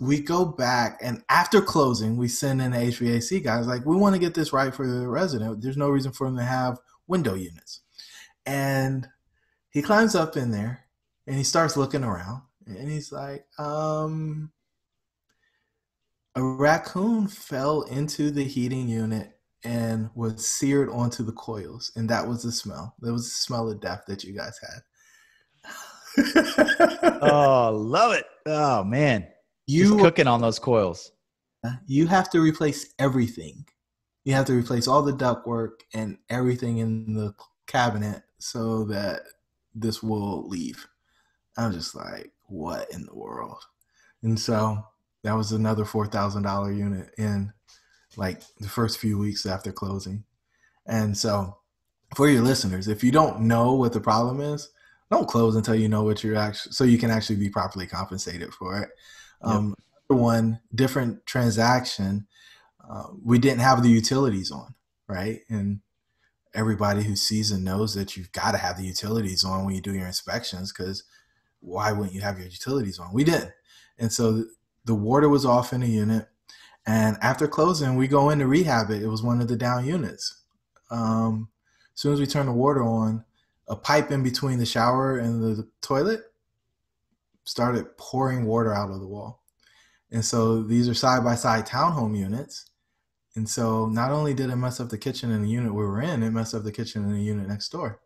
we 0.00 0.20
go 0.20 0.44
back 0.44 0.98
and 1.02 1.22
after 1.28 1.60
closing, 1.60 2.16
we 2.16 2.28
send 2.28 2.60
in 2.60 2.72
the 2.72 2.78
HVAC 2.78 3.42
guys 3.42 3.66
like, 3.66 3.86
we 3.86 3.96
want 3.96 4.14
to 4.14 4.20
get 4.20 4.34
this 4.34 4.52
right 4.52 4.74
for 4.74 4.86
the 4.86 5.08
resident. 5.08 5.62
There's 5.62 5.76
no 5.76 5.88
reason 5.88 6.12
for 6.12 6.26
them 6.26 6.36
to 6.36 6.44
have 6.44 6.78
window 7.06 7.34
units. 7.34 7.80
And 8.46 9.08
he 9.70 9.82
climbs 9.82 10.14
up 10.14 10.36
in 10.36 10.50
there 10.50 10.84
and 11.26 11.36
he 11.36 11.44
starts 11.44 11.76
looking 11.76 12.04
around 12.04 12.42
and 12.66 12.90
he's 12.90 13.12
like, 13.12 13.46
um, 13.58 14.50
a 16.34 16.42
raccoon 16.42 17.28
fell 17.28 17.82
into 17.82 18.30
the 18.30 18.44
heating 18.44 18.88
unit 18.88 19.38
and 19.64 20.10
was 20.14 20.46
seared 20.46 20.88
onto 20.88 21.22
the 21.22 21.32
coils, 21.32 21.92
and 21.94 22.08
that 22.08 22.26
was 22.26 22.42
the 22.42 22.50
smell. 22.52 22.94
That 23.00 23.12
was 23.12 23.24
the 23.24 23.34
smell 23.34 23.70
of 23.70 23.80
death 23.80 24.04
that 24.08 24.24
you 24.24 24.34
guys 24.34 24.58
had. 24.60 24.80
oh, 27.22 27.70
love 27.74 28.12
it! 28.14 28.24
Oh 28.46 28.82
man, 28.82 29.28
you 29.66 29.88
Just 29.88 29.98
cooking 30.00 30.26
on 30.26 30.40
those 30.40 30.58
coils. 30.58 31.12
You 31.86 32.08
have 32.08 32.28
to 32.30 32.40
replace 32.40 32.92
everything. 32.98 33.64
You 34.24 34.34
have 34.34 34.46
to 34.46 34.52
replace 34.52 34.88
all 34.88 35.02
the 35.02 35.12
ductwork 35.12 35.80
and 35.94 36.18
everything 36.28 36.78
in 36.78 37.14
the 37.14 37.34
cabinet 37.66 38.22
so 38.42 38.84
that 38.84 39.22
this 39.74 40.02
will 40.02 40.48
leave. 40.48 40.86
I'm 41.56 41.72
just 41.72 41.94
like, 41.94 42.32
what 42.48 42.90
in 42.92 43.06
the 43.06 43.14
world? 43.14 43.62
And 44.22 44.38
so 44.38 44.84
that 45.22 45.36
was 45.36 45.52
another 45.52 45.84
four 45.84 46.06
thousand 46.06 46.42
dollar 46.42 46.72
unit 46.72 47.10
in 47.18 47.52
like 48.16 48.42
the 48.58 48.68
first 48.68 48.98
few 48.98 49.16
weeks 49.16 49.46
after 49.46 49.72
closing. 49.72 50.24
And 50.86 51.16
so, 51.16 51.58
for 52.16 52.28
your 52.28 52.42
listeners, 52.42 52.88
if 52.88 53.04
you 53.04 53.12
don't 53.12 53.42
know 53.42 53.74
what 53.74 53.92
the 53.92 54.00
problem 54.00 54.40
is, 54.40 54.70
don't 55.10 55.28
close 55.28 55.54
until 55.54 55.76
you 55.76 55.88
know 55.88 56.02
what 56.02 56.24
you're 56.24 56.36
actually, 56.36 56.72
so 56.72 56.84
you 56.84 56.98
can 56.98 57.10
actually 57.10 57.36
be 57.36 57.48
properly 57.48 57.86
compensated 57.86 58.52
for 58.52 58.82
it. 58.82 58.90
Um, 59.42 59.76
one 60.08 60.60
different 60.74 61.24
transaction, 61.26 62.26
uh, 62.88 63.08
we 63.24 63.38
didn't 63.38 63.60
have 63.60 63.82
the 63.82 63.88
utilities 63.88 64.50
on, 64.50 64.74
right? 65.08 65.40
And 65.48 65.80
everybody 66.54 67.02
who 67.02 67.16
sees 67.16 67.50
and 67.50 67.64
knows 67.64 67.94
that 67.94 68.16
you've 68.16 68.32
got 68.32 68.52
to 68.52 68.58
have 68.58 68.76
the 68.76 68.84
utilities 68.84 69.44
on 69.44 69.64
when 69.64 69.74
you 69.74 69.80
do 69.80 69.94
your 69.94 70.06
inspections 70.06 70.72
because 70.72 71.04
why 71.60 71.92
wouldn't 71.92 72.14
you 72.14 72.20
have 72.20 72.38
your 72.38 72.48
utilities 72.48 72.98
on? 72.98 73.12
We 73.12 73.24
didn't. 73.24 73.52
And 73.98 74.12
so 74.12 74.44
the 74.84 74.94
water 74.94 75.28
was 75.28 75.46
off 75.46 75.72
in 75.72 75.80
the 75.80 75.88
unit. 75.88 76.28
And 76.86 77.16
after 77.22 77.46
closing, 77.46 77.96
we 77.96 78.08
go 78.08 78.30
in 78.30 78.40
to 78.40 78.46
rehab 78.46 78.90
it. 78.90 79.02
It 79.02 79.08
was 79.08 79.22
one 79.22 79.40
of 79.40 79.48
the 79.48 79.56
down 79.56 79.86
units. 79.86 80.42
Um, 80.90 81.48
as 81.94 82.00
soon 82.00 82.12
as 82.12 82.20
we 82.20 82.26
turn 82.26 82.46
the 82.46 82.52
water 82.52 82.82
on, 82.82 83.24
a 83.68 83.76
pipe 83.76 84.10
in 84.10 84.22
between 84.22 84.58
the 84.58 84.66
shower 84.66 85.18
and 85.18 85.42
the 85.42 85.68
toilet 85.80 86.20
started 87.44 87.96
pouring 87.96 88.44
water 88.44 88.74
out 88.74 88.90
of 88.90 89.00
the 89.00 89.06
wall. 89.06 89.42
And 90.10 90.24
so 90.24 90.62
these 90.62 90.88
are 90.88 90.94
side 90.94 91.24
by 91.24 91.36
side 91.36 91.66
townhome 91.66 92.16
units. 92.18 92.70
And 93.34 93.48
so 93.48 93.86
not 93.86 94.10
only 94.10 94.34
did 94.34 94.50
it 94.50 94.56
mess 94.56 94.78
up 94.80 94.90
the 94.90 94.98
kitchen 94.98 95.30
in 95.30 95.42
the 95.42 95.48
unit 95.48 95.72
we 95.72 95.84
were 95.84 96.02
in, 96.02 96.22
it 96.22 96.30
messed 96.30 96.54
up 96.54 96.64
the 96.64 96.72
kitchen 96.72 97.04
in 97.04 97.12
the 97.12 97.22
unit 97.22 97.48
next 97.48 97.70
door. 97.70 98.00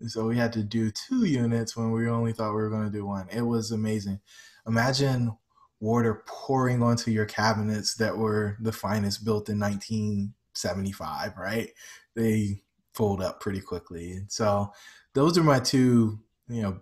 And 0.00 0.10
so 0.10 0.26
we 0.26 0.36
had 0.36 0.52
to 0.52 0.62
do 0.62 0.90
two 0.90 1.24
units 1.24 1.76
when 1.76 1.90
we 1.90 2.08
only 2.08 2.32
thought 2.32 2.50
we 2.54 2.60
were 2.60 2.68
going 2.68 2.84
to 2.84 2.92
do 2.92 3.06
one. 3.06 3.26
It 3.30 3.40
was 3.42 3.70
amazing. 3.70 4.20
Imagine 4.66 5.36
water 5.80 6.22
pouring 6.26 6.82
onto 6.82 7.10
your 7.10 7.24
cabinets 7.24 7.94
that 7.94 8.16
were 8.16 8.56
the 8.60 8.72
finest 8.72 9.24
built 9.24 9.48
in 9.48 9.58
1975, 9.58 11.36
right? 11.38 11.70
They 12.14 12.62
fold 12.92 13.22
up 13.22 13.40
pretty 13.40 13.60
quickly. 13.60 14.12
And 14.12 14.30
so 14.30 14.72
those 15.14 15.38
are 15.38 15.42
my 15.42 15.60
two, 15.60 16.18
you 16.48 16.62
know, 16.62 16.80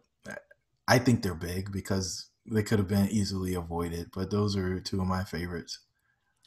I 0.87 0.99
think 0.99 1.23
they're 1.23 1.35
big 1.35 1.73
because 1.73 2.27
they 2.47 2.63
could 2.63 2.79
have 2.79 2.89
been 2.89 3.09
easily 3.09 3.55
avoided, 3.55 4.11
but 4.15 4.31
those 4.31 4.57
are 4.57 4.81
two 4.81 5.01
of 5.01 5.07
my 5.07 5.25
favorites. 5.25 5.79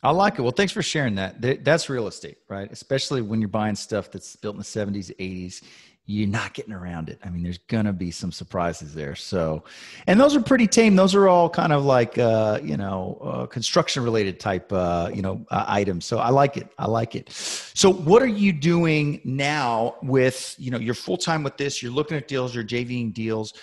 I 0.04 0.12
like 0.12 0.38
it. 0.38 0.42
Well, 0.42 0.52
thanks 0.52 0.72
for 0.72 0.84
sharing 0.84 1.16
that. 1.16 1.42
That's 1.64 1.90
real 1.90 2.08
estate, 2.08 2.38
right? 2.50 2.72
Especially 2.72 3.22
when 3.22 3.42
you're 3.42 3.48
buying 3.50 3.76
stuff 3.76 4.12
that's 4.12 4.36
built 4.36 4.56
in 4.56 4.60
the 4.60 4.64
70s, 4.64 5.16
80s 5.18 5.64
you're 6.10 6.28
not 6.28 6.54
getting 6.54 6.74
around 6.74 7.10
it. 7.10 7.20
I 7.24 7.30
mean, 7.30 7.44
there's 7.44 7.58
gonna 7.58 7.92
be 7.92 8.12
some 8.12 8.32
surprises 8.32 8.94
there. 8.94 9.14
So, 9.14 9.66
and 10.08 10.18
those 10.18 10.38
are 10.38 10.42
pretty 10.42 10.66
tame. 10.66 10.96
Those 10.96 11.14
are 11.14 11.28
all 11.28 11.50
kind 11.50 11.74
of 11.74 11.84
like 11.84 12.18
uh, 12.18 12.60
you 12.64 12.78
know 12.78 13.20
uh, 13.22 13.46
construction 13.46 14.04
related 14.04 14.40
type 14.40 14.72
uh, 14.72 15.12
you 15.14 15.22
know 15.22 15.46
uh, 15.52 15.66
items. 15.68 16.06
So 16.06 16.20
I 16.20 16.30
like 16.30 16.56
it. 16.56 16.70
I 16.80 16.88
like 16.88 17.16
it. 17.16 17.30
So 17.30 17.92
what 17.92 18.22
are 18.22 18.28
you 18.28 18.54
doing 18.54 19.20
now 19.26 19.96
with 20.02 20.56
you 20.58 20.72
know 20.72 20.80
you're 20.80 20.94
full 20.94 21.18
time 21.18 21.44
with 21.44 21.58
this? 21.58 21.84
You're 21.84 21.92
looking 21.92 22.16
at 22.16 22.30
deals. 22.30 22.56
You're 22.56 22.64
JVing 22.64 23.14
deals. 23.14 23.54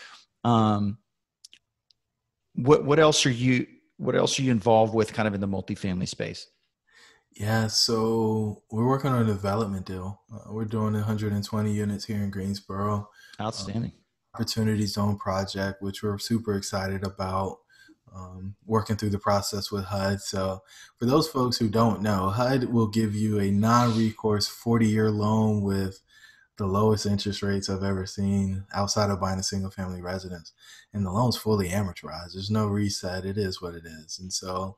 Um, 0.45 0.99
what 2.57 2.85
what 2.85 2.99
else 2.99 3.25
are 3.25 3.31
you 3.31 3.67
what 4.05 4.15
else 4.15 4.39
are 4.39 4.43
you 4.43 4.51
involved 4.51 4.95
with 4.95 5.13
kind 5.13 5.27
of 5.27 5.35
in 5.35 5.41
the 5.41 5.49
multifamily 5.49 6.09
space? 6.09 6.47
Yeah, 7.37 7.67
so 7.67 8.63
we're 8.71 8.87
working 8.87 9.11
on 9.11 9.23
a 9.23 9.25
development 9.25 9.87
deal. 9.87 10.21
Uh, 10.33 10.53
we're 10.53 10.67
doing 10.67 10.93
120 10.93 11.73
units 11.73 12.05
here 12.05 12.19
in 12.19 12.31
Greensboro. 12.31 13.09
Outstanding. 13.41 13.91
Um, 13.91 13.99
Opportunity 14.35 14.87
Zone 14.87 15.17
project, 15.17 15.81
which 15.81 16.03
we're 16.03 16.19
super 16.19 16.57
excited 16.57 17.05
about. 17.05 17.59
Um, 18.15 18.55
working 18.65 18.95
through 18.95 19.11
the 19.11 19.19
process 19.19 19.73
with 19.73 19.85
HUD. 19.87 20.21
So, 20.21 20.63
for 21.01 21.07
those 21.07 21.27
folks 21.27 21.57
who 21.57 21.69
don't 21.69 22.01
know, 22.01 22.31
HUD 22.31 22.65
will 22.65 22.87
give 22.87 23.13
you 23.13 23.41
a 23.41 23.51
non 23.51 23.97
recourse 23.99 24.47
40 24.47 24.87
year 24.87 25.11
loan 25.11 25.63
with 25.63 26.01
the 26.57 26.67
lowest 26.67 27.07
interest 27.07 27.43
rates 27.43 27.69
I've 27.69 27.83
ever 27.83 28.07
seen 28.07 28.65
outside 28.75 29.11
of 29.11 29.21
buying 29.21 29.41
a 29.41 29.43
single 29.43 29.71
family 29.71 30.01
residence. 30.01 30.53
And 30.93 31.05
the 31.05 31.11
loan's 31.11 31.37
fully 31.37 31.69
amortized. 31.69 32.35
There's 32.35 32.51
no 32.51 32.67
reset. 32.67 33.25
It 33.25 33.37
is 33.39 33.61
what 33.61 33.75
it 33.75 33.85
is. 33.85 34.19
And 34.19 34.33
so, 34.33 34.77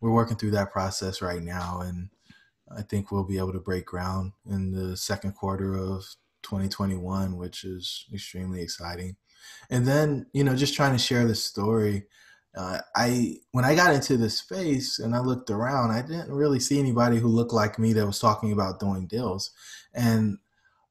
we're 0.00 0.12
working 0.12 0.36
through 0.36 0.52
that 0.52 0.72
process 0.72 1.20
right 1.22 1.42
now, 1.42 1.80
and 1.80 2.10
I 2.76 2.82
think 2.82 3.10
we'll 3.10 3.24
be 3.24 3.38
able 3.38 3.52
to 3.52 3.60
break 3.60 3.86
ground 3.86 4.32
in 4.46 4.72
the 4.72 4.96
second 4.96 5.32
quarter 5.32 5.74
of 5.74 6.04
2021, 6.42 7.36
which 7.36 7.64
is 7.64 8.06
extremely 8.12 8.62
exciting. 8.62 9.16
And 9.70 9.86
then, 9.86 10.26
you 10.32 10.44
know, 10.44 10.54
just 10.54 10.74
trying 10.74 10.92
to 10.92 10.98
share 10.98 11.26
the 11.26 11.34
story. 11.34 12.04
Uh, 12.56 12.80
I 12.94 13.36
when 13.52 13.64
I 13.64 13.74
got 13.74 13.94
into 13.94 14.16
the 14.16 14.30
space 14.30 14.98
and 14.98 15.14
I 15.14 15.20
looked 15.20 15.50
around, 15.50 15.90
I 15.90 16.02
didn't 16.02 16.32
really 16.32 16.60
see 16.60 16.78
anybody 16.78 17.18
who 17.18 17.28
looked 17.28 17.52
like 17.52 17.78
me 17.78 17.92
that 17.92 18.06
was 18.06 18.18
talking 18.18 18.52
about 18.52 18.80
doing 18.80 19.06
deals. 19.06 19.50
And 19.94 20.38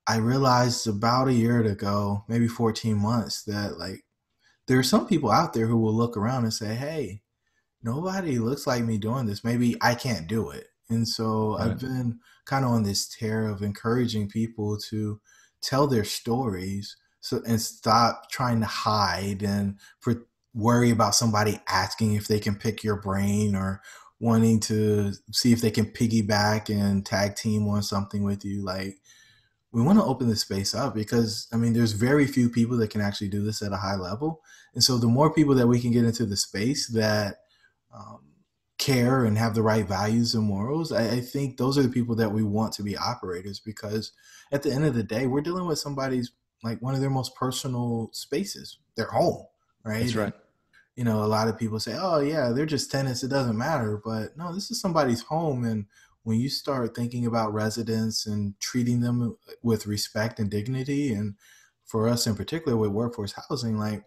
I 0.07 0.17
realized 0.17 0.87
about 0.87 1.27
a 1.27 1.33
year 1.33 1.61
ago, 1.63 2.23
maybe 2.27 2.47
14 2.47 2.97
months, 2.97 3.43
that 3.43 3.77
like 3.77 4.05
there 4.67 4.79
are 4.79 4.83
some 4.83 5.07
people 5.07 5.31
out 5.31 5.53
there 5.53 5.67
who 5.67 5.77
will 5.77 5.93
look 5.93 6.17
around 6.17 6.43
and 6.43 6.53
say, 6.53 6.75
"Hey, 6.75 7.21
nobody 7.83 8.39
looks 8.39 8.67
like 8.67 8.83
me 8.83 8.97
doing 8.97 9.25
this. 9.25 9.43
Maybe 9.43 9.75
I 9.81 9.95
can't 9.95 10.27
do 10.27 10.49
it. 10.49 10.67
And 10.89 11.07
so 11.07 11.57
right. 11.57 11.71
I've 11.71 11.79
been 11.79 12.19
kind 12.45 12.65
of 12.65 12.71
on 12.71 12.83
this 12.83 13.07
tear 13.07 13.47
of 13.47 13.61
encouraging 13.61 14.29
people 14.29 14.77
to 14.89 15.19
tell 15.61 15.87
their 15.87 16.03
stories 16.03 16.95
so 17.19 17.41
and 17.47 17.61
stop 17.61 18.29
trying 18.29 18.59
to 18.61 18.65
hide 18.65 19.41
and 19.41 19.77
for, 19.99 20.27
worry 20.53 20.89
about 20.89 21.13
somebody 21.13 21.59
asking 21.67 22.13
if 22.13 22.27
they 22.27 22.39
can 22.39 22.55
pick 22.55 22.83
your 22.83 22.95
brain 22.95 23.55
or 23.55 23.81
wanting 24.19 24.59
to 24.59 25.13
see 25.31 25.51
if 25.51 25.61
they 25.61 25.69
can 25.69 25.85
piggyback 25.85 26.69
and 26.69 27.05
tag 27.05 27.35
team 27.35 27.67
on 27.67 27.83
something 27.83 28.23
with 28.23 28.43
you 28.43 28.63
like 28.63 28.97
we 29.71 29.81
want 29.81 29.99
to 29.99 30.05
open 30.05 30.27
the 30.27 30.35
space 30.35 30.73
up 30.73 30.95
because 30.95 31.47
i 31.53 31.55
mean 31.55 31.73
there's 31.73 31.91
very 31.91 32.25
few 32.25 32.49
people 32.49 32.77
that 32.77 32.89
can 32.89 33.01
actually 33.01 33.27
do 33.27 33.43
this 33.43 33.61
at 33.61 33.73
a 33.73 33.77
high 33.77 33.95
level 33.95 34.41
and 34.73 34.83
so 34.83 34.97
the 34.97 35.07
more 35.07 35.33
people 35.33 35.55
that 35.55 35.67
we 35.67 35.79
can 35.79 35.91
get 35.91 36.05
into 36.05 36.25
the 36.25 36.37
space 36.37 36.87
that 36.87 37.37
um, 37.93 38.19
care 38.77 39.25
and 39.25 39.37
have 39.37 39.55
the 39.55 39.63
right 39.63 39.87
values 39.87 40.35
and 40.35 40.43
morals, 40.43 40.91
I, 40.91 41.15
I, 41.15 41.19
think 41.19 41.57
those 41.57 41.77
are 41.77 41.83
the 41.83 41.89
people 41.89 42.15
that 42.15 42.31
we 42.31 42.43
want 42.43 42.73
to 42.73 42.83
be 42.83 42.95
operators 42.95 43.59
because 43.59 44.11
at 44.51 44.63
the 44.63 44.71
end 44.71 44.85
of 44.85 44.93
the 44.93 45.03
day, 45.03 45.25
we're 45.25 45.41
dealing 45.41 45.65
with 45.65 45.79
somebody's 45.79 46.31
like 46.63 46.81
one 46.81 46.93
of 46.93 47.01
their 47.01 47.09
most 47.09 47.35
personal 47.35 48.09
spaces, 48.13 48.77
their 48.95 49.07
home, 49.07 49.45
right? 49.83 50.01
That's 50.01 50.15
right. 50.15 50.25
And, 50.25 50.33
you 50.95 51.03
know, 51.03 51.23
a 51.23 51.25
lot 51.25 51.47
of 51.47 51.57
people 51.57 51.79
say, 51.79 51.95
oh, 51.99 52.19
yeah, 52.19 52.49
they're 52.49 52.65
just 52.65 52.91
tenants. 52.91 53.23
It 53.23 53.29
doesn't 53.29 53.57
matter. 53.57 54.01
But 54.03 54.37
no, 54.37 54.53
this 54.53 54.71
is 54.71 54.79
somebody's 54.79 55.21
home. 55.21 55.63
And 55.63 55.85
when 56.27 56.41
you 56.41 56.49
start 56.49 56.93
thinking 56.93 57.25
about 57.25 57.53
residents 57.53 58.25
and 58.25 58.53
treating 58.59 58.99
them 58.99 59.37
with 59.63 59.87
respect 59.87 60.39
and 60.39 60.51
dignity, 60.51 61.13
and 61.13 61.35
for 61.85 62.09
us 62.09 62.27
in 62.27 62.35
particular 62.35 62.75
with 62.75 62.91
workforce 62.91 63.33
housing, 63.47 63.77
like 63.77 64.03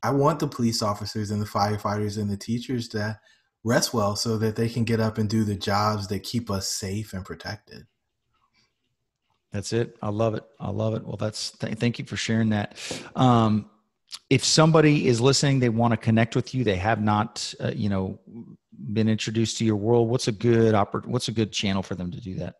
I 0.00 0.12
want 0.12 0.38
the 0.38 0.46
police 0.46 0.80
officers 0.80 1.32
and 1.32 1.42
the 1.42 1.46
firefighters 1.46 2.18
and 2.18 2.30
the 2.30 2.36
teachers 2.36 2.86
to 2.90 3.18
rest 3.64 3.92
well 3.92 4.14
so 4.14 4.38
that 4.38 4.54
they 4.54 4.68
can 4.68 4.84
get 4.84 5.00
up 5.00 5.18
and 5.18 5.28
do 5.28 5.42
the 5.42 5.56
jobs 5.56 6.06
that 6.06 6.22
keep 6.22 6.52
us 6.52 6.68
safe 6.68 7.14
and 7.14 7.24
protected. 7.24 7.84
That's 9.50 9.72
it. 9.72 9.96
I 10.00 10.10
love 10.10 10.36
it. 10.36 10.44
I 10.60 10.70
love 10.70 10.94
it. 10.94 11.04
Well, 11.04 11.16
that's 11.16 11.50
th- 11.58 11.78
thank 11.78 11.98
you 11.98 12.04
for 12.04 12.16
sharing 12.16 12.50
that. 12.50 12.78
Um, 13.16 13.68
if 14.28 14.44
somebody 14.44 15.08
is 15.08 15.20
listening, 15.20 15.58
they 15.58 15.68
want 15.68 15.94
to 15.94 15.96
connect 15.96 16.36
with 16.36 16.54
you. 16.54 16.62
They 16.62 16.76
have 16.76 17.02
not, 17.02 17.52
uh, 17.58 17.72
you 17.74 17.88
know, 17.88 18.20
been 18.92 19.08
introduced 19.08 19.58
to 19.58 19.64
your 19.64 19.76
world. 19.76 20.08
What's 20.08 20.28
a 20.28 20.32
good 20.32 20.74
What's 21.04 21.28
a 21.28 21.32
good 21.32 21.52
channel 21.52 21.82
for 21.82 21.94
them 21.94 22.10
to 22.10 22.20
do 22.20 22.34
that? 22.36 22.56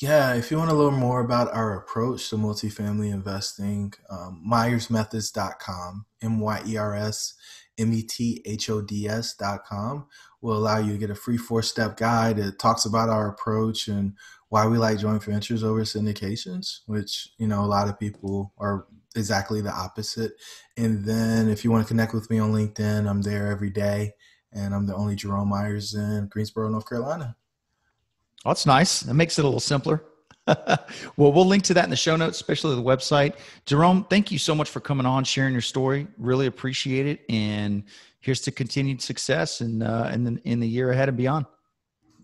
Yeah, 0.00 0.32
if 0.34 0.50
you 0.50 0.56
want 0.56 0.70
to 0.70 0.76
learn 0.76 0.94
more 0.94 1.20
about 1.20 1.52
our 1.52 1.76
approach 1.76 2.30
to 2.30 2.36
multifamily 2.36 3.12
investing, 3.12 3.92
um, 4.08 4.42
myersmethods.com, 4.50 6.06
M 6.22 6.40
Y 6.40 6.62
E 6.66 6.76
R 6.78 6.94
S 6.94 7.34
M 7.76 7.92
E 7.92 8.02
T 8.02 8.42
H 8.46 8.70
O 8.70 8.80
D 8.80 9.06
S.com, 9.06 10.06
will 10.40 10.56
allow 10.56 10.78
you 10.78 10.92
to 10.92 10.98
get 10.98 11.10
a 11.10 11.14
free 11.14 11.36
four 11.36 11.62
step 11.62 11.98
guide 11.98 12.36
that 12.36 12.58
talks 12.58 12.86
about 12.86 13.10
our 13.10 13.28
approach 13.28 13.88
and 13.88 14.14
why 14.48 14.66
we 14.66 14.78
like 14.78 14.98
joint 14.98 15.22
ventures 15.22 15.62
over 15.62 15.82
syndications, 15.82 16.80
which, 16.86 17.28
you 17.38 17.46
know, 17.46 17.62
a 17.62 17.66
lot 17.66 17.88
of 17.88 18.00
people 18.00 18.54
are 18.56 18.86
exactly 19.14 19.60
the 19.60 19.72
opposite. 19.72 20.32
And 20.78 21.04
then 21.04 21.48
if 21.48 21.62
you 21.62 21.70
want 21.70 21.86
to 21.86 21.88
connect 21.88 22.14
with 22.14 22.30
me 22.30 22.38
on 22.38 22.52
LinkedIn, 22.52 23.08
I'm 23.08 23.22
there 23.22 23.48
every 23.48 23.70
day. 23.70 24.14
And 24.52 24.74
I'm 24.74 24.86
the 24.86 24.94
only 24.94 25.14
Jerome 25.14 25.48
Myers 25.48 25.94
in 25.94 26.28
Greensboro, 26.28 26.68
North 26.68 26.88
Carolina. 26.88 27.36
Oh, 28.44 28.50
that's 28.50 28.66
nice. 28.66 29.00
That 29.00 29.14
makes 29.14 29.38
it 29.38 29.42
a 29.42 29.46
little 29.46 29.60
simpler. 29.60 30.02
well, 30.46 31.32
we'll 31.32 31.46
link 31.46 31.62
to 31.64 31.74
that 31.74 31.84
in 31.84 31.90
the 31.90 31.96
show 31.96 32.16
notes, 32.16 32.38
especially 32.38 32.74
the 32.74 32.82
website. 32.82 33.34
Jerome, 33.66 34.04
thank 34.08 34.32
you 34.32 34.38
so 34.38 34.54
much 34.54 34.68
for 34.68 34.80
coming 34.80 35.06
on, 35.06 35.24
sharing 35.24 35.52
your 35.52 35.62
story. 35.62 36.06
Really 36.18 36.46
appreciate 36.46 37.06
it. 37.06 37.20
And 37.28 37.84
here's 38.20 38.40
to 38.42 38.50
continued 38.50 39.02
success 39.02 39.60
and 39.60 39.82
uh, 39.82 40.10
in, 40.12 40.24
the, 40.24 40.40
in 40.44 40.60
the 40.60 40.68
year 40.68 40.90
ahead 40.90 41.08
and 41.08 41.16
beyond. 41.16 41.46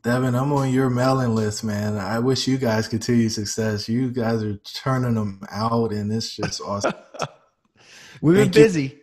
Devin, 0.03 0.37
I'm 0.37 0.53
on 0.53 0.73
your 0.73 0.89
mailing 0.89 1.35
list, 1.35 1.65
man. 1.65 1.97
I 1.97 2.21
wish 2.21 2.47
you 2.47 2.59
guys 2.59 2.87
continued 2.87 3.33
success. 3.33 3.89
You 3.89 4.11
guys 4.11 4.43
are 4.43 4.57
turning 4.59 5.15
them 5.15 5.41
out, 5.51 5.91
and 5.91 6.13
it's 6.13 6.37
just 6.37 6.61
awesome. 6.65 6.95
We've 8.21 8.37
been 8.37 8.51
busy. 8.51 9.01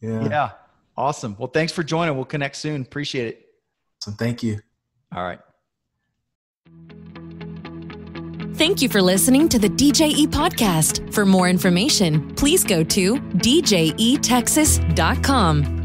You. 0.00 0.12
Yeah. 0.12 0.28
Yeah. 0.28 0.50
Awesome. 0.96 1.36
Well, 1.38 1.48
thanks 1.48 1.72
for 1.72 1.82
joining. 1.82 2.14
We'll 2.16 2.24
connect 2.24 2.56
soon. 2.56 2.80
Appreciate 2.82 3.28
it. 3.28 3.46
So 4.00 4.12
thank 4.12 4.42
you. 4.42 4.60
All 5.14 5.22
right. 5.22 5.40
Thank 8.54 8.80
you 8.80 8.88
for 8.88 9.02
listening 9.02 9.50
to 9.50 9.58
the 9.58 9.68
DJE 9.68 10.28
podcast. 10.28 11.12
For 11.12 11.26
more 11.26 11.48
information, 11.48 12.34
please 12.36 12.64
go 12.64 12.82
to 12.82 13.16
djetexas.com. 13.16 15.75